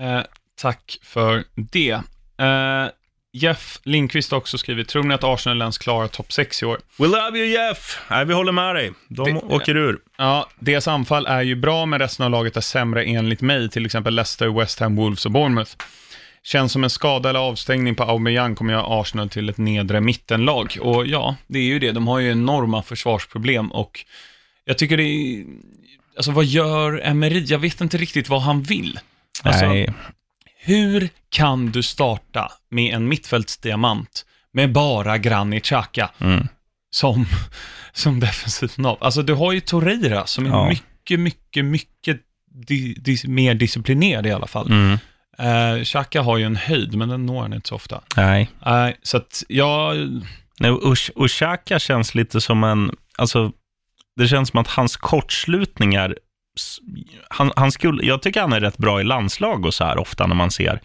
Eh, 0.00 0.24
tack 0.56 0.98
för 1.02 1.44
det. 1.54 2.00
Eh, 2.38 2.88
Jeff 3.36 3.80
Lindqvist 3.84 4.30
har 4.30 4.38
också 4.38 4.58
skrivit, 4.58 4.88
tror 4.88 5.02
ni 5.02 5.14
att 5.14 5.24
Arsenal 5.24 5.60
ens 5.60 5.78
klarar 5.78 6.08
topp 6.08 6.32
6 6.32 6.62
i 6.62 6.66
år? 6.66 6.78
We 6.98 7.06
love 7.06 7.38
you 7.38 7.46
Jeff! 7.46 8.00
Nej, 8.10 8.24
vi 8.24 8.34
håller 8.34 8.52
med 8.52 8.74
dig. 8.74 8.92
De 9.08 9.34
Det- 9.34 9.40
åker 9.40 9.76
ur. 9.76 9.98
Ja, 10.16 10.48
deras 10.58 10.88
anfall 10.88 11.26
är 11.26 11.42
ju 11.42 11.54
bra, 11.54 11.86
men 11.86 11.98
resten 11.98 12.24
av 12.24 12.30
laget 12.30 12.56
är 12.56 12.60
sämre 12.60 13.04
enligt 13.04 13.40
mig, 13.40 13.70
till 13.70 13.86
exempel 13.86 14.14
Leicester, 14.14 14.48
West 14.58 14.80
Ham, 14.80 14.96
Wolves 14.96 15.26
och 15.26 15.32
Bournemouth. 15.32 15.70
Känns 16.42 16.72
som 16.72 16.84
en 16.84 16.90
skada 16.90 17.28
eller 17.30 17.40
avstängning 17.40 17.94
på 17.94 18.02
Aubameyang 18.02 18.54
kommer 18.54 18.72
göra 18.72 19.00
Arsenal 19.00 19.28
till 19.28 19.48
ett 19.48 19.58
nedre 19.58 20.00
mittenlag. 20.00 20.76
Och 20.80 21.06
ja, 21.06 21.36
det 21.46 21.58
är 21.58 21.62
ju 21.62 21.78
det. 21.78 21.92
De 21.92 22.08
har 22.08 22.18
ju 22.18 22.30
enorma 22.30 22.82
försvarsproblem 22.82 23.72
och 23.72 24.04
jag 24.64 24.78
tycker 24.78 24.96
det 24.96 25.02
är... 25.04 25.44
Alltså 26.16 26.30
vad 26.32 26.44
gör 26.44 27.00
Emery? 27.04 27.44
Jag 27.48 27.58
vet 27.58 27.80
inte 27.80 27.96
riktigt 27.96 28.28
vad 28.28 28.42
han 28.42 28.62
vill. 28.62 28.98
Alltså, 29.42 29.66
Nej, 29.66 29.92
hur 30.64 31.08
kan 31.28 31.66
du 31.66 31.82
starta 31.82 32.52
med 32.70 32.94
en 32.94 33.08
mittfältsdiamant 33.08 34.26
med 34.52 34.72
bara 34.72 35.18
Granit 35.18 35.64
Xhaka 35.64 36.10
mm. 36.18 36.48
som, 36.90 37.26
som 37.92 38.20
defensiv 38.20 38.72
nav? 38.76 38.98
Alltså 39.00 39.22
du 39.22 39.34
har 39.34 39.52
ju 39.52 39.60
Torreira 39.60 40.26
som 40.26 40.46
är 40.46 40.50
Ja. 40.50 40.68
mycket, 40.68 41.20
mycket, 41.20 41.64
mycket 41.64 42.20
di, 42.66 42.94
di, 42.94 43.18
mer 43.28 43.54
disciplinerad 43.54 44.26
i 44.26 44.30
alla 44.30 44.46
fall. 44.46 44.66
Mm. 44.70 44.98
Eh, 45.38 45.84
Xhaka 45.84 46.22
har 46.22 46.38
ju 46.38 46.44
en 46.44 46.56
höjd, 46.56 46.94
men 46.94 47.08
den 47.08 47.26
når 47.26 47.42
han 47.42 47.52
inte 47.52 47.68
så 47.68 47.74
ofta. 47.74 48.00
Nej. 48.16 48.50
Nej, 48.66 48.96
så 49.02 49.16
att 49.16 49.42
jag... 49.48 49.96
Nej, 50.60 50.70
och, 50.70 50.96
och 51.14 51.30
Xhaka 51.30 51.78
känns 51.78 52.14
lite 52.14 52.40
som 52.40 52.64
en, 52.64 52.96
alltså 53.18 53.52
det 54.16 54.28
känns 54.28 54.48
som 54.48 54.60
att 54.60 54.68
hans 54.68 54.96
kortslutningar, 54.96 56.16
han, 57.28 57.52
han 57.56 57.72
skulle, 57.72 58.06
jag 58.06 58.22
tycker 58.22 58.40
han 58.40 58.52
är 58.52 58.60
rätt 58.60 58.78
bra 58.78 59.00
i 59.00 59.04
landslag 59.04 59.66
och 59.66 59.74
så 59.74 59.84
här 59.84 59.98
ofta 59.98 60.26
när 60.26 60.34
man 60.34 60.50
ser 60.50 60.80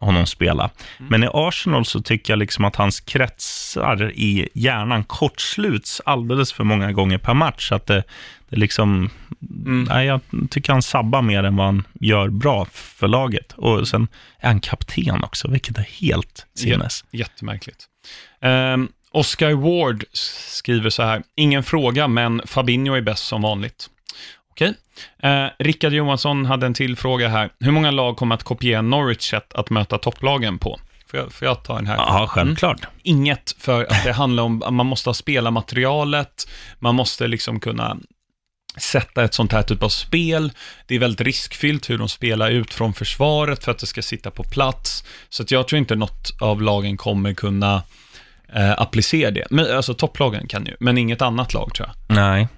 honom 0.00 0.26
spela. 0.26 0.70
Men 0.98 1.24
i 1.24 1.28
Arsenal 1.32 1.84
så 1.84 2.02
tycker 2.02 2.32
jag 2.32 2.38
liksom 2.38 2.64
att 2.64 2.76
hans 2.76 3.00
kretsar 3.00 4.12
i 4.14 4.48
hjärnan 4.54 5.04
kortsluts 5.04 6.02
alldeles 6.04 6.52
för 6.52 6.64
många 6.64 6.92
gånger 6.92 7.18
per 7.18 7.34
match. 7.34 7.72
Att 7.72 7.86
det, 7.86 8.04
det 8.48 8.56
liksom, 8.56 9.10
nej, 9.88 10.06
jag 10.06 10.20
tycker 10.50 10.72
han 10.72 10.82
sabbar 10.82 11.22
mer 11.22 11.44
än 11.44 11.56
vad 11.56 11.66
han 11.66 11.86
gör 12.00 12.28
bra 12.28 12.66
för 12.72 13.08
laget. 13.08 13.52
Och 13.52 13.88
sen 13.88 14.08
är 14.38 14.46
han 14.46 14.60
kapten 14.60 15.24
också, 15.24 15.48
vilket 15.48 15.78
är 15.78 15.82
helt 15.82 16.46
sinnes. 16.54 17.04
Jättemärkligt. 17.10 17.86
Um, 18.40 18.88
Oscar 19.10 19.52
Ward 19.52 20.04
skriver 20.12 20.90
så 20.90 21.02
här, 21.02 21.22
ingen 21.34 21.62
fråga, 21.62 22.08
men 22.08 22.42
Fabinho 22.46 22.94
är 22.94 23.00
bäst 23.00 23.24
som 23.24 23.42
vanligt. 23.42 23.90
Okej. 24.58 24.74
Eh, 25.22 25.46
Rickard 25.58 25.92
Johansson 25.92 26.46
hade 26.46 26.66
en 26.66 26.74
till 26.74 26.96
fråga 26.96 27.28
här. 27.28 27.50
Hur 27.60 27.72
många 27.72 27.90
lag 27.90 28.16
kommer 28.16 28.34
att 28.34 28.42
kopiera 28.42 28.82
Norwich 28.82 29.30
sätt 29.30 29.52
att 29.52 29.70
möta 29.70 29.98
topplagen 29.98 30.58
på? 30.58 30.80
Får 31.10 31.20
jag, 31.20 31.32
får 31.32 31.48
jag 31.48 31.64
ta 31.64 31.76
den 31.76 31.86
här? 31.86 31.96
Ja, 31.96 32.26
självklart. 32.28 32.80
Inget, 33.02 33.56
för 33.58 33.82
att 33.84 34.04
det 34.04 34.12
handlar 34.12 34.42
om 34.42 34.62
att 34.62 34.72
man 34.72 34.86
måste 34.86 35.08
ha 35.08 35.14
spelarmaterialet, 35.14 36.48
man 36.78 36.94
måste 36.94 37.28
liksom 37.28 37.60
kunna 37.60 37.96
sätta 38.76 39.24
ett 39.24 39.34
sånt 39.34 39.52
här 39.52 39.62
typ 39.62 39.82
av 39.82 39.88
spel. 39.88 40.52
Det 40.86 40.94
är 40.94 40.98
väldigt 40.98 41.20
riskfyllt 41.20 41.90
hur 41.90 41.98
de 41.98 42.08
spelar 42.08 42.50
ut 42.50 42.74
från 42.74 42.94
försvaret 42.94 43.64
för 43.64 43.72
att 43.72 43.78
det 43.78 43.86
ska 43.86 44.02
sitta 44.02 44.30
på 44.30 44.42
plats. 44.42 45.04
Så 45.28 45.42
att 45.42 45.50
jag 45.50 45.68
tror 45.68 45.78
inte 45.78 45.96
något 45.96 46.30
av 46.40 46.62
lagen 46.62 46.96
kommer 46.96 47.34
kunna 47.34 47.82
eh, 48.54 48.80
applicera 48.80 49.30
det. 49.30 49.46
Men, 49.50 49.76
alltså 49.76 49.94
topplagen 49.94 50.48
kan 50.48 50.66
ju, 50.66 50.76
men 50.80 50.98
inget 50.98 51.22
annat 51.22 51.54
lag 51.54 51.74
tror 51.74 51.88
jag. 51.88 52.16
Nej. 52.16 52.48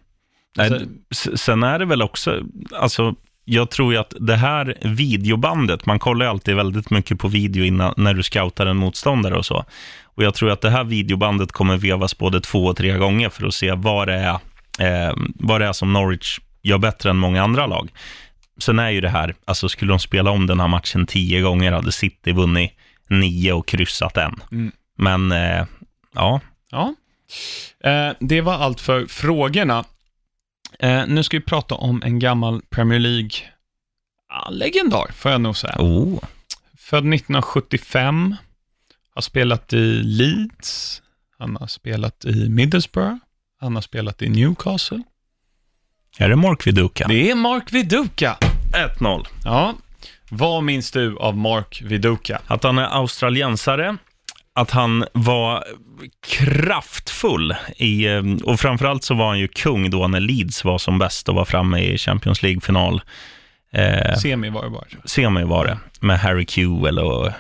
Nej, 0.57 0.69
Så- 0.69 0.77
s- 1.11 1.41
sen 1.43 1.63
är 1.63 1.79
det 1.79 1.85
väl 1.85 2.03
också, 2.03 2.41
alltså, 2.77 3.15
jag 3.45 3.71
tror 3.71 3.93
ju 3.93 3.99
att 3.99 4.15
det 4.21 4.37
här 4.37 4.79
videobandet, 4.81 5.87
man 5.87 5.99
kollar 5.99 6.27
ju 6.27 6.31
alltid 6.31 6.57
väldigt 6.57 6.91
mycket 6.91 7.19
på 7.19 7.29
video 7.29 7.65
innan, 7.65 7.95
när 7.97 8.15
du 8.15 8.23
scoutar 8.23 8.67
en 8.67 8.77
motståndare 8.77 9.35
och 9.37 9.47
så. 9.47 9.65
Och 10.05 10.25
jag 10.25 10.35
tror 10.35 10.51
att 10.51 10.61
det 10.61 10.71
här 10.71 10.85
videobandet 10.85 11.53
kommer 11.53 11.77
vevas 11.77 12.19
både 12.19 12.41
två 12.41 12.65
och 12.67 12.77
tre 12.77 12.93
gånger 12.99 13.29
för 13.29 13.47
att 13.47 13.55
se 13.55 13.73
vad 13.73 14.09
det 14.09 14.15
är, 14.15 14.35
eh, 15.09 15.15
vad 15.35 15.61
det 15.61 15.67
är 15.67 15.73
som 15.73 15.93
Norwich 15.93 16.39
gör 16.63 16.79
bättre 16.79 17.11
än 17.11 17.17
många 17.17 17.43
andra 17.43 17.67
lag. 17.67 17.89
Sen 18.59 18.79
är 18.79 18.91
ju 18.91 19.01
det 19.01 19.09
här, 19.09 19.35
alltså 19.45 19.69
skulle 19.69 19.93
de 19.93 19.99
spela 19.99 20.31
om 20.31 20.47
den 20.47 20.61
här 20.61 20.69
matchen 20.69 21.07
tio 21.07 21.41
gånger 21.41 21.73
hade 21.73 21.93
City 21.93 22.33
vunnit 22.33 22.71
nio 23.09 23.53
och 23.53 23.67
kryssat 23.69 24.17
en. 24.17 24.35
Mm. 24.53 24.73
Men, 24.99 25.33
eh, 25.33 25.65
ja, 26.15 26.41
Ja. 26.71 26.95
Eh, 27.91 28.13
det 28.21 28.41
var 28.41 28.55
allt 28.55 28.81
för 28.81 29.07
frågorna. 29.07 29.85
Eh, 30.83 31.07
nu 31.07 31.23
ska 31.23 31.37
vi 31.37 31.43
prata 31.45 31.75
om 31.75 32.03
en 32.03 32.19
gammal 32.19 32.63
Premier 32.71 32.99
League-legendar, 32.99 35.13
får 35.13 35.31
jag 35.31 35.41
nog 35.41 35.57
säga. 35.57 35.77
oh. 35.79 36.19
Född 36.79 37.15
1975, 37.15 38.37
har 39.15 39.23
spelat 39.23 39.73
i 39.73 40.03
Leeds, 40.03 41.03
han 41.39 41.57
har 41.57 41.67
spelat 41.67 42.25
i 42.25 42.49
Middlesbrough, 42.49 43.17
han 43.61 43.75
har 43.75 43.83
spelat 43.83 44.23
i 44.23 44.29
Newcastle. 44.29 45.03
Är 46.19 46.29
det 46.29 46.37
Mark 46.37 46.67
Viduka? 46.67 47.09
Det 47.09 47.31
är 47.31 47.35
Mark 47.35 47.73
Viduka. 47.73 48.37
1-0. 48.99 49.27
Ja, 49.45 49.75
vad 50.31 50.65
minns 50.65 50.91
du 50.91 51.17
av 51.17 51.37
Mark 51.37 51.83
Viduka? 51.85 52.41
Att 52.47 52.63
han 52.63 52.79
är 52.79 52.85
australiensare, 52.85 53.97
att 54.61 54.71
han 54.71 55.05
var 55.13 55.65
kraftfull 56.27 57.55
i, 57.77 58.07
eh, 58.07 58.23
och 58.45 58.61
framförallt 58.61 59.05
så 59.05 59.15
var 59.15 59.29
han 59.29 59.39
ju 59.39 59.49
kung 59.49 59.91
då 59.91 60.09
när 60.09 60.21
Leeds 60.21 60.65
var 60.65 60.79
som 60.79 60.99
bäst 60.99 61.29
och 61.29 61.35
var 61.35 61.45
framme 61.45 61.79
i 61.79 61.99
Champions 61.99 62.43
League-final. 62.43 63.03
Eh, 63.73 64.15
Semi 64.17 64.51
var 64.51 64.65
det 64.65 64.71
bara. 64.71 64.85
semi 65.05 65.45
var 65.45 65.67
det, 65.67 65.79
med 66.01 66.21
Harry 66.21 66.47
Kewell 66.47 66.99
och 66.99 67.27
eh, 67.27 67.33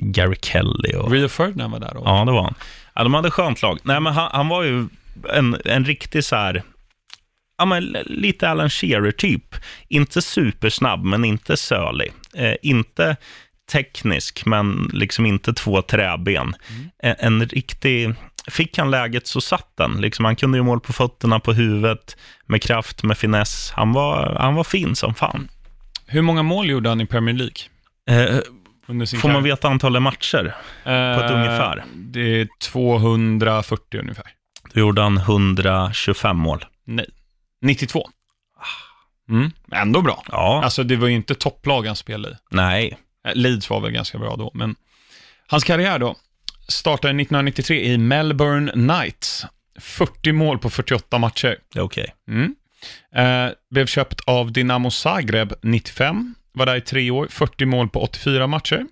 Gary 0.00 0.36
Kelly. 0.42 0.94
Och, 0.94 1.10
Rio 1.12 1.28
Ferdinand 1.28 1.72
var 1.72 1.80
där 1.80 1.94
då. 1.94 2.02
ja, 2.04 2.24
det 2.24 2.32
var 2.32 2.42
han. 2.42 2.54
Ja, 2.94 3.02
de 3.02 3.14
hade 3.14 3.30
skönt 3.30 3.62
lag. 3.62 3.78
Nej, 3.82 4.00
men 4.00 4.12
han, 4.12 4.30
han 4.32 4.48
var 4.48 4.62
ju 4.62 4.88
en, 5.32 5.56
en 5.64 5.84
riktig 5.84 6.24
så 6.24 6.36
här, 6.36 6.62
ja, 7.58 7.64
men 7.64 7.96
lite 8.04 8.48
Alan 8.48 8.70
Shearer-typ. 8.70 9.54
Inte 9.88 10.22
supersnabb, 10.22 11.04
men 11.04 11.24
inte 11.24 11.56
sölig. 11.56 12.12
Eh, 12.34 12.54
inte 12.62 13.16
teknisk, 13.72 14.46
men 14.46 14.90
liksom 14.92 15.26
inte 15.26 15.52
två 15.52 15.82
träben. 15.82 16.54
En, 17.02 17.14
en 17.18 17.46
riktig... 17.46 18.14
Fick 18.48 18.78
han 18.78 18.90
läget 18.90 19.26
så 19.26 19.40
satt 19.40 19.76
den. 19.76 20.00
Liksom, 20.00 20.24
han 20.24 20.36
kunde 20.36 20.58
ju 20.58 20.64
mål 20.64 20.80
på 20.80 20.92
fötterna, 20.92 21.40
på 21.40 21.52
huvudet, 21.52 22.16
med 22.46 22.62
kraft, 22.62 23.02
med 23.02 23.18
finess. 23.18 23.70
Han 23.74 23.92
var, 23.92 24.36
han 24.40 24.54
var 24.54 24.64
fin 24.64 24.96
som 24.96 25.14
fan. 25.14 25.48
Hur 26.06 26.22
många 26.22 26.42
mål 26.42 26.70
gjorde 26.70 26.88
han 26.88 27.00
i 27.00 27.06
Premier 27.06 27.34
League? 27.36 27.56
Eh, 28.10 28.38
får 29.20 29.28
man 29.28 29.42
veta 29.42 29.68
antalet 29.68 30.02
matcher? 30.02 30.54
på 30.84 30.90
ett 30.90 31.24
ett 31.24 31.30
ungefär? 31.30 31.84
Det 31.94 32.40
är 32.40 32.48
240 32.62 34.00
ungefär. 34.00 34.26
Då 34.72 34.80
gjorde 34.80 35.02
han 35.02 35.16
125 35.16 36.36
mål. 36.36 36.64
Nej. 36.84 37.06
92. 37.62 38.08
Mm, 39.28 39.50
ändå 39.72 40.02
bra. 40.02 40.24
Ja, 40.32 40.60
Alltså 40.64 40.82
det 40.82 40.96
var 40.96 41.08
ju 41.08 41.14
inte 41.14 41.34
topplag 41.34 41.86
han 41.86 41.96
spelade 41.96 42.34
i. 42.34 42.38
nej. 42.50 42.98
Eh, 43.26 43.34
Leeds 43.34 43.70
var 43.70 43.80
väl 43.80 43.90
ganska 43.90 44.18
bra 44.18 44.36
då, 44.36 44.50
men 44.54 44.74
hans 45.46 45.64
karriär 45.64 45.98
då 45.98 46.16
startade 46.68 47.10
1993 47.22 47.84
i 47.92 47.98
Melbourne 47.98 48.72
Knights. 48.72 49.46
40 49.78 50.32
mål 50.32 50.58
på 50.58 50.70
48 50.70 51.18
matcher. 51.18 51.58
Det 51.72 51.78
är 51.78 51.82
okej. 51.82 52.14
Mm. 52.28 52.54
Eh, 53.14 53.52
blev 53.70 53.86
köpt 53.86 54.20
av 54.26 54.52
Dinamo 54.52 54.90
Zagreb 54.90 55.52
95. 55.62 56.34
Var 56.52 56.66
där 56.66 56.76
i 56.76 56.80
tre 56.80 57.10
år, 57.10 57.26
40 57.30 57.64
mål 57.66 57.88
på 57.88 58.02
84 58.02 58.46
matcher. 58.46 58.86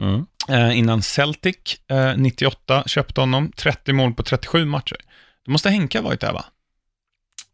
Mm. 0.00 0.26
Eh, 0.48 0.78
innan 0.78 1.02
Celtic 1.02 1.56
eh, 1.90 2.16
98 2.16 2.82
köpte 2.86 3.20
honom, 3.20 3.52
30 3.56 3.92
mål 3.92 4.14
på 4.14 4.22
37 4.22 4.64
matcher. 4.64 4.96
Det 5.44 5.50
måste 5.52 5.70
Henka 5.70 6.02
varit 6.02 6.20
där 6.20 6.32
va? 6.32 6.44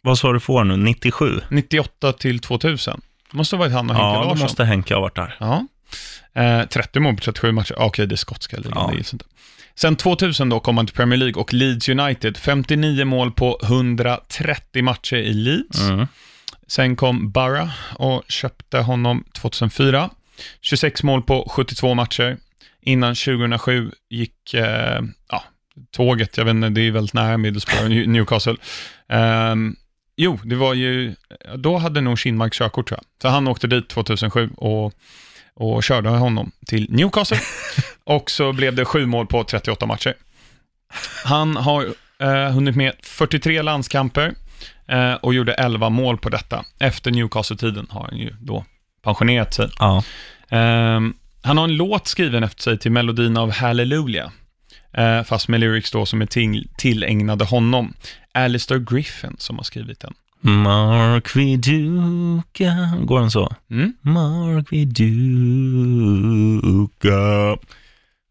Vad 0.03 0.19
sa 0.19 0.33
du 0.33 0.41
får 0.41 0.65
nu? 0.65 0.77
97? 0.77 1.41
98 1.51 2.13
till 2.13 2.39
2000. 2.41 3.01
Det 3.31 3.37
måste 3.37 3.57
ha 3.57 3.61
varit 3.61 3.73
han 3.73 3.91
och 3.91 3.97
Henke 3.97 4.07
Ja, 4.07 4.15
då 4.23 4.29
Larsson. 4.29 4.39
måste 4.43 4.65
Henke 4.65 4.95
ha 4.95 5.01
varit 5.01 5.17
där. 5.17 5.37
Ja. 5.41 5.67
Eh, 6.35 6.63
30 6.69 7.01
mål 7.01 7.15
på 7.15 7.21
37 7.21 7.53
matcher. 7.53 7.75
Ah, 7.79 7.85
Okej, 7.85 8.07
det 8.07 8.15
är 8.15 8.17
skotska 8.17 8.57
ligan, 8.57 8.73
Ja. 8.75 8.89
det 8.91 8.95
gills 8.97 9.13
inte. 9.13 9.25
Sen 9.75 9.97
2000 9.97 10.49
då 10.49 10.61
kom 10.61 10.77
han 10.77 10.87
till 10.87 10.97
Premier 10.97 11.19
League 11.19 11.41
och 11.43 11.53
Leeds 11.55 11.89
United. 11.89 12.37
59 12.37 13.05
mål 13.05 13.33
på 13.33 13.61
130 13.63 14.83
matcher 14.83 15.17
i 15.17 15.33
Leeds. 15.35 15.81
Mm. 15.81 16.07
Sen 16.67 16.97
kom 16.97 17.31
Borough 17.31 17.73
och 17.95 18.23
köpte 18.29 18.79
honom 18.79 19.25
2004. 19.41 20.11
26 20.61 21.03
mål 21.03 21.23
på 21.23 21.49
72 21.51 21.95
matcher. 21.95 22.37
Innan 22.83 23.15
2007 23.15 23.91
gick 24.11 24.55
eh, 24.55 25.01
ja, 25.29 25.45
tåget, 25.91 26.37
jag 26.37 26.45
vet 26.45 26.55
inte, 26.55 26.69
det 26.69 26.81
är 26.81 26.91
väldigt 26.91 27.15
nära 27.15 27.37
Middlesbrough 27.39 27.89
Newcastle. 28.09 28.57
Ehm, 29.09 29.77
jo, 30.17 30.39
det 30.45 30.57
var 30.57 30.75
ju, 30.75 31.15
då 31.57 31.77
hade 31.79 32.01
nog 32.01 32.19
Kinmark 32.19 32.53
körkort 32.55 32.89
tror 32.89 32.99
jag. 32.99 33.05
Så 33.23 33.29
han 33.29 33.49
åkte 33.49 33.67
dit 33.67 33.89
2007 33.89 34.51
och, 34.57 34.93
och 35.59 35.83
körde 35.83 36.09
honom 36.09 36.51
till 36.67 36.87
Newcastle. 36.91 37.39
och 38.05 38.31
så 38.31 38.53
blev 38.53 38.75
det 38.75 38.85
sju 38.85 39.07
mål 39.07 39.27
på 39.27 39.45
38 39.45 39.87
matcher. 39.87 40.15
Han 41.25 41.57
har 41.57 41.87
eh, 42.21 42.51
hunnit 42.51 42.77
med 42.77 42.93
43 43.03 43.63
landskamper 43.63 44.35
eh, 44.89 45.13
och 45.13 45.35
gjorde 45.35 45.53
11 45.53 45.89
mål 45.89 46.19
på 46.19 46.29
detta. 46.29 46.65
Efter 46.79 47.11
Newcastle-tiden 47.11 47.87
har 47.91 48.03
han 48.03 48.19
ju 48.19 48.35
då 48.41 48.65
pensionerat 49.03 49.55
sig. 49.55 49.69
Ja. 49.79 50.03
Ehm, 50.49 51.15
han 51.43 51.59
har 51.59 51.65
en 51.65 51.77
låt 51.77 52.07
skriven 52.07 52.45
efter 52.45 52.63
sig 52.63 52.79
till 52.79 52.93
melodin 52.93 53.37
av 53.37 53.53
Hallelujah, 53.53 54.31
eh, 54.93 55.23
fast 55.23 55.49
med 55.49 55.61
lyrics 55.61 55.91
då 55.91 56.07
som 56.07 56.23
är 56.23 56.27
till, 56.27 56.69
tillägnade 56.79 57.45
honom. 57.45 57.95
Alistair 58.33 58.79
Griffin 58.79 59.37
som 59.39 59.57
har 59.57 59.65
skrivit 59.65 60.01
den. 60.01 60.15
Mark 60.41 61.37
Viduka. 61.37 62.75
Går 63.05 63.21
den 63.21 63.31
så? 63.31 63.55
Mm. 63.71 63.93
Mark 64.03 64.73
Viduka. 66.29 67.57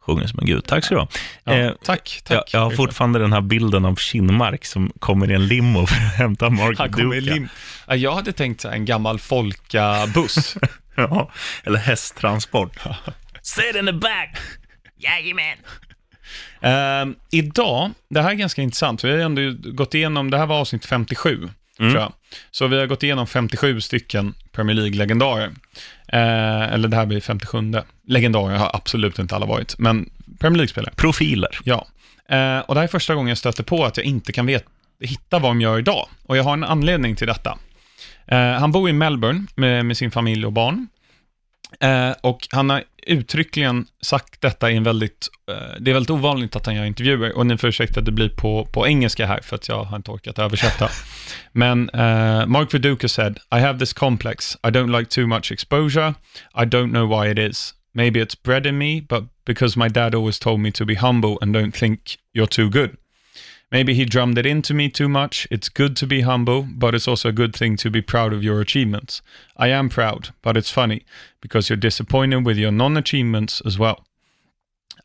Sjunger 0.06 0.28
som 0.28 0.40
en 0.40 0.46
gud. 0.46 0.66
Tack 0.66 0.84
ska 0.86 0.96
du 0.96 1.02
ha. 1.02 1.08
Ja, 1.44 1.54
Eh, 1.54 1.72
tack, 1.84 2.22
jag, 2.30 2.38
tack. 2.40 2.54
jag 2.54 2.60
har 2.60 2.72
fortfarande 2.72 3.20
den 3.20 3.34
här 3.34 3.42
bilden 3.42 3.86
av 3.86 3.96
Kinmark 3.96 4.66
som 4.66 4.92
kommer 5.00 5.32
i 5.32 5.34
en 5.34 5.48
limo 5.48 5.86
för 5.88 5.96
att 5.96 6.16
hämta 6.16 6.50
Mark 6.50 6.78
Han 6.80 6.92
Viduka. 7.12 7.34
lim- 7.36 7.48
ja, 7.88 7.96
jag 7.96 8.16
hade 8.16 8.32
tänkt 8.34 8.62
så 8.62 8.68
en 8.70 8.86
gammal 8.86 9.20
folkabuss. 9.20 10.58
Ja, 11.00 11.32
eller 11.64 11.80
hästtransport. 11.80 12.78
Sit 13.42 13.76
in 13.80 13.86
the 13.86 13.92
back! 13.94 14.38
Jajamän! 14.98 15.58
Ehm, 16.62 17.16
idag, 17.32 17.92
det 18.10 18.22
här 18.22 18.30
är 18.30 18.34
ganska 18.34 18.62
intressant, 18.62 19.04
vi 19.04 19.12
har 19.12 19.18
ändå 19.18 19.42
gått 19.72 19.94
igenom, 19.94 20.32
det 20.32 20.38
här 20.38 20.46
var 20.46 20.60
avsnitt 20.60 20.86
57, 20.86 21.50
Mm. 21.80 21.92
tror 21.92 22.04
jag. 22.04 22.14
Så 22.52 22.68
vi 22.68 22.80
har 22.80 22.86
gått 22.86 23.04
igenom 23.04 23.28
57 23.28 23.82
stycken 23.82 24.34
Premier 24.52 24.76
League-legendarer. 24.76 25.52
Eh, 26.08 26.74
eller 26.74 26.88
det 26.88 26.96
här 26.96 27.06
blir 27.06 27.22
57. 27.22 27.74
Legendarer 28.08 28.56
har 28.56 28.72
absolut 28.74 29.20
inte 29.20 29.36
alla 29.36 29.46
varit, 29.46 29.78
men 29.78 30.10
Premier 30.40 30.58
League-spelare. 30.58 30.94
Profiler. 30.96 31.60
Ja. 31.64 31.88
Eh, 32.30 32.60
och 32.60 32.76
det 32.76 32.80
här 32.80 32.84
är 32.84 32.88
första 32.88 33.16
gången 33.16 33.30
jag 33.30 33.38
stöter 33.38 33.64
på 33.64 33.86
att 33.86 33.98
jag 33.98 34.06
inte 34.06 34.32
kan 34.32 34.46
vet, 34.46 34.66
hitta 35.02 35.40
vad 35.40 35.52
de 35.52 35.62
gör 35.62 35.80
idag. 35.80 36.08
Och 36.24 36.38
jag 36.38 36.44
har 36.44 36.54
en 36.54 36.64
anledning 36.64 37.16
till 37.16 37.28
detta. 37.28 37.58
Eh, 38.28 38.38
han 38.38 38.72
bor 38.72 38.90
i 38.90 38.94
Melbourne 38.94 39.46
med, 39.56 39.86
med 39.86 39.98
sin 39.98 40.12
familj 40.12 40.46
och 40.46 40.54
barn. 40.54 40.88
Eh, 41.80 42.12
och 42.22 42.48
han 42.52 42.70
har 42.70 42.84
uttryckligen 43.08 43.86
sagt 44.02 44.42
detta 44.42 44.72
i 44.72 44.76
en 44.76 44.84
väldigt, 44.84 45.28
eh, 45.52 45.76
det 45.80 45.92
är 45.92 45.94
väldigt 45.94 46.10
ovanligt 46.10 46.56
att 46.56 46.66
han 46.66 46.76
gör 46.76 46.86
intervjuer, 46.86 47.38
och 47.38 47.46
ni 47.46 47.58
får 47.58 47.70
ursäkta 47.70 48.00
att 48.00 48.06
det 48.06 48.12
blir 48.12 48.30
på, 48.30 48.66
på 48.66 48.88
engelska 48.88 49.26
här, 49.26 49.42
för 49.42 49.56
att 49.56 49.68
jag 49.68 49.84
har 49.84 49.98
inte 49.98 50.12
orkat 50.12 50.40
översätta. 50.40 50.90
Men 51.54 51.90
uh, 51.92 52.46
Mark 52.48 52.70
Viduka 52.70 53.10
said, 53.10 53.40
I 53.52 53.60
have 53.60 53.80
this 53.80 53.94
complex, 53.94 54.58
I 54.64 54.70
don't 54.70 54.92
like 54.92 55.10
too 55.10 55.28
much 55.28 55.52
exposure, 55.52 56.16
I 56.54 56.66
don't 56.66 56.92
know 56.92 57.08
why 57.08 57.28
it 57.28 57.40
is. 57.40 57.74
Maybe 57.94 58.20
it's 58.20 58.36
bred 58.36 58.66
in 58.66 58.78
me, 58.78 59.00
but 59.00 59.26
because 59.46 59.76
my 59.76 59.88
dad 59.88 60.14
always 60.14 60.38
told 60.38 60.60
me 60.60 60.72
to 60.72 60.86
be 60.86 60.96
humble 60.96 61.40
and 61.42 61.52
don't 61.52 61.76
think 61.76 62.18
you're 62.34 62.46
too 62.46 62.70
good. 62.70 62.98
Maybe 63.72 63.94
he 63.94 64.06
drummed 64.06 64.38
it 64.38 64.46
into 64.46 64.74
me 64.74 64.88
too 64.88 65.10
much. 65.10 65.48
It's 65.52 65.68
good 65.68 65.98
to 65.98 66.08
be 66.08 66.22
humble, 66.22 66.62
but 66.70 66.96
it's 66.96 67.08
also 67.08 67.30
a 67.30 67.34
good 67.34 67.56
thing 67.56 67.76
to 67.78 67.90
be 67.90 68.02
proud 68.02 68.32
of 68.32 68.44
your 68.44 68.62
achievements. 68.62 69.22
I 69.58 69.68
am 69.70 69.90
proud, 69.90 70.30
but 70.42 70.56
it's 70.56 70.72
funny 70.72 71.06
because 71.42 71.70
you're 71.70 71.78
disappointed 71.78 72.46
with 72.46 72.58
your 72.58 72.72
non 72.72 72.96
achievements 72.96 73.62
as 73.66 73.78
well. 73.78 74.06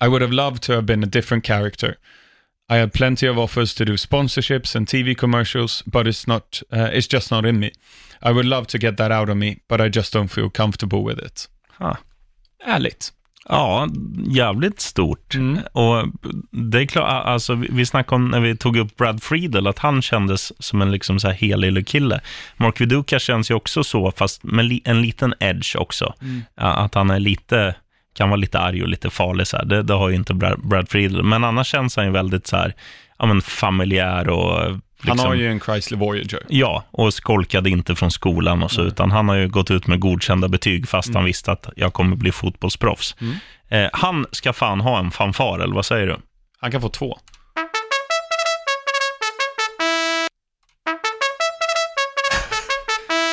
I 0.00 0.08
would 0.08 0.22
have 0.22 0.32
loved 0.32 0.62
to 0.64 0.72
have 0.72 0.86
been 0.86 1.02
a 1.02 1.06
different 1.06 1.44
character. 1.44 1.98
I 2.76 2.78
had 2.80 2.92
plenty 2.92 3.28
of 3.28 3.38
offers 3.38 3.74
to 3.74 3.84
do 3.84 3.92
sponsorships 3.96 4.76
and 4.76 4.88
TV 4.88 5.14
commercials, 5.14 5.82
but 5.86 6.06
it's 6.06 6.26
not. 6.28 6.62
Uh, 6.72 6.78
it's 6.98 7.12
just 7.12 7.30
not 7.30 7.44
in 7.46 7.58
me. 7.60 7.70
I 8.22 8.30
would 8.32 8.46
love 8.46 8.66
to 8.66 8.78
get 8.78 8.96
that 8.96 9.10
out 9.10 9.28
of 9.28 9.36
me, 9.36 9.56
but 9.68 9.80
I 9.80 9.88
just 9.98 10.12
don't 10.14 10.28
feel 10.28 10.50
comfortable 10.50 11.04
with 11.04 11.18
it. 11.26 11.48
Ha. 11.78 11.96
Ärligt. 12.66 13.12
Ja, 13.48 13.88
jävligt 14.26 14.80
stort. 14.80 15.34
Mm. 15.34 15.58
Och 15.72 16.04
det 16.50 16.80
är 16.80 16.86
klart, 16.86 17.26
alltså, 17.26 17.54
vi- 17.54 17.86
snackade 17.86 18.16
om 18.16 18.28
när 18.30 18.40
vi 18.40 18.56
tog 18.56 18.76
upp 18.76 18.96
Brad 18.96 19.22
Friedel, 19.22 19.66
att 19.66 19.78
han 19.78 20.02
kändes 20.02 20.52
som 20.64 20.82
en 20.82 20.90
liksom 20.90 21.20
så 21.20 21.28
här 21.28 21.34
helylle 21.34 21.82
kille. 21.82 22.20
Mark 22.56 22.80
Viduka 22.80 23.18
känns 23.18 23.50
ju 23.50 23.54
också 23.54 23.84
så, 23.84 24.12
fast 24.16 24.42
med 24.44 24.64
li- 24.64 24.82
en 24.84 25.02
liten 25.02 25.34
edge 25.40 25.76
också. 25.76 26.14
Ja, 26.54 26.62
Att 26.66 26.94
han 26.94 27.10
är 27.10 27.18
lite, 27.20 27.74
kan 28.14 28.28
vara 28.28 28.36
lite 28.36 28.58
arg 28.58 28.82
och 28.82 28.88
lite 28.88 29.10
farlig. 29.10 29.46
Så 29.46 29.56
här. 29.56 29.64
Det, 29.64 29.82
det 29.82 29.94
har 29.94 30.08
ju 30.08 30.14
inte 30.14 30.34
Brad, 30.34 30.60
Brad 30.68 30.88
Friedel. 30.88 31.22
Men 31.22 31.44
annars 31.44 31.66
känns 31.66 31.96
han 31.96 32.04
ju 32.06 32.10
väldigt 32.12 32.46
så 32.46 32.56
här, 32.56 32.74
ja, 33.18 33.26
men 33.26 33.42
familjär 33.42 34.28
och... 34.28 34.60
Han 35.04 35.12
liksom- 35.16 35.28
har 35.28 35.34
ju 35.34 35.50
en 35.50 35.60
Chrysler 35.60 35.98
Voyager. 35.98 36.40
Ja, 36.48 36.84
och 36.90 37.14
skolkade 37.14 37.70
inte 37.70 37.94
från 37.94 38.10
skolan 38.10 38.62
och 38.62 38.70
så, 38.70 38.82
utan 38.82 39.10
han 39.10 39.28
har 39.28 39.36
ju 39.36 39.48
gått 39.48 39.70
ut 39.70 39.86
med 39.86 40.00
godkända 40.00 40.48
betyg 40.48 40.88
fast 40.88 41.08
Mm. 41.08 41.16
han 41.16 41.24
visste 41.24 41.52
att 41.52 41.68
jag 41.76 41.92
kommer 41.92 42.16
bli 42.16 42.32
fotbollsproffs. 42.32 43.16
Eh, 43.68 43.88
han 43.92 44.26
ska 44.32 44.52
fan 44.52 44.80
ha 44.80 44.98
en 44.98 45.10
fanfar, 45.10 45.58
eller 45.58 45.74
vad 45.74 45.86
säger 45.86 46.06
du? 46.06 46.16
Han 46.60 46.70
kan 46.70 46.80
få 46.80 46.88
två. 46.88 47.18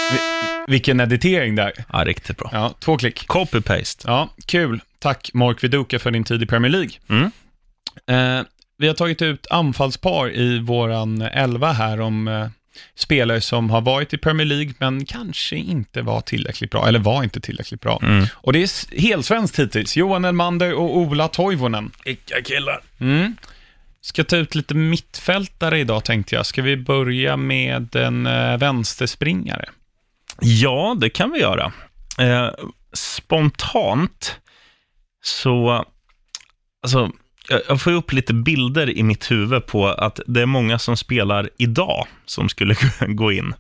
Vi- 0.70 0.72
Vilken 0.72 1.00
editering 1.00 1.56
där. 1.56 1.72
Ja, 1.94 2.04
riktigt 2.06 2.38
bra. 2.38 2.50
Ja, 2.54 2.74
två 2.80 2.98
klick. 2.98 3.28
Copy-paste. 3.28 4.04
Ja, 4.08 4.30
kul. 4.46 4.82
Tack 5.00 5.30
Mark 5.34 5.64
Viduka 5.64 6.00
för 6.00 6.12
din 6.12 6.24
tid 6.24 6.44
i 6.44 6.46
Premier 6.46 6.72
League. 6.72 6.92
Mm. 7.10 7.32
Eh, 8.08 8.46
vi 8.78 8.88
har 8.88 8.94
tagit 8.94 9.22
ut 9.22 9.48
anfallspar 9.50 10.32
i 10.38 10.60
våran 10.60 11.22
elva 11.22 11.72
här 11.72 12.02
om 12.02 12.28
eh, 12.28 12.48
spelare 12.96 13.42
som 13.42 13.70
har 13.70 13.82
varit 13.82 14.14
i 14.14 14.18
Premier 14.18 14.46
League 14.48 14.74
men 14.80 15.06
kanske 15.06 15.56
inte 15.56 16.02
var 16.02 16.22
tillräckligt 16.22 16.72
bra, 16.72 16.88
eller 16.88 17.00
var 17.00 17.24
inte 17.24 17.40
tillräckligt 17.40 17.82
bra. 17.82 18.00
Mm. 18.04 18.26
Och 18.34 18.54
det 18.54 18.60
är 18.64 19.00
helsvenskt 19.02 19.60
hittills. 19.60 19.98
Johan 19.98 20.26
Elmander 20.26 20.74
och 20.74 20.98
Ola 20.98 21.28
Toivonen. 21.28 21.92
Vilka 22.06 22.42
killar. 22.42 22.82
Mm. 23.00 23.36
Ska 24.02 24.24
ta 24.24 24.38
ut 24.38 24.56
lite 24.56 24.74
mittfältare 24.74 25.80
idag 25.80 26.04
tänkte 26.06 26.36
jag. 26.36 26.46
Ska 26.46 26.62
vi 26.62 26.78
börja 26.78 27.38
med 27.38 27.96
en 27.96 28.26
eh, 28.28 28.58
vänsterspringare? 28.58 29.66
Ja, 30.42 30.96
det 31.00 31.10
kan 31.10 31.32
vi 31.32 31.40
göra. 31.40 31.72
Eh, 32.20 32.50
spontant 32.94 34.36
så, 35.24 35.86
alltså, 36.84 37.12
jag- 37.68 37.82
får 37.82 37.92
upp 37.92 38.12
lite 38.14 38.34
bilder 38.34 38.90
i 38.98 39.04
mitt 39.04 39.32
huvud 39.32 39.66
på 39.66 39.88
att 39.88 40.20
det 40.28 40.42
är 40.42 40.46
många 40.46 40.80
som 40.80 40.98
spelar 40.98 41.50
idag 41.58 42.08
som 42.26 42.50
skulle 42.50 42.76
gå 43.08 43.32
in. 43.32 43.54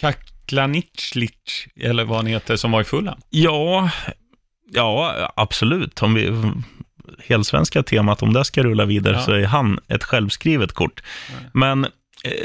Kaklaniclic, 0.00 1.66
eller 1.80 2.04
vad 2.04 2.16
han 2.16 2.26
heter, 2.26 2.56
som 2.56 2.70
var 2.72 2.80
i 2.80 2.84
Fulham. 2.84 3.18
Ja, 3.30 3.90
ja 4.72 5.32
absolut. 5.36 6.02
Om 6.02 6.14
vi, 6.14 6.52
helsvenska 7.24 7.82
temat, 7.82 8.22
om 8.22 8.32
det 8.32 8.44
ska 8.44 8.62
rulla 8.62 8.84
vidare, 8.84 9.14
Ja. 9.14 9.22
så 9.22 9.32
är 9.32 9.44
han 9.44 9.78
ett 9.88 10.04
självskrivet 10.04 10.72
kort. 10.72 11.02
Men 11.52 11.86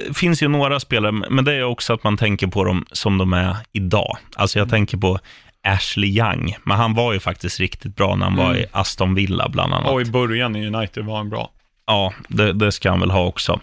det 0.07 0.13
finns 0.17 0.43
ju 0.43 0.47
några 0.47 0.79
spelare, 0.79 1.11
men 1.11 1.45
det 1.45 1.53
är 1.53 1.63
också 1.63 1.93
att 1.93 2.03
man 2.03 2.17
tänker 2.17 2.47
på 2.47 2.63
dem 2.63 2.85
som 2.91 3.17
de 3.17 3.33
är 3.33 3.55
idag. 3.71 4.17
Alltså 4.35 4.59
Mm. 4.59 4.67
jag 4.67 4.71
tänker 4.71 4.97
på 4.97 5.19
Ashley 5.63 6.09
Young, 6.09 6.55
men 6.63 6.77
han 6.77 6.93
var 6.93 7.13
ju 7.13 7.19
faktiskt 7.19 7.59
riktigt 7.59 7.95
bra 7.95 8.15
när 8.15 8.25
han 8.25 8.35
var 8.35 8.45
Mm. 8.49 8.57
i 8.57 8.65
Aston 8.71 9.15
Villa 9.15 9.49
bland 9.49 9.73
annat. 9.73 9.91
Och 9.91 10.01
i 10.01 10.05
början 10.05 10.55
i 10.55 10.67
United 10.67 11.05
var 11.05 11.17
han 11.17 11.29
bra. 11.29 11.51
Ja, 11.87 12.13
det, 12.27 12.53
det 12.53 12.71
ska 12.71 12.89
han 12.89 12.99
väl 12.99 13.11
ha 13.11 13.25
också. 13.25 13.59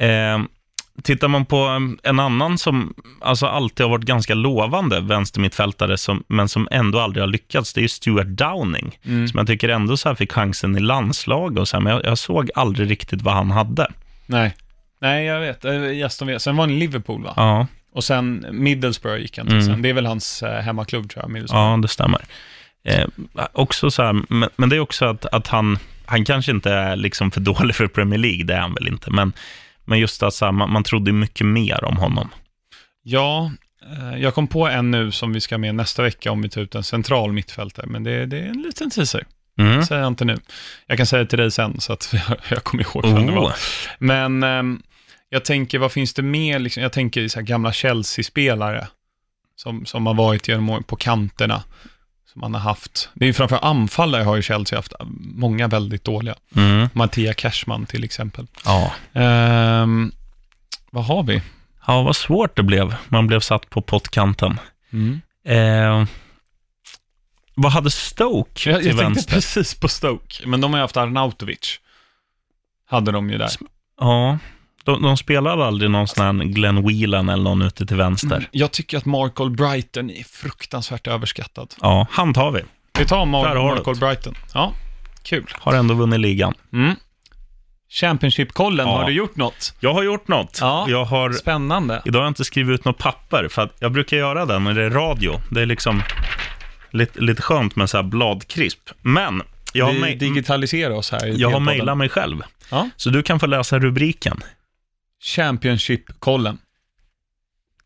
Eh, 0.00 0.38
tittar 1.02 1.28
man 1.28 1.44
på 1.46 1.66
um, 1.66 1.98
en 2.02 2.20
annan 2.20 2.58
som 2.58 2.94
alltså 3.20 3.46
alltid 3.46 3.84
har 3.86 3.90
varit 3.90 4.04
ganska 4.04 4.34
lovande 4.34 5.00
vänstermittfältare, 5.00 5.98
som, 5.98 6.24
men 6.26 6.48
som 6.48 6.68
ändå 6.70 7.00
aldrig 7.00 7.22
har 7.22 7.28
lyckats, 7.28 7.72
det 7.72 7.80
är 7.80 7.82
ju 7.82 7.88
Stuart 7.88 8.26
Downing. 8.26 8.98
Mm. 9.04 9.28
Som 9.28 9.38
jag 9.38 9.46
tycker 9.46 9.68
ändå 9.68 9.96
så 9.96 10.08
här 10.08 10.16
fick 10.16 10.32
chansen 10.32 10.76
i 10.76 10.80
landslag 10.80 11.58
och 11.58 11.68
så 11.68 11.76
här, 11.76 11.82
men 11.82 11.92
jag, 11.92 12.04
jag 12.04 12.18
såg 12.18 12.50
aldrig 12.54 12.90
riktigt 12.90 13.22
vad 13.22 13.34
han 13.34 13.50
hade. 13.50 13.86
Nej. 14.26 14.54
Nej, 15.00 15.24
jag 15.26 15.40
vet. 15.40 15.64
Eh, 15.64 16.06
Aston 16.06 16.28
Villa. 16.28 16.38
Sen 16.40 16.56
var 16.56 16.62
han 16.66 16.70
i 16.70 16.78
Liverpool, 16.78 17.22
va? 17.22 17.32
Ja, 17.36 17.66
Och 17.92 18.04
sen 18.04 18.46
Middlesbrough 18.50 19.20
gick 19.20 19.38
han 19.38 19.46
till 19.46 19.56
Mm. 19.56 19.66
sen. 19.66 19.82
Det 19.82 19.88
är 19.88 19.92
väl 19.92 20.06
hans 20.06 20.42
eh, 20.42 20.60
hemmaklubb, 20.60 21.10
tror 21.10 21.24
jag, 21.24 21.30
Middlesbrough. 21.30 21.70
ja 21.70 21.76
det 21.76 21.88
stämmer. 21.88 22.20
Eh, 22.84 23.06
också 23.52 23.90
så 23.90 24.02
här, 24.02 24.16
men, 24.28 24.48
men 24.56 24.68
det 24.68 24.76
är 24.76 24.80
också 24.80 25.04
att, 25.04 25.26
att 25.26 25.46
han, 25.46 25.78
han 26.06 26.24
kanske 26.24 26.52
inte 26.52 26.70
är 26.72 26.96
liksom 26.96 27.30
för 27.30 27.40
dålig 27.40 27.74
för 27.76 27.86
Premier 27.86 28.18
League, 28.18 28.44
det 28.44 28.54
är 28.54 28.60
han 28.60 28.74
väl 28.74 28.88
inte, 28.88 29.10
men, 29.10 29.32
men 29.84 29.98
just 29.98 30.22
att 30.22 30.34
så 30.34 30.44
här, 30.44 30.52
man, 30.52 30.72
man 30.72 30.82
trodde 30.84 31.12
mycket 31.12 31.46
mer 31.46 31.84
om 31.84 31.96
honom. 31.96 32.28
Ja, 33.02 33.50
eh, 33.92 34.18
jag 34.22 34.34
kom 34.34 34.46
på 34.46 34.68
en 34.68 34.90
nu 34.90 35.10
som 35.10 35.32
vi 35.32 35.40
ska 35.40 35.58
med 35.58 35.74
nästa 35.74 36.02
vecka 36.02 36.32
om 36.32 36.42
vi 36.42 36.48
tar 36.48 36.60
ut 36.60 36.74
en 36.74 36.82
central 36.84 37.32
mittfältare, 37.32 37.86
men 37.86 38.04
det, 38.04 38.26
det 38.26 38.38
är 38.38 38.46
en 38.46 38.62
liten 38.62 38.90
teaser. 38.90 39.24
Mm. 39.58 39.82
säger 39.84 40.00
jag 40.02 40.08
inte 40.08 40.24
nu. 40.24 40.36
Jag 40.86 40.96
kan 40.96 41.06
säga 41.06 41.22
det 41.22 41.28
till 41.28 41.38
dig 41.38 41.50
sen, 41.50 41.80
så 41.80 41.92
att 41.92 42.08
jag, 42.12 42.36
jag 42.48 42.64
kommer 42.64 42.82
ihåg 42.84 43.06
vem 43.06 43.26
det 43.26 43.32
Oh. 43.32 43.42
var. 43.42 43.54
Men 43.98 44.42
ehm, 44.42 44.82
jag 45.30 45.44
tänker, 45.44 45.78
vad 45.78 45.92
finns 45.92 46.14
det 46.14 46.22
mer? 46.22 46.58
Liksom, 46.58 46.82
jag 46.82 46.92
tänker 46.92 47.28
så 47.28 47.40
gamla 47.40 47.72
Chelsea-spelare 47.72 48.86
som, 49.56 49.86
som 49.86 50.06
har 50.06 50.14
varit 50.14 50.48
genom 50.48 50.82
på 50.82 50.96
kanterna. 50.96 51.62
Som 52.32 52.40
man 52.40 52.54
har 52.54 52.60
haft. 52.60 53.08
Det 53.14 53.24
är 53.24 53.26
ju 53.26 53.32
framför 53.32 53.64
anfallare 53.64 54.22
har 54.22 54.36
ju 54.36 54.42
Chelsea 54.42 54.78
haft 54.78 54.92
många 55.20 55.68
väldigt 55.68 56.04
dåliga. 56.04 56.34
Mm. 56.56 56.88
Mattia 56.92 57.34
Cashman 57.34 57.86
till 57.86 58.04
exempel. 58.04 58.46
Ja. 58.64 58.92
Ehm, 59.12 60.12
vad 60.90 61.04
har 61.04 61.22
vi? 61.22 61.42
Ja, 61.86 62.02
vad 62.02 62.16
svårt 62.16 62.56
det 62.56 62.62
blev. 62.62 62.94
Man 63.08 63.26
blev 63.26 63.40
satt 63.40 63.70
på 63.70 63.82
pottkanten. 63.82 64.60
Mm. 64.92 65.20
Eh, 65.44 66.06
vad 67.54 67.72
hade 67.72 67.90
Stoke 67.90 68.70
Jag, 68.70 68.80
till 68.80 68.88
jag 68.88 68.98
tänkte 68.98 69.04
vänster? 69.04 69.34
precis 69.34 69.74
på 69.74 69.88
Stoke, 69.88 70.46
men 70.46 70.60
de 70.60 70.72
har 70.72 70.78
ju 70.78 70.82
haft 70.82 70.96
Arnautovic. 70.96 71.80
Hade 72.86 73.12
de 73.12 73.30
ju 73.30 73.38
där. 73.38 73.50
Ja, 74.00 74.38
de, 74.84 75.02
de 75.02 75.16
spelade 75.16 75.64
aldrig 75.64 75.90
någon 75.90 76.08
sån 76.08 76.24
här 76.38 76.44
Glenn 76.44 76.86
Whelan 76.88 77.28
eller 77.28 77.42
någon 77.42 77.62
ute 77.62 77.86
till 77.86 77.96
vänster. 77.96 78.36
Mm. 78.36 78.48
Jag 78.50 78.70
tycker 78.70 78.98
att 78.98 79.04
Mark 79.04 79.34
Brighton 79.56 80.10
är 80.10 80.24
fruktansvärt 80.24 81.06
överskattad. 81.06 81.74
Ja, 81.80 82.06
han 82.10 82.34
tar 82.34 82.50
vi. 82.50 82.60
Vi 82.98 83.06
tar 83.06 83.26
Mar- 83.26 83.84
Mark 83.84 83.98
Brighton. 84.00 84.34
Ja, 84.54 84.72
kul. 85.22 85.46
Har 85.52 85.74
ändå 85.74 85.94
vunnit 85.94 86.20
ligan. 86.20 86.54
Mm. 86.72 86.94
Championship-kollen, 87.92 88.86
Ja. 88.88 88.96
har 88.96 89.04
du 89.06 89.12
gjort 89.12 89.36
något? 89.36 89.74
Jag 89.80 89.94
har 89.94 90.02
gjort 90.02 90.28
något. 90.28 90.58
Ja. 90.60 90.86
Jag 90.88 91.04
har, 91.04 91.32
Spännande. 91.32 92.02
idag 92.04 92.18
har 92.20 92.24
jag 92.24 92.30
inte 92.30 92.44
skrivit 92.44 92.74
ut 92.80 92.84
något 92.84 92.98
papper, 92.98 93.48
för 93.50 93.62
att 93.62 93.76
jag 93.78 93.92
brukar 93.92 94.16
göra 94.16 94.46
det 94.46 94.58
när 94.58 94.74
det 94.74 94.84
är 94.84 94.90
radio. 94.90 95.40
Det 95.50 95.60
är 95.62 95.66
liksom 95.66 96.02
lite, 96.90 97.20
lite 97.20 97.42
skönt 97.42 97.76
med 97.76 97.90
så 97.90 97.96
här 97.96 98.04
bladkrisp. 98.04 98.78
Men 99.02 99.42
jag 99.72 99.86
har, 99.86 99.92
vi 99.92 100.14
digitaliserar 100.14 100.94
oss 100.94 101.10
här 101.12 101.34
jag 101.36 101.50
har 101.50 101.60
mejlat 101.60 101.96
mig 101.98 102.08
själv. 102.08 102.42
Ja. 102.70 102.88
Så 102.96 103.10
du 103.10 103.22
kan 103.22 103.40
få 103.40 103.46
läsa 103.46 103.78
rubriken. 103.78 104.40
Championship-kollen. 105.22 106.58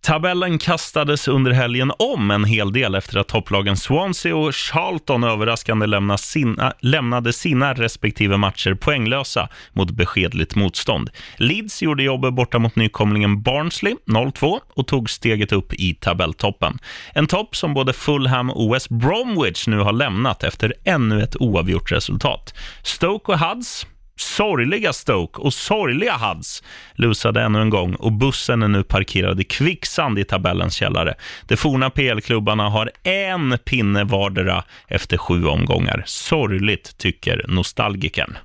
Tabellen 0.04 0.58
kastades 0.58 1.28
under 1.28 1.50
helgen 1.50 1.92
om 1.98 2.30
en 2.30 2.44
hel 2.44 2.72
del 2.72 2.94
efter 2.94 3.18
att 3.18 3.28
topplagen 3.28 3.76
Swansea 3.76 4.36
och 4.36 4.54
Charlton 4.54 5.24
överraskande 5.24 5.86
lämnade 5.86 6.18
sina, 6.18 6.72
lämnade 6.80 7.32
sina 7.32 7.74
respektive 7.74 8.36
matcher 8.36 8.74
poänglösa 8.74 9.48
mot 9.72 9.90
beskedligt 9.90 10.54
motstånd. 10.54 11.10
Leeds 11.36 11.82
gjorde 11.82 12.02
jobbet 12.02 12.34
borta 12.34 12.58
mot 12.58 12.76
nykomlingen 12.76 13.42
Barnsley 13.42 13.94
0-2 14.06 14.58
och 14.74 14.86
tog 14.86 15.10
steget 15.10 15.52
upp 15.52 15.72
i 15.72 15.94
tabelltoppen. 15.94 16.78
En 17.12 17.26
topp 17.26 17.56
som 17.56 17.74
både 17.74 17.92
Fulham 17.92 18.50
och 18.50 18.74
West 18.74 18.88
Bromwich 18.88 19.66
nu 19.66 19.78
har 19.78 19.92
lämnat 19.92 20.44
efter 20.44 20.74
ännu 20.84 21.22
ett 21.22 21.36
oavgjort 21.36 21.92
resultat. 21.92 22.54
Stoke 22.82 23.32
och 23.32 23.38
Huds 23.38 23.86
Sorgliga 24.16 24.92
Stoke 24.92 25.40
och 25.40 25.54
sorgliga 25.54 26.16
Huds 26.16 26.62
lusade 26.94 27.42
ännu 27.42 27.62
en 27.62 27.70
gång 27.70 27.94
och 27.94 28.12
bussen 28.12 28.62
är 28.62 28.68
nu 28.68 28.82
parkerad 28.82 29.40
i 29.40 29.44
kvicksand 29.44 30.18
i 30.18 30.24
tabellens 30.24 30.74
källare. 30.74 31.14
De 31.46 31.56
forna 31.56 31.90
PL-klubbarna 31.90 32.68
har 32.68 32.90
en 33.02 33.58
pinne 33.64 34.04
vardera 34.04 34.64
efter 34.88 35.16
sju 35.16 35.44
omgångar. 35.44 36.02
Sorgligt, 36.06 36.98
tycker 36.98 37.44
nostalgikern. 37.48 38.36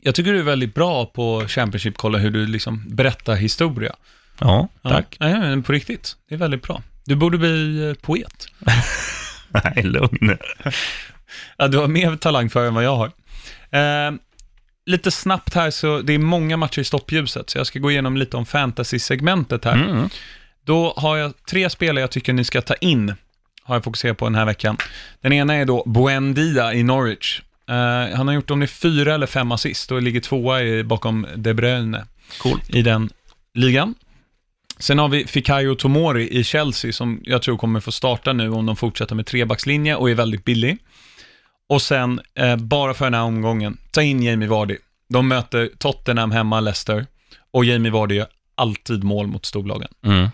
Jag 0.00 0.14
tycker 0.14 0.32
du 0.32 0.38
är 0.38 0.42
väldigt 0.44 0.74
bra 0.74 1.06
på 1.06 1.44
Championship, 1.48 1.96
kolla 1.96 2.18
hur 2.18 2.30
du 2.30 2.46
liksom 2.46 2.84
berättar 2.88 3.34
historia. 3.34 3.94
Ja, 4.38 4.68
tack. 4.82 5.16
Ja, 5.18 5.26
men 5.26 5.62
på 5.62 5.72
riktigt, 5.72 6.16
det 6.28 6.34
är 6.34 6.38
väldigt 6.38 6.62
bra. 6.62 6.82
Du 7.04 7.16
borde 7.16 7.38
bli 7.38 7.88
eh, 7.88 7.94
poet. 7.94 8.46
Nej, 9.64 9.82
lugn. 9.82 10.38
Ja, 11.56 11.68
du 11.68 11.78
har 11.78 11.88
mer 11.88 12.16
talang 12.16 12.50
för 12.50 12.66
än 12.66 12.74
vad 12.74 12.84
jag 12.84 12.96
har. 12.96 13.10
Eh, 13.70 14.12
lite 14.86 15.10
snabbt 15.10 15.54
här, 15.54 15.70
så 15.70 16.00
det 16.02 16.12
är 16.12 16.18
många 16.18 16.56
matcher 16.56 16.80
i 16.80 16.84
stoppljuset, 16.84 17.50
så 17.50 17.58
jag 17.58 17.66
ska 17.66 17.78
gå 17.78 17.90
igenom 17.90 18.16
lite 18.16 18.36
om 18.36 18.46
fantasy-segmentet 18.46 19.64
här. 19.64 19.74
Mm. 19.74 20.08
Då 20.64 20.94
har 20.96 21.16
jag 21.16 21.32
tre 21.50 21.70
spelare 21.70 22.00
jag 22.00 22.10
tycker 22.10 22.32
ni 22.32 22.44
ska 22.44 22.60
ta 22.60 22.74
in, 22.74 23.14
har 23.62 23.74
jag 23.74 23.84
fokuserat 23.84 24.18
på 24.18 24.24
den 24.24 24.34
här 24.34 24.44
veckan. 24.44 24.76
Den 25.20 25.32
ena 25.32 25.54
är 25.54 25.64
då 25.64 25.84
Buendia 25.86 26.74
i 26.74 26.82
Norwich. 26.82 27.40
Eh, 27.68 28.16
han 28.16 28.28
har 28.28 28.34
gjort 28.34 28.50
om 28.50 28.60
det 28.60 28.64
är 28.64 28.66
fyra 28.66 29.14
eller 29.14 29.26
fem 29.26 29.52
assist 29.52 29.92
och 29.92 30.02
ligger 30.02 30.20
tvåa 30.20 30.62
i, 30.62 30.84
bakom 30.84 31.26
De 31.36 31.54
Bruyne 31.54 32.04
Coolt. 32.38 32.70
i 32.74 32.82
den 32.82 33.10
ligan. 33.54 33.94
Sen 34.78 34.98
har 34.98 35.08
vi 35.08 35.26
Fikayo 35.26 35.74
Tomori 35.74 36.38
i 36.38 36.44
Chelsea 36.44 36.92
som 36.92 37.20
jag 37.24 37.42
tror 37.42 37.56
kommer 37.56 37.80
få 37.80 37.92
starta 37.92 38.32
nu 38.32 38.50
om 38.50 38.66
de 38.66 38.76
fortsätter 38.76 39.14
med 39.14 39.26
trebackslinje 39.26 39.94
och 39.94 40.10
är 40.10 40.14
väldigt 40.14 40.44
billig. 40.44 40.78
Och 41.72 41.82
sen, 41.82 42.20
eh, 42.34 42.56
bara 42.56 42.94
för 42.94 43.04
den 43.04 43.14
här 43.14 43.22
omgången, 43.22 43.78
ta 43.90 44.02
in 44.02 44.22
Jamie 44.22 44.48
Vardy. 44.48 44.76
De 45.08 45.28
möter 45.28 45.70
Tottenham 45.78 46.30
hemma, 46.30 46.60
Leicester, 46.60 47.06
och 47.50 47.64
Jamie 47.64 47.92
Vardy 47.92 48.14
gör 48.14 48.26
alltid 48.54 49.04
mål 49.04 49.26
mot 49.26 49.46
storlagen. 49.46 49.88
Mm. 50.04 50.30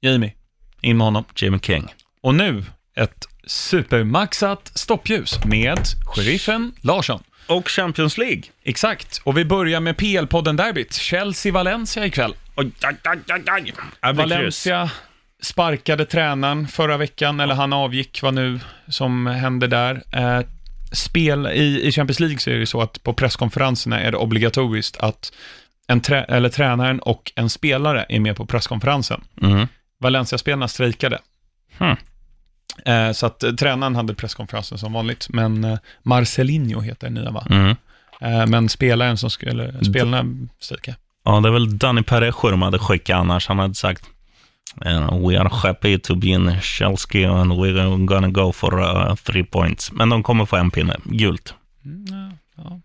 Jamie, 0.00 0.32
in 0.80 0.96
med 0.96 1.04
honom. 1.04 1.24
Jimmy 1.36 1.58
King. 1.58 1.94
Och 2.20 2.34
nu, 2.34 2.64
ett 2.96 3.28
supermaxat 3.46 4.70
stoppljus 4.74 5.44
med 5.44 5.78
sheriffen 6.06 6.72
Larsson. 6.80 7.22
Och 7.46 7.68
Champions 7.68 8.18
League. 8.18 8.42
Exakt, 8.62 9.20
och 9.24 9.38
vi 9.38 9.44
börjar 9.44 9.80
med 9.80 9.96
PL-podden 9.96 10.56
Derbyt, 10.56 10.92
Chelsea-Valencia 10.92 12.06
ikväll. 12.06 12.34
Oj, 12.56 12.70
aj, 12.82 12.96
aj, 13.26 13.72
aj. 14.00 14.14
Valencia 14.14 14.90
sparkade 15.42 16.04
tränaren 16.04 16.68
förra 16.68 16.96
veckan, 16.96 17.40
eller 17.40 17.54
han 17.54 17.72
avgick, 17.72 18.22
vad 18.22 18.34
nu 18.34 18.60
som 18.88 19.26
hände 19.26 19.66
där. 19.66 20.02
Eh, 20.12 20.40
spel 20.92 21.46
i, 21.46 21.86
I 21.86 21.92
Champions 21.92 22.20
League 22.20 22.38
så 22.38 22.50
är 22.50 22.54
det 22.54 22.66
så 22.66 22.82
att 22.82 23.02
på 23.02 23.12
presskonferenserna 23.12 24.00
är 24.00 24.10
det 24.10 24.16
obligatoriskt 24.16 24.96
att 24.96 25.32
en 25.86 26.00
trä, 26.00 26.24
eller 26.24 26.48
tränaren 26.48 27.00
och 27.00 27.32
en 27.36 27.50
spelare 27.50 28.06
är 28.08 28.20
med 28.20 28.36
på 28.36 28.46
presskonferensen. 28.46 29.20
Mm. 29.42 29.66
Valencia-spelarna 29.98 30.68
strejkade. 30.68 31.18
Hmm. 31.78 31.96
Eh, 32.84 33.12
så 33.12 33.26
att 33.26 33.42
eh, 33.42 33.52
tränaren 33.52 33.96
hade 33.96 34.14
presskonferensen 34.14 34.78
som 34.78 34.92
vanligt, 34.92 35.26
men 35.28 35.64
eh, 35.64 35.78
Marcelinho 36.02 36.80
heter 36.80 37.06
den 37.06 37.14
nya 37.14 37.30
va? 37.30 37.46
Mm. 37.50 37.76
Men 38.50 38.68
spelaren 38.68 39.16
som 39.16 39.30
skulle, 39.30 39.84
spelarna 39.84 40.24
strejkade. 40.58 40.96
Ja, 41.24 41.40
det 41.40 41.48
är 41.48 41.52
väl 41.52 41.78
Danny 41.78 42.02
Parejo 42.02 42.50
de 42.50 42.62
hade 42.62 42.78
skickat 42.78 43.16
annars. 43.16 43.48
Han 43.48 43.58
hade 43.58 43.74
sagt 43.74 44.04
eh, 44.84 45.18
We 45.26 45.40
are 45.40 45.48
happy 45.52 45.98
to 45.98 46.14
be 46.14 46.26
in 46.26 46.60
Chelsea 46.60 47.30
and 47.30 47.52
we're 47.52 48.06
gonna 48.06 48.28
go 48.28 48.52
for 48.52 48.80
uh, 48.80 49.14
three 49.14 49.44
points. 49.44 49.92
Men 49.92 50.08
de 50.08 50.22
kommer 50.22 50.46
få 50.46 50.56
en 50.56 50.70
pinne, 50.70 50.96
gult. 51.04 51.54
Mm, 51.84 52.04
ja, 52.08 52.36
ja. 52.56 52.80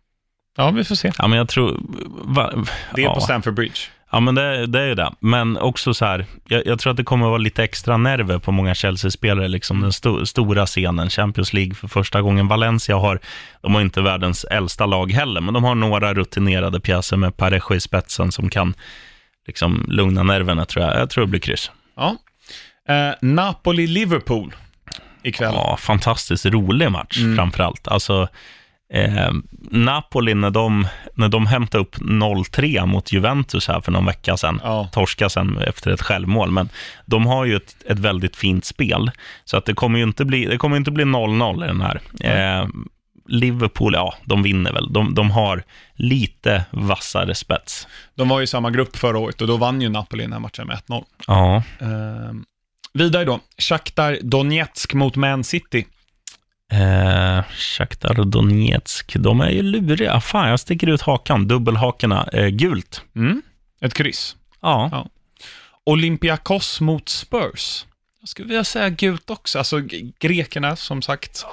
ja, 0.57 0.71
vi 0.71 0.83
får 0.83 0.95
se. 0.95 1.11
Ja, 1.17 1.27
men 1.27 1.37
jag 1.37 1.49
tror... 1.49 1.79
Va, 2.23 2.51
Det 2.95 3.01
är 3.01 3.05
ja. 3.05 3.13
på 3.13 3.21
Stamford 3.21 3.53
Bridge. 3.53 3.79
Ja, 4.11 4.19
men 4.19 4.35
det, 4.35 4.65
det 4.65 4.79
är 4.79 4.87
ju 4.87 4.95
det. 4.95 5.11
Men 5.19 5.57
också 5.57 5.93
så 5.93 6.05
här, 6.05 6.25
jag, 6.47 6.65
jag 6.65 6.79
tror 6.79 6.91
att 6.91 6.97
det 6.97 7.03
kommer 7.03 7.25
att 7.25 7.29
vara 7.29 7.37
lite 7.37 7.63
extra 7.63 7.97
nerver 7.97 8.39
på 8.39 8.51
många 8.51 8.75
Chelsea-spelare, 8.75 9.47
liksom 9.47 9.81
den 9.81 9.93
sto, 9.93 10.25
stora 10.25 10.65
scenen, 10.65 11.09
Champions 11.09 11.53
League 11.53 11.75
för 11.75 11.87
första 11.87 12.21
gången. 12.21 12.47
Valencia 12.47 12.95
har, 12.97 13.19
de 13.61 13.73
har 13.73 13.81
inte 13.81 14.01
världens 14.01 14.43
äldsta 14.43 14.85
lag 14.85 15.11
heller, 15.11 15.41
men 15.41 15.53
de 15.53 15.63
har 15.63 15.75
några 15.75 16.13
rutinerade 16.13 16.79
pjäser 16.79 17.17
med 17.17 17.37
Parejo 17.37 17.75
i 17.75 17.79
spetsen 17.79 18.31
som 18.31 18.49
kan 18.49 18.73
liksom 19.47 19.85
lugna 19.87 20.23
nerverna, 20.23 20.65
tror 20.65 20.85
jag. 20.85 20.99
Jag 20.99 21.09
tror 21.09 21.25
det 21.25 21.29
blir 21.29 21.39
kryss. 21.39 21.71
Ja. 21.95 22.15
Eh, 22.89 23.13
Napoli-Liverpool 23.21 24.53
ikväll. 25.23 25.53
Ja, 25.53 25.77
fantastiskt 25.79 26.45
rolig 26.45 26.91
match 26.91 27.17
framför 27.37 27.63
allt. 27.63 27.87
Alltså, 27.87 28.27
eh, 28.93 29.31
Napoli, 29.71 30.33
när 30.33 30.49
de, 30.49 30.87
när 31.15 31.29
de 31.29 31.45
hämtade 31.47 31.81
upp 31.81 31.95
0-3 31.97 32.85
mot 32.85 33.11
Juventus 33.11 33.67
här 33.67 33.81
för 33.81 33.91
någon 33.91 34.05
vecka 34.05 34.37
sedan, 34.37 34.61
Ja. 34.63 34.89
torska 34.93 35.29
sen 35.29 35.57
efter 35.57 35.91
ett 35.91 36.01
självmål, 36.01 36.51
men 36.51 36.69
de 37.05 37.25
har 37.25 37.45
ju 37.45 37.55
ett, 37.55 37.75
ett 37.89 37.99
väldigt 37.99 38.35
fint 38.35 38.65
spel, 38.65 39.11
så 39.45 39.57
att 39.57 39.65
det 39.65 39.73
kommer 39.73 39.97
ju 39.99 40.03
inte 40.05 40.25
bli, 40.25 40.45
det 40.45 40.57
kommer 40.57 40.75
ju 40.75 40.77
inte 40.79 40.91
bli 40.91 41.03
0-0 41.03 41.63
i 41.63 41.67
den 41.67 41.81
här. 41.81 42.01
Eh, 42.19 42.67
Liverpool, 43.27 43.93
ja, 43.93 44.13
de 44.25 44.43
vinner 44.43 44.73
väl. 44.73 44.93
De, 44.93 45.15
de 45.15 45.31
har 45.31 45.63
lite 45.95 46.65
vassare 46.71 47.35
spets. 47.35 47.87
De 48.15 48.29
var 48.29 48.39
ju 48.39 48.43
i 48.43 48.47
samma 48.47 48.71
grupp 48.71 48.95
förra 48.95 49.17
året 49.17 49.41
och 49.41 49.47
då 49.47 49.57
vann 49.57 49.81
ju 49.81 49.89
Napoli 49.89 50.23
den 50.23 50.33
här 50.33 50.39
matchen 50.39 50.67
med 50.67 50.77
1-0. 50.87 51.03
Ja, 51.27 51.63
Eh, 51.79 52.33
vidare 52.93 53.25
då, 53.25 53.39
Shakhtar 53.57 54.17
Donetsk 54.21 54.93
mot 54.93 55.15
Man 55.15 55.43
City. 55.43 55.85
Eh, 56.71 57.43
Shakhtar 57.57 58.23
Donetsk, 58.25 59.15
de 59.15 59.41
är 59.41 59.49
ju 59.49 59.61
luriga. 59.61 60.19
Fan, 60.21 60.49
jag 60.49 60.59
sticker 60.59 60.87
ut 60.87 61.01
hakan. 61.01 61.47
Dubbelhakorna. 61.47 62.27
Eh, 62.33 62.47
gult. 62.47 63.01
Mm. 63.15 63.41
Ett 63.81 63.93
kryss. 63.93 64.35
Ja. 64.61 64.89
Ja. 64.91 65.07
Olympiakos 65.85 66.81
mot 66.81 67.09
Spurs. 67.09 67.85
Jag 68.25 68.29
skulle 68.29 68.47
vilja 68.47 68.63
säga 68.63 68.89
gult 68.89 69.29
också. 69.29 69.57
Alltså 69.57 69.81
grekerna, 70.19 70.75
som 70.75 71.01
sagt, 71.01 71.45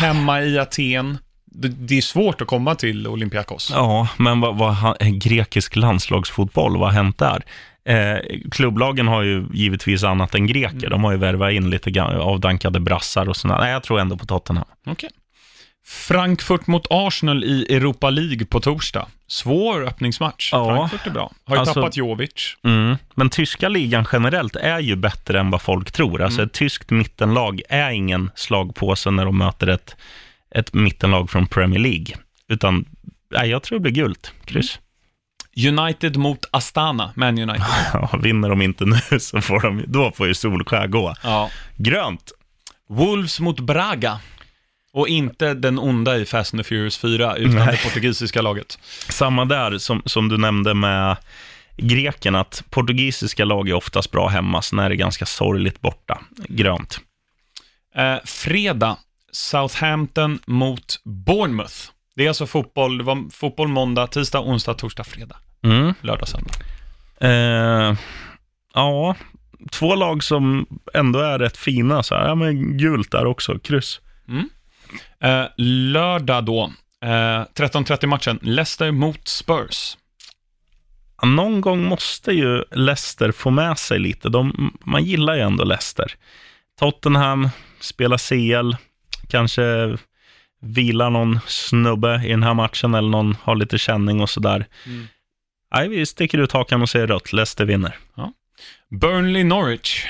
hemma 0.00 0.42
i 0.42 0.58
Aten. 0.58 1.18
Det, 1.44 1.68
det 1.68 1.98
är 1.98 2.02
svårt 2.02 2.40
att 2.40 2.46
komma 2.46 2.74
till 2.74 3.06
Olympiakos. 3.06 3.70
Ja, 3.74 4.08
men 4.16 4.40
vad, 4.40 4.58
vad, 4.58 4.74
ha- 4.74 4.96
grekisk 5.00 5.76
landslagsfotboll, 5.76 6.76
vad 6.78 6.88
har 6.88 6.94
hänt 7.04 7.18
där? 7.18 7.42
Eh, 7.84 8.18
klubblagen 8.50 9.08
har 9.08 9.22
ju 9.22 9.46
givetvis 9.52 10.04
annat 10.04 10.34
än 10.34 10.46
greker. 10.46 10.90
De 10.90 11.04
har 11.04 11.12
ju 11.12 11.18
värvat 11.18 11.52
in 11.52 11.70
lite 11.70 12.02
avdankade 12.02 12.80
brassar 12.80 13.28
och 13.28 13.36
sådana. 13.36 13.60
Nej, 13.60 13.72
jag 13.72 13.82
tror 13.82 14.00
ändå 14.00 14.16
på 14.16 14.26
Tottenham. 14.26 14.64
Okej. 14.86 15.10
Frankfurt 15.88 16.66
mot 16.66 16.86
Arsenal 16.90 17.44
i 17.44 17.74
Europa 17.76 18.10
League 18.10 18.46
på 18.46 18.60
torsdag. 18.60 19.06
Svår 19.26 19.86
öppningsmatch. 19.86 20.48
Ja. 20.52 20.64
Frankfurt 20.76 21.06
är 21.06 21.10
bra. 21.10 21.32
Har 21.44 21.54
ju 21.56 21.60
Alltså- 21.60 21.74
tappat 21.74 21.96
Jovic. 21.96 22.56
Mm. 22.64 22.96
Men 23.14 23.30
tyska 23.30 23.68
ligan 23.68 24.06
generellt 24.12 24.56
är 24.56 24.78
ju 24.80 24.96
bättre 24.96 25.40
än 25.40 25.50
vad 25.50 25.62
folk 25.62 25.90
tror. 25.92 26.22
Alltså 26.22 26.42
ett 26.42 26.52
tyskt 26.52 26.90
mittenlag 26.90 27.60
är 27.68 27.90
ingen 27.90 28.30
slagpåse 28.34 29.10
när 29.10 29.24
de 29.24 29.38
möter 29.38 29.66
ett, 29.66 29.96
ett 30.54 30.74
mittenlag 30.74 31.30
från 31.30 31.46
Premier 31.46 31.80
League. 31.80 32.14
Utan, 32.48 32.84
nej, 33.30 33.50
jag 33.50 33.62
tror 33.62 33.78
det 33.78 33.82
blir 33.82 33.92
gult. 33.92 34.32
Kryss. 34.44 34.78
United 35.68 36.16
mot 36.16 36.44
Astana, 36.50 37.12
Man 37.16 37.38
United. 37.38 37.64
Ja, 37.92 38.10
vinner 38.22 38.48
de 38.48 38.62
inte 38.62 38.84
nu 38.84 39.20
så 39.20 39.40
får 39.40 39.60
de, 39.60 39.84
då 39.86 40.12
får 40.16 40.26
ju 40.26 40.34
Solskär 40.34 40.86
gå. 40.86 41.14
Ja. 41.22 41.50
Grönt. 41.76 42.32
Wolves 42.88 43.40
mot 43.40 43.60
Braga. 43.60 44.20
Och 44.92 45.08
inte 45.08 45.54
den 45.54 45.78
onda 45.78 46.16
i 46.16 46.24
Fast 46.24 46.54
and 46.54 46.60
the 46.60 46.68
Furious 46.68 46.98
4, 46.98 47.36
utan 47.36 47.54
Nej. 47.54 47.66
det 47.66 47.88
portugisiska 47.88 48.42
laget. 48.42 48.78
Samma 49.08 49.44
där 49.44 49.78
som, 49.78 50.02
som 50.06 50.28
du 50.28 50.36
nämnde 50.38 50.74
med 50.74 51.16
greken, 51.76 52.34
att 52.34 52.64
portugisiska 52.70 53.44
lag 53.44 53.68
är 53.68 53.74
oftast 53.74 54.10
bra 54.10 54.28
hemma, 54.28 54.62
sen 54.62 54.78
är 54.78 54.88
det 54.88 54.96
ganska 54.96 55.26
sorgligt 55.26 55.80
borta. 55.80 56.20
Grönt. 56.48 57.00
Eh, 57.94 58.16
fredag, 58.24 58.96
Southampton 59.32 60.38
mot 60.46 61.00
Bournemouth. 61.04 61.74
Det 62.16 62.24
är 62.24 62.28
alltså 62.28 62.46
fotboll, 62.46 62.98
det 62.98 63.04
var 63.04 63.30
fotboll 63.30 63.68
måndag, 63.68 64.06
tisdag, 64.06 64.40
onsdag, 64.40 64.74
torsdag, 64.74 65.04
fredag, 65.04 65.36
Mm. 65.62 65.94
lördag, 66.00 66.28
söndag. 66.28 66.54
Eh, 67.20 67.96
ja, 68.74 69.16
två 69.72 69.94
lag 69.94 70.24
som 70.24 70.66
ändå 70.94 71.18
är 71.18 71.38
rätt 71.38 71.56
fina. 71.56 72.02
Så 72.02 72.14
här. 72.14 72.28
Ja, 72.28 72.34
men 72.34 72.78
gult 72.78 73.10
där 73.10 73.26
också, 73.26 73.58
kryss. 73.58 74.00
Eh, 75.20 75.44
lördag 75.56 76.44
då, 76.44 76.72
eh, 77.02 77.08
13.30-matchen, 77.54 78.38
Leicester 78.42 78.90
mot 78.90 79.28
Spurs. 79.28 79.96
Ja, 81.22 81.28
Någon 81.28 81.60
gång 81.60 81.84
måste 81.84 82.32
ju 82.32 82.64
Leicester 82.70 83.32
få 83.32 83.50
med 83.50 83.78
sig 83.78 83.98
lite. 83.98 84.28
De, 84.28 84.72
man 84.84 85.04
gillar 85.04 85.34
ju 85.34 85.40
ändå 85.40 85.64
Leicester. 85.64 86.14
Tottenham 86.78 87.48
spelar 87.80 88.18
CL, 88.18 88.76
kanske 89.28 89.96
vilar 90.60 91.10
någon 91.10 91.40
snubbe 91.46 92.22
i 92.24 92.28
den 92.28 92.42
här 92.42 92.54
matchen 92.54 92.94
eller 92.94 93.08
någon 93.08 93.36
har 93.42 93.56
lite 93.56 93.78
känning 93.78 94.20
och 94.20 94.30
sådär. 94.30 94.66
Mm. 94.86 95.06
Nej, 95.74 95.88
vi 95.88 96.06
sticker 96.06 96.38
ut 96.38 96.52
hakan 96.52 96.82
och 96.82 96.88
säger 96.90 97.06
rött. 97.06 97.32
Leicester 97.32 97.64
vinner. 97.64 97.96
Burnley 98.90 99.44
Norwich. 99.44 100.04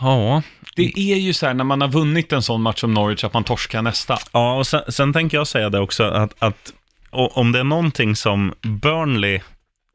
Ja, 0.00 0.42
Det 0.78 1.12
är 1.12 1.16
ju 1.16 1.32
så 1.32 1.46
här 1.46 1.54
när 1.54 1.64
man 1.64 1.80
har 1.80 1.88
vunnit 1.88 2.32
en 2.32 2.42
sån 2.42 2.62
match 2.62 2.80
som 2.80 2.94
Norwich 2.94 3.24
att 3.24 3.34
man 3.34 3.44
torskar 3.44 3.82
nästa. 3.82 4.18
Ja, 4.32 4.54
och 4.54 4.66
sen, 4.66 4.82
sen 4.88 5.12
tänker 5.12 5.36
jag 5.36 5.46
säga 5.46 5.70
det 5.70 5.80
också, 5.80 6.04
att, 6.04 6.34
att 6.38 6.72
om 7.10 7.52
det 7.52 7.58
är 7.58 7.64
någonting 7.64 8.16
som 8.16 8.54
Burnley 8.62 9.40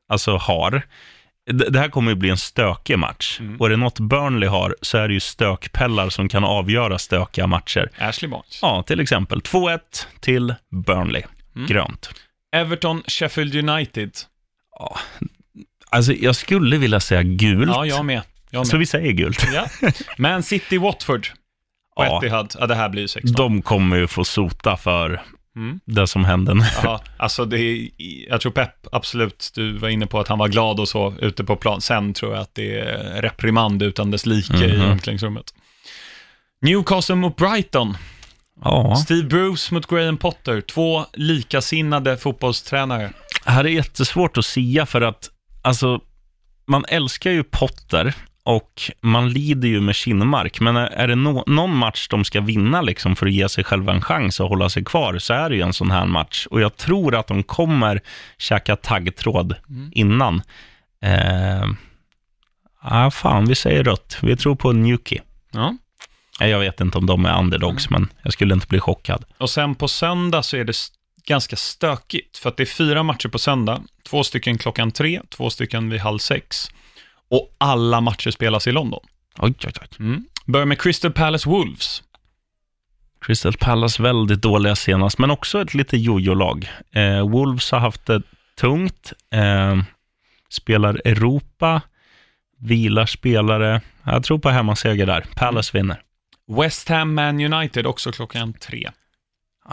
alltså 0.10 0.38
har, 0.38 0.82
det, 1.52 1.80
här 1.80 1.90
kommer 1.90 2.12
ju 2.12 2.16
bli 2.16 2.30
en 2.30 2.38
stökig 2.38 3.00
match. 3.00 3.40
Och 3.60 3.66
är 3.66 3.70
det 3.70 3.78
något 3.78 4.00
Burnley 4.00 4.50
har, 4.50 4.76
så 4.82 4.98
är 4.98 5.08
det 5.08 5.14
ju 5.14 5.20
stökpellar 5.20 6.10
som 6.10 6.30
kan 6.30 6.44
avgöra 6.44 7.00
stökiga 7.00 7.48
matcher. 7.48 7.90
Ashley 7.98 8.30
Barnes. 8.32 8.60
Ja, 8.62 8.84
till 8.84 9.00
exempel 9.00 9.40
2-1 9.40 9.80
till 10.20 10.56
Burnley. 10.86 11.24
Grönt. 11.68 12.10
Everton, 12.56 13.04
Sheffield 13.08 13.70
United. 13.70 14.12
Alltså, 15.90 16.14
jag 16.14 16.36
skulle 16.36 16.78
vilja 16.78 17.00
säga 17.00 17.24
gult, 17.24 17.72
Ja, 17.72 17.86
jag 17.86 18.06
med. 18.06 18.22
Jag 18.54 18.68
så 18.68 18.78
vi 18.78 18.86
säger 18.86 19.12
gult. 19.12 19.46
Ja. 19.54 19.66
Man 20.18 20.44
City, 20.44 20.78
Watford. 20.78 21.28
På 21.98 22.04
Ja. 22.04 22.18
Etihad. 22.18 22.56
Ja, 22.60 22.68
det 22.68 22.76
här 22.76 22.90
blir 22.90 23.02
ju 23.02 23.08
16. 23.08 23.32
De 23.36 23.62
kommer 23.62 23.98
ju 23.98 24.08
få 24.08 24.24
sota 24.24 24.78
för 24.78 25.22
Mm. 25.56 25.80
det 25.86 26.08
som 26.08 26.26
hände. 26.26 26.70
Ja, 26.84 27.02
alltså 27.18 27.46
det 27.46 27.60
är, 27.60 27.90
jag 28.30 28.42
tror 28.42 28.52
Pep, 28.52 28.88
absolut, 28.92 29.52
du 29.56 29.78
var 29.78 29.90
inne 29.90 30.08
på 30.08 30.20
att 30.20 30.28
han 30.28 30.38
var 30.40 30.48
glad 30.48 30.80
och 30.80 30.90
så 30.90 31.14
ute 31.20 31.44
på 31.44 31.56
plan. 31.56 31.82
Sen 31.82 32.14
tror 32.14 32.34
jag 32.34 32.42
att 32.42 32.56
det 32.56 32.80
är 32.80 33.22
reprimand 33.22 33.84
utan 33.84 34.12
dess 34.12 34.26
like 34.26 34.66
i 34.66 34.78
Mhm. 34.78 34.92
omklädningsrummet. 34.92 35.54
Newcastle 36.62 37.16
mot 37.16 37.36
Brighton. 37.36 37.98
Ja, 38.64 38.96
Steve 38.96 39.24
Bruce 39.28 39.74
mot 39.74 39.88
Graham 39.88 40.18
Potter. 40.18 40.62
Två 40.62 41.06
likasinnade 41.14 42.18
fotbollstränare. 42.18 43.14
här 43.46 43.64
är 43.64 43.70
jättesvårt 43.70 44.38
att 44.38 44.46
sia 44.46 44.86
för 44.86 45.02
att, 45.02 45.30
alltså, 45.62 46.00
man 46.68 46.86
älskar 46.88 47.32
ju 47.32 47.44
Potter 47.44 48.14
och 48.46 48.82
man 49.02 49.30
lider 49.30 49.68
ju 49.68 49.82
med 49.82 49.96
Kinmark, 49.96 50.60
men 50.60 50.76
är 50.78 51.08
det 51.08 51.16
nå- 51.16 51.44
någon 51.48 51.78
match 51.78 52.08
de 52.10 52.26
ska 52.26 52.42
vinna 52.42 52.82
liksom 52.82 53.16
för 53.16 53.26
att 53.26 53.34
ge 53.34 53.50
sig 53.50 53.64
själva 53.64 53.94
en 53.94 54.02
chans 54.02 54.40
att 54.42 54.50
hålla 54.50 54.70
sig 54.70 54.84
kvar, 54.84 55.18
så 55.20 55.34
är 55.34 55.50
det 55.50 55.56
ju 55.56 55.62
en 55.62 55.74
sån 55.74 55.92
här 55.92 56.06
match. 56.06 56.48
Och 56.50 56.62
jag 56.62 56.78
tror 56.78 57.16
att 57.16 57.28
de 57.28 57.44
kommer 57.44 58.02
käka 58.38 58.76
taggtråd 58.76 59.56
innan. 59.92 60.42
Eh, 61.02 61.70
ah, 62.82 63.12
fan, 63.12 63.46
vi 63.46 63.56
säger 63.56 63.84
rött. 63.84 64.18
Vi 64.22 64.38
tror 64.38 64.56
på 64.56 64.72
Newkey. 64.72 65.20
Ja. 65.52 65.78
Jag 66.40 66.60
vet 66.60 66.82
inte 66.82 66.98
om 66.98 67.06
de 67.06 67.26
är 67.26 67.40
underdogs, 67.40 67.90
men 67.90 68.08
jag 68.24 68.34
skulle 68.34 68.54
inte 68.54 68.68
bli 68.68 68.80
chockad. 68.80 69.26
Och 69.38 69.50
sen 69.50 69.76
på 69.76 69.88
söndag 69.88 70.44
så 70.44 70.58
är 70.58 70.64
det 70.64 70.78
ganska 71.28 71.56
stökigt, 71.56 72.38
för 72.38 72.50
att 72.50 72.58
det 72.58 72.64
är 72.64 72.66
fyra 72.66 73.04
matcher 73.04 73.30
på 73.30 73.40
söndag. 73.40 73.82
Två 74.10 74.24
stycken 74.24 74.58
klockan 74.58 74.92
tre, 74.92 75.22
två 75.30 75.50
stycken 75.50 75.90
vid 75.90 76.02
halv 76.02 76.18
sex. 76.20 76.70
Och 77.34 77.56
alla 77.58 78.02
matcher 78.02 78.32
spelas 78.32 78.68
i 78.68 78.72
London. 78.72 79.00
Oj, 79.40 79.54
oj, 79.66 79.72
oj. 79.82 79.88
Mm. 80.00 80.26
Börjar 80.46 80.66
med 80.66 80.82
Crystal 80.82 81.12
Palace 81.12 81.50
Wolves. 81.50 82.04
Crystal 83.22 83.54
Palace 83.54 84.04
väldigt 84.04 84.42
dåliga 84.42 84.76
senast, 84.76 85.18
men 85.18 85.32
också 85.32 85.62
ett 85.62 85.74
lite 85.74 85.98
jojo-lag. 85.98 86.70
Eh, 86.92 87.30
Wolves 87.30 87.72
har 87.72 87.80
haft 87.80 88.06
det 88.06 88.22
tungt, 88.56 89.14
eh, 89.32 89.82
spelar 90.50 91.02
Europa, 91.06 91.82
vilar 92.60 93.06
spelare. 93.06 93.82
Jag 94.04 94.24
tror 94.24 94.40
på 94.40 94.50
hemmaseger 94.50 95.06
där. 95.06 95.26
Palace 95.36 95.78
vinner. 95.78 96.02
West 96.48 96.90
Ham 96.90 97.14
Man 97.14 97.54
United 97.54 97.86
också 97.86 98.12
klockan 98.12 98.54
tre. 98.54 98.92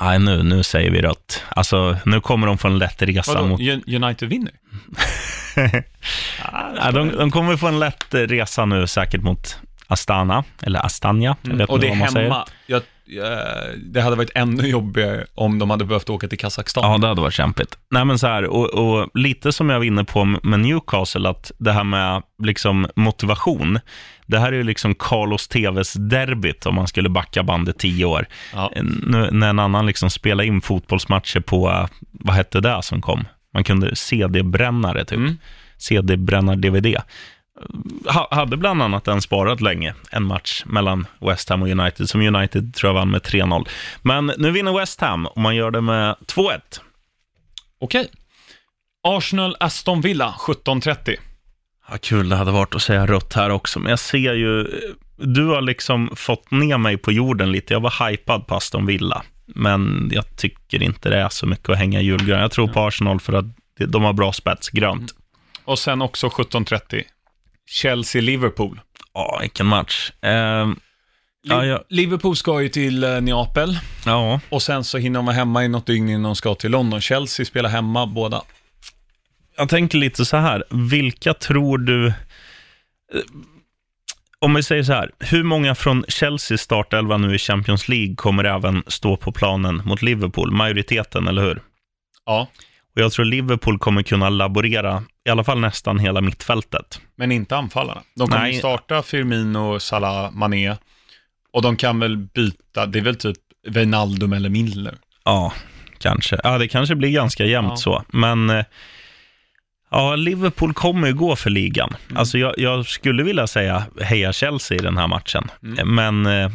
Nej, 0.01 0.19
nu, 0.19 0.43
nu 0.43 0.63
säger 0.63 0.91
vi 0.91 1.03
rött. 1.03 1.45
Alltså, 1.49 1.97
nu 2.05 2.21
kommer 2.21 2.47
de 2.47 2.59
få 2.59 2.69
en 2.69 2.79
lätt 2.79 3.03
resa 3.03 3.35
Vadå, 3.35 3.47
mot... 3.47 3.61
Un- 3.61 4.05
United 4.05 4.29
vinner? 4.29 4.53
Ja, 6.77 6.91
de, 6.93 7.09
de 7.11 7.31
kommer 7.31 7.57
få 7.57 7.67
en 7.67 7.79
lätt 7.79 8.15
eh, 8.15 8.19
resa 8.21 8.65
nu 8.65 8.87
säkert 8.87 9.23
mot 9.23 9.57
Astana, 9.87 10.45
eller 10.63 10.87
vet 10.87 11.39
Mm. 11.45 11.67
Och 11.69 11.81
det 11.81 11.89
är 11.89 11.95
hemma. 11.95 12.47
Jag, 12.67 12.83
jag, 13.05 13.39
det 13.77 14.01
hade 14.01 14.17
varit 14.17 14.31
ännu 14.35 14.69
jobbigare 14.69 15.27
om 15.35 15.59
de 15.59 15.71
hade 15.71 15.85
behövt 15.85 16.11
åka 16.11 16.29
till 16.29 16.39
Kazakstan. 16.39 16.93
Ja, 16.93 16.99
det 16.99 17.09
hade 17.09 17.21
varit 17.21 17.35
kämpigt. 17.35 17.79
Nej, 17.91 18.05
men 18.05 18.19
så 18.19 18.27
här, 18.27 18.45
och, 18.45 18.71
och 18.75 19.11
lite 19.15 19.53
som 19.53 19.71
jag 19.71 19.79
var 19.79 19.85
inne 19.85 20.05
på 20.05 20.25
med 20.25 20.61
Newcastle, 20.61 21.29
att 21.29 21.53
det 21.59 21.73
här 21.73 21.85
med 21.85 22.23
liksom 22.43 22.87
motivation, 22.97 23.79
det 24.31 24.39
här 24.39 24.53
är 24.53 24.57
ju 24.57 24.63
liksom 24.63 24.95
Carlos 24.95 25.49
TVs 25.49 25.93
derbyt 25.93 26.67
om 26.67 26.75
man 26.75 26.87
skulle 26.87 27.09
backa 27.09 27.43
bandet 27.43 27.79
tio 27.79 28.05
år. 28.05 28.27
Ja. 28.55 28.73
Nu, 28.83 29.29
när 29.33 29.49
en 29.49 29.59
annan 29.59 29.87
liksom 29.87 30.11
spelade 30.11 30.47
in 30.47 30.61
fotbollsmatcher 30.61 31.41
på, 31.41 31.71
eh, 31.71 31.87
vad 32.13 32.35
hette 32.35 32.61
det 32.61 32.83
som 32.83 33.03
kom? 33.03 33.25
Man 33.55 33.65
kunde 33.65 33.97
CD-brännare 33.97 35.05
typ. 35.05 35.19
Mm. 35.19 35.39
CD-brännar-DVD. 35.79 36.97
Ha, 38.07 38.29
hade 38.31 38.57
bland 38.57 38.83
annat 38.83 39.05
den 39.05 39.23
sparat 39.23 39.61
länge, 39.61 39.95
en 40.11 40.23
match 40.23 40.63
mellan 40.67 41.07
West 41.21 41.49
Ham 41.49 41.63
och 41.63 41.69
United, 41.69 42.09
som 42.09 42.21
United 42.21 42.75
tror 42.75 42.89
jag 42.89 42.95
vann 42.95 43.11
med 43.11 43.21
3-0. 43.21 43.69
Men 44.03 44.33
nu 44.39 44.51
vinner 44.51 44.79
West 44.79 45.01
Ham 45.01 45.27
och 45.27 45.41
man 45.41 45.57
gör 45.57 45.71
det 45.71 45.81
med 45.81 46.17
2-1. 46.27 46.61
Okej. 47.81 48.09
Arsenal-Aston 49.07 50.01
Villa 50.01 50.35
17.30. 50.39 51.17
Ja, 51.91 51.99
kul 51.99 52.29
det 52.29 52.37
hade 52.37 52.51
varit 52.51 52.75
att 52.75 52.83
säga 52.83 53.07
rött 53.07 53.33
här 53.33 53.51
också, 53.51 53.81
men 53.81 53.91
jag 53.91 53.99
ser 53.99 54.35
ju... 54.35 54.67
Du 55.17 55.47
har 55.47 55.61
liksom 55.61 56.11
fått 56.17 56.51
ner 56.51 56.79
mig 56.79 56.97
på 56.97 57.13
jorden 57.13 57.53
lite. 57.53 57.73
Jag 57.75 57.81
var 57.81 58.09
hypad 58.09 58.47
på 58.47 58.55
Aston 58.55 58.87
Villa, 58.87 59.23
men 59.47 60.11
jag 60.13 60.37
tycker 60.37 60.83
inte 60.83 61.09
det 61.09 61.17
är 61.17 61.29
så 61.29 61.47
mycket 61.47 61.69
att 61.69 61.79
hänga 61.79 62.01
i 62.01 62.05
julgran. 62.05 62.41
Jag 62.41 62.51
tror 62.51 62.69
på 62.69 62.81
Arsenal 62.81 63.21
för 63.21 63.33
att 63.33 63.45
de 63.79 64.03
har 64.03 64.13
bra 64.13 64.33
spets, 64.33 64.69
grönt. 64.69 65.15
Och 65.65 65.79
sen 65.79 66.03
också 66.03 66.27
17.30. 66.29 67.03
Chelsea-Liverpool. 67.71 68.81
Ja, 69.15 69.39
vilken 69.41 69.67
match. 69.67 70.13
Eh, 70.21 70.31
ja, 71.43 71.65
ja, 71.65 71.85
Liverpool 71.89 72.37
ska 72.37 72.63
ju 72.63 72.69
till 72.69 73.05
eh, 73.05 73.21
Neapel 73.21 73.79
ja, 74.07 74.41
och 74.49 74.63
sen 74.63 74.85
så 74.85 74.99
hinner 74.99 75.19
de 75.19 75.27
vara 75.27 75.37
hemma 75.37 75.65
i 75.65 75.69
något 75.69 75.87
dygn 75.87 76.09
innan 76.09 76.23
de 76.23 76.37
ska 76.37 76.55
till 76.55 76.71
London. 76.71 77.01
Chelsea 77.01 77.47
spelar 77.47 77.71
hemma 77.71 78.07
båda. 78.07 78.43
Jag 79.61 79.69
tänker 79.69 79.99
lite 79.99 80.25
så 80.25 80.37
här. 80.37 80.65
Vilka 80.71 81.35
tror 81.35 81.79
du... 81.79 82.07
eh, 82.07 82.13
Om 84.39 84.55
vi 84.55 84.63
säger 84.63 84.83
så 84.83 84.93
här, 84.93 85.11
hur 85.19 85.43
många 85.43 85.75
från 85.75 86.05
Chelsea 86.09 86.59
startelva 86.59 87.17
nu 87.17 87.35
i 87.35 87.39
Champions 87.39 87.89
League 87.89 88.15
kommer 88.17 88.45
även 88.45 88.83
stå 88.87 89.17
på 89.17 89.33
planen 89.33 89.83
mot 89.85 90.03
Liverpool? 90.03 90.51
Majoriteten, 90.53 91.29
eller 91.29 91.43
hur? 91.43 91.63
Ja, 92.27 92.49
Och 92.97 93.03
jag 93.03 93.13
tror 93.13 93.25
Liverpool 93.25 93.79
kommer 93.79 94.03
kunna 94.03 94.29
laborera 94.29 95.03
i 95.27 95.31
alla 95.31 95.45
fall 95.45 95.61
nästan 95.61 95.99
hela 95.99 96.21
mittfältet. 96.21 97.01
men 97.17 97.33
inte 97.33 97.57
anfallarna. 97.57 98.03
De 98.17 98.29
kommer 98.29 98.43
Nej. 98.43 98.59
starta 98.59 99.03
Firmino, 99.03 99.81
Salah, 99.81 100.31
Mané 100.33 100.77
och 101.53 101.63
de 101.63 101.77
kan 101.77 102.01
väl 102.01 102.17
byta, 102.17 102.87
det 102.87 102.99
är 102.99 103.03
väl 103.03 103.17
typ 103.17 103.37
Wijnaldum 103.69 104.33
eller 104.33 104.49
Milner. 104.49 104.95
Ja, 105.25 105.53
kanske. 105.99 106.41
Ja, 106.45 106.59
det 106.59 106.69
kanske 106.69 106.95
blir 106.95 107.11
ganska 107.11 107.45
jämnt 107.45 107.71
Ja. 107.71 107.77
så. 107.77 108.05
Men 108.09 108.51
eh, 108.51 108.65
ja, 109.91 110.17
Liverpool 110.17 110.75
kommer 110.75 111.09
ju 111.09 111.15
gå 111.15 111.37
för 111.37 111.51
ligan. 111.51 111.97
Alltså 112.15 112.39
jag, 112.39 112.55
jag 112.57 112.87
skulle 112.87 113.23
vilja 113.23 113.47
säga 113.47 113.85
heja 114.01 114.33
Chelsea 114.33 114.79
i 114.79 114.81
den 114.81 114.97
här 114.97 115.07
matchen. 115.09 115.51
Men 115.85 116.27
eh, 116.27 116.51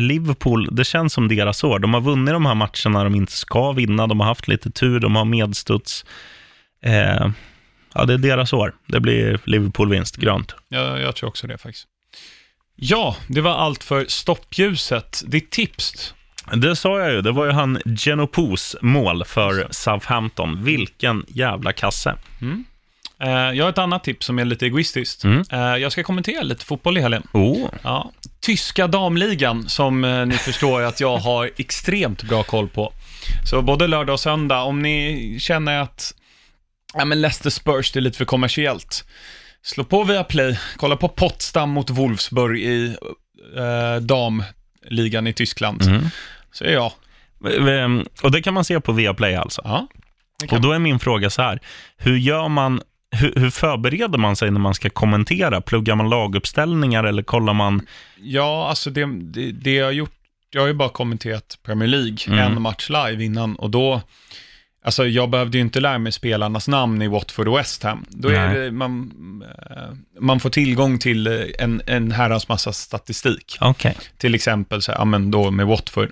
Liverpool, 0.00 0.68
det 0.72 0.84
känns 0.84 1.12
som 1.12 1.28
deras 1.28 1.64
år. 1.64 1.78
De 1.78 1.94
har 1.94 2.00
vunnit 2.00 2.34
de 2.34 2.46
här 2.46 2.54
matcherna 2.54 3.04
de 3.04 3.14
inte 3.14 3.32
ska 3.32 3.72
vinna. 3.72 4.06
De 4.06 4.20
har 4.20 4.26
haft 4.26 4.48
lite 4.48 4.70
tur, 4.70 5.00
de 5.00 5.16
har 5.16 5.24
medstuds. 5.24 6.04
Eh, 6.82 7.30
ja, 7.94 8.04
det 8.04 8.14
är 8.14 8.18
deras 8.18 8.52
år. 8.52 8.74
Det 8.86 9.00
blir 9.00 9.40
Liverpool-vinst, 9.44 10.16
grönt. 10.16 10.54
Jag, 10.68 11.00
jag 11.00 11.16
tror 11.16 11.28
också 11.28 11.46
det 11.46 11.58
faktiskt. 11.58 11.86
Ja, 12.76 13.16
det 13.26 13.40
var 13.40 13.54
allt 13.54 13.84
för 13.84 14.04
stoppljuset. 14.08 15.22
Ditt 15.26 15.50
tips? 15.50 16.14
Det 16.54 16.76
sa 16.76 17.00
jag 17.00 17.12
ju, 17.12 17.22
det 17.22 17.32
var 17.32 17.46
ju 17.46 17.52
han 17.52 17.78
Genopos 17.84 18.76
mål 18.82 19.24
för 19.24 19.66
Southampton. 19.70 20.64
Vilken 20.64 21.24
jävla 21.28 21.72
kasse. 21.72 22.14
Eh, 23.22 23.30
jag 23.30 23.64
har 23.64 23.70
ett 23.70 23.78
annat 23.78 24.04
tips 24.04 24.26
som 24.26 24.38
är 24.38 24.44
lite 24.44 24.66
egoistiskt. 24.66 25.24
Mm. 25.24 25.44
Eh, 25.52 25.58
jag 25.58 25.92
ska 25.92 26.02
kommentera 26.02 26.42
lite 26.42 26.64
fotboll 26.64 26.98
i 26.98 27.00
helgen. 27.00 27.22
Oh, 27.32 27.68
Ja, 27.82 28.12
tyska 28.40 28.86
damligan 28.86 29.68
som 29.68 30.04
eh, 30.04 30.26
ni 30.26 30.34
förstår 30.34 30.82
att 30.82 31.00
jag 31.00 31.16
har 31.18 31.50
extremt 31.56 32.22
bra 32.22 32.42
koll 32.42 32.68
på. 32.68 32.92
Så 33.44 33.62
både 33.62 33.86
lördag 33.86 34.12
och 34.12 34.20
söndag, 34.20 34.62
om 34.62 34.82
ni 34.82 35.36
känner 35.40 35.80
att 35.80 36.14
ja, 36.94 37.04
men 37.04 37.20
Leicester 37.20 37.50
Spurs 37.50 37.96
är 37.96 38.00
lite 38.00 38.18
för 38.18 38.24
kommersiellt, 38.24 39.04
slå 39.62 39.84
på 39.84 40.04
via 40.04 40.24
Play, 40.24 40.58
kolla 40.76 40.96
på 40.96 41.08
Potsdam 41.08 41.70
mot 41.70 41.90
Wolfsburg 41.90 42.60
i 42.60 42.96
eh, 43.56 44.02
damligan 44.02 45.26
i 45.26 45.32
Tyskland. 45.32 45.82
Mm. 45.82 46.04
Är 46.60 46.72
jag. 46.72 46.92
Och 48.22 48.30
det 48.30 48.42
kan 48.42 48.54
man 48.54 48.64
se 48.64 48.80
på 48.80 48.92
Viaplay 48.92 49.34
alltså. 49.34 49.62
Ja, 49.64 49.86
Och 50.50 50.60
då 50.60 50.72
är 50.72 50.78
min 50.78 50.98
fråga 50.98 51.30
så 51.30 51.42
här, 51.42 51.60
hur 51.96 52.16
gör 52.16 52.48
man, 52.48 52.82
hur, 53.10 53.32
hur 53.36 53.50
förbereder 53.50 54.18
man 54.18 54.36
sig 54.36 54.50
när 54.50 54.60
man 54.60 54.74
ska 54.74 54.90
kommentera? 54.90 55.60
Pluggar 55.60 55.94
man 55.94 56.10
laguppställningar 56.10 57.04
eller 57.04 57.22
kollar 57.22 57.54
man? 57.54 57.86
Ja, 58.20 58.68
alltså 58.68 58.90
det, 58.90 59.06
det, 59.20 59.52
det 59.52 59.74
jag 59.74 59.84
har 59.86 59.92
gjort, 59.92 60.12
jag 60.50 60.60
har 60.60 60.66
ju 60.68 60.74
bara 60.74 60.88
kommenterat 60.88 61.58
Premier 61.62 61.88
League, 61.88 62.16
Mm. 62.26 62.38
en 62.38 62.62
match 62.62 62.88
live 62.90 63.24
innan 63.24 63.56
och 63.56 63.70
då, 63.70 64.00
alltså 64.84 65.06
jag 65.06 65.30
behövde 65.30 65.58
ju 65.58 65.62
inte 65.62 65.80
lära 65.80 65.98
mig 65.98 66.12
spelarnas 66.12 66.68
namn 66.68 67.02
i 67.02 67.08
Watford 67.08 67.48
och 67.48 67.58
West 67.58 67.82
Ham. 67.82 68.04
Då 68.08 68.28
är 68.28 68.54
det, 68.54 68.70
man, 68.70 69.12
eh, 69.70 69.96
man 70.20 70.40
får 70.40 70.50
tillgång 70.50 70.98
till 70.98 71.26
eh, 71.26 71.32
en, 71.58 71.82
en 71.86 72.12
herrans 72.12 72.48
massa 72.48 72.72
statistik. 72.72 73.56
Okej. 73.60 73.96
Till 74.18 74.34
exempel 74.34 74.82
så 74.82 74.92
här, 74.92 74.98
ja, 74.98 75.04
men 75.04 75.30
då 75.30 75.50
med 75.50 75.66
Watford. 75.66 76.10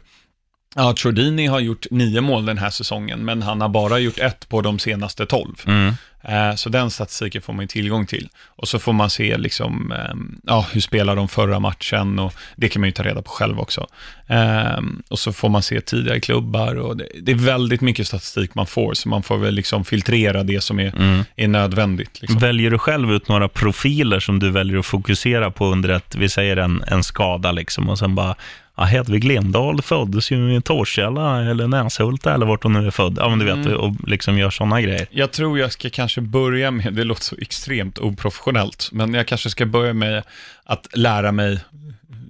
Ja, 0.77 0.95
Trodini 1.03 1.47
har 1.47 1.61
gjort 1.61 1.87
nio 1.91 2.21
mål 2.21 2.47
den 2.47 2.59
här 2.59 2.71
säsongen, 2.71 3.25
men 3.25 3.43
han 3.43 3.61
har 3.61 3.69
bara 3.69 3.99
gjort 3.99 4.19
ett 4.19 4.49
på 4.49 4.61
de 4.61 4.79
senaste 4.79 5.27
tolv. 5.27 5.55
Mm. 5.66 5.95
Eh, 6.23 6.55
Så 6.55 6.69
den 6.69 6.91
statistiken 6.91 7.43
får 7.43 7.53
man 7.53 7.62
ju 7.62 7.66
tillgång 7.69 8.07
till. 8.07 8.29
Och 8.47 8.69
så 8.69 8.79
får 8.79 8.93
man 8.93 9.11
se 9.11 9.37
liksom, 9.39 9.93
ehm, 9.93 10.41
ja, 10.45 10.66
hur 10.73 10.81
spelar 10.81 11.16
de 11.16 11.29
förra 11.29 11.61
matchen 11.61 12.19
och 12.19 12.35
det 12.57 12.69
kan 12.69 12.81
man 12.81 12.89
ju 12.89 12.93
ta 12.93 13.03
reda 13.03 13.23
på 13.23 13.31
själv 13.31 13.61
också. 13.61 13.87
Ehm, 14.27 15.03
Och 15.09 15.19
så 15.19 15.33
får 15.33 15.49
man 15.49 15.62
se 15.62 15.81
tidigare 15.81 16.21
klubbar 16.21 16.75
och 16.75 16.97
det, 16.97 17.09
det 17.23 17.33
är 17.33 17.37
väldigt 17.37 17.81
mycket 17.81 18.07
statistik 18.07 18.55
man 18.55 18.66
får, 18.66 18.95
så 18.95 19.09
man 19.09 19.23
får 19.23 19.39
väl 19.39 19.55
liksom 19.55 19.85
filtrera 19.85 20.43
det 20.43 20.61
som 20.61 20.79
är, 20.81 20.93
Mm. 20.97 21.25
är 21.37 21.49
nödvändigt. 21.49 22.21
Liksom. 22.21 22.39
Väljer 22.39 22.71
du 22.71 22.79
själv 22.79 23.12
ut 23.12 23.29
några 23.29 23.49
profiler 23.49 24.21
som 24.21 24.39
du 24.39 24.51
väljer 24.51 24.79
att 24.79 24.87
fokusera 24.87 25.51
på 25.51 25.66
under 25.66 25.89
ett, 25.89 26.14
vi 26.14 26.29
säger 26.29 26.57
en, 26.57 26.85
en 26.87 27.05
skada 27.05 27.53
liksom 27.53 27.89
och 27.89 27.99
sen 27.99 28.14
bara, 28.14 28.35
ja, 28.79 28.85
Hedvig 28.85 29.24
Lindahl 29.24 29.83
föddes 29.83 30.31
ju 30.31 30.57
i 30.57 30.61
Torshälla 30.61 31.41
eller 31.51 31.66
Näshulta 31.68 32.35
eller 32.35 32.47
vart 32.47 32.62
hon 32.62 32.72
nu 32.72 32.87
är 32.87 32.91
född. 32.91 33.16
Ja, 33.20 33.29
men 33.29 33.39
du 33.39 33.45
vet, 33.45 33.66
Mm. 33.66 33.76
och 33.76 34.09
liksom 34.09 34.39
gör 34.39 34.51
sådana 34.51 34.81
grejer. 34.81 35.07
Jag 35.11 35.33
tror 35.33 35.59
jag 35.59 35.72
ska 35.72 35.91
kanske 35.91 36.20
börja 36.20 36.70
med, 36.70 36.95
det 36.95 37.05
låter 37.05 37.22
så 37.22 37.37
extremt 37.41 37.99
oprofessionellt, 37.99 38.89
men 38.93 39.14
jag 39.14 39.26
kanske 39.26 39.51
ska 39.51 39.66
börja 39.66 39.93
med 39.93 40.22
att 40.64 40.87
lära 40.95 41.33
mig 41.33 41.61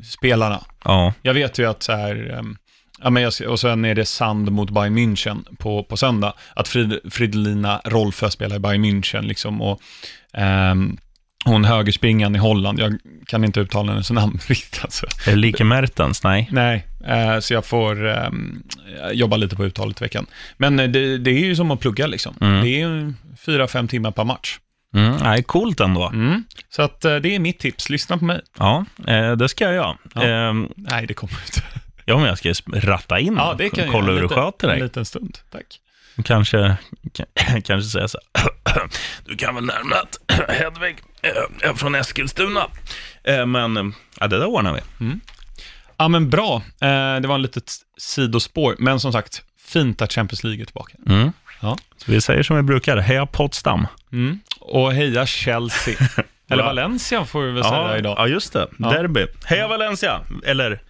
spelarna. 0.05 0.61
Ja, 0.85 1.13
Jag 1.23 1.35
vet 1.35 1.59
ju 1.59 1.71
att 1.71 1.83
så 1.83 1.93
här, 1.93 2.37
ehm, 2.39 2.57
ja, 3.03 3.11
men 3.11 3.23
jag, 3.23 3.33
och 3.49 3.61
sen 3.61 3.85
är 3.85 3.95
det 3.95 4.05
Sand 4.05 4.53
mot 4.53 4.71
Bayern 4.71 4.99
München 4.99 5.45
på, 5.59 5.85
på 5.85 5.97
söndag. 5.97 6.33
Att 6.55 6.69
Frid, 6.69 6.99
Fridolina 7.11 7.81
Rolfö 7.85 8.31
spelar 8.31 8.57
i 8.57 8.59
Bayern 8.59 8.85
München 8.85 9.23
liksom 9.23 9.63
och 9.63 9.81
ehm, 10.35 10.97
hon 11.49 11.65
högerspringaren 11.65 12.37
i 12.37 12.39
Holland, 12.39 12.81
jag 12.81 12.99
kan 13.27 13.45
inte 13.45 13.61
uttala 13.61 13.93
hennes 13.93 14.11
namn 14.11 14.39
riktigt 14.47 14.81
alltså. 14.85 15.07
Like 15.35 15.65
Mertens? 15.65 16.23
Nej. 16.23 16.49
Nej, 16.53 16.87
eh, 17.07 17.41
så 17.41 17.55
jag 17.55 17.65
får 17.67 18.07
ehm, 18.09 18.63
jobba 19.13 19.37
lite 19.37 19.57
på 19.57 19.65
uttalet 19.65 20.01
i 20.01 20.05
veckan. 20.05 20.27
Men 20.57 20.81
eh, 20.81 20.89
det, 20.89 21.19
det 21.19 21.31
är 21.31 21.39
ju 21.45 21.57
som 21.57 21.71
att 21.71 21.81
plugga 21.81 22.07
liksom. 22.07 22.35
Mm. 22.41 22.61
Det 22.63 22.69
är 22.69 22.89
ju 22.89 23.13
fyra, 23.47 23.69
fem 23.69 23.89
timmar 23.89 24.11
per 24.11 24.25
match. 24.25 24.59
Mm, 24.95 25.17
nej, 25.23 25.43
coolt 25.43 25.81
ändå. 25.81 26.07
Mm. 26.09 26.45
Så 26.71 26.83
att 26.83 27.05
eh, 27.05 27.17
det 27.17 27.35
är 27.35 27.39
mitt 27.39 27.59
tips, 27.59 27.91
lyssna 27.91 28.19
på 28.19 28.25
mig. 28.25 28.41
Ja, 28.59 28.85
det 29.39 29.49
ska 29.49 29.73
jag. 29.73 29.99
Ja. 30.15 30.25
Eh, 30.25 30.55
Nej, 30.77 31.07
det 31.07 31.15
kommer 31.15 31.35
inte. 31.47 31.63
ja, 32.05 32.17
men 32.19 32.27
jag 32.27 32.39
ska 32.39 32.53
ratta 32.73 33.19
in 33.21 33.35
Ja, 33.39 33.55
det 33.59 33.71
kan 33.71 33.85
jag 33.85 33.93
Kolla 33.93 34.13
hur 34.13 34.21
du 34.21 34.29
sköter 34.29 34.69
En 34.69 34.75
dig. 34.75 34.83
liten 34.83 35.05
stund, 35.05 35.39
tack. 35.53 35.65
Kanske, 36.25 36.77
kanske 37.65 37.83
säga 37.83 38.09
så 38.09 38.19
här. 38.35 38.89
Du 39.25 39.37
kan 39.37 39.55
väl 39.55 39.65
nämna 39.65 39.97
att 39.97 40.19
Hedvig 40.49 40.97
eh, 41.23 41.69
är 41.71 41.75
från 41.75 41.95
Eskilstuna. 41.95 42.67
Eh, 43.25 43.47
Men 43.47 43.95
ja, 44.21 44.27
det 44.27 44.39
där 44.39 44.47
ordnar 44.47 44.75
vi. 44.75 44.81
Ja, 45.97 46.09
men 46.09 46.31
bra. 46.31 46.57
Eh, 46.81 47.21
det 47.21 47.25
var 47.29 47.35
en 47.35 47.43
litet 47.43 47.73
sidospår, 47.99 48.77
men 48.79 49.01
som 49.01 49.13
sagt, 49.13 49.43
fint 49.59 50.03
att 50.03 50.13
Champions 50.13 50.45
League 50.45 50.63
är 50.63 50.65
tillbaka. 50.65 50.97
Mm. 51.07 51.33
Ja. 51.61 51.79
Så 51.97 52.13
vi 52.13 52.21
säger 52.21 52.43
som 52.43 52.57
vi 52.57 52.63
brukar, 52.63 52.97
heja 52.97 53.27
Potsdam. 53.27 53.87
Mm. 54.13 54.41
Och 54.61 54.93
heja 54.93 55.27
Chelsea. 55.27 55.95
Eller. 56.51 56.65
Valencia 56.65 57.25
får 57.25 57.43
vi 57.43 57.53
väl 57.53 57.65
säga 57.65 57.75
Ja, 57.77 57.97
idag. 57.99 58.15
ja, 58.19 58.27
just 58.27 58.53
det. 58.53 58.69
Ja. 58.79 58.89
Derby. 58.91 59.27
Heja 59.45 59.69
Valencia! 59.69 60.21
Eller 60.47 60.81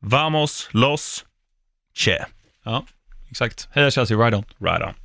Vamos, 0.00 0.68
los, 0.72 1.24
che. 1.98 2.24
Ja, 2.64 2.84
exakt. 3.36 3.68
Heja 3.74 3.90
Chelsea, 3.90 4.14
ride 4.14 4.34
on. 4.34 4.44
ride 4.60 4.82
on. 4.82 4.96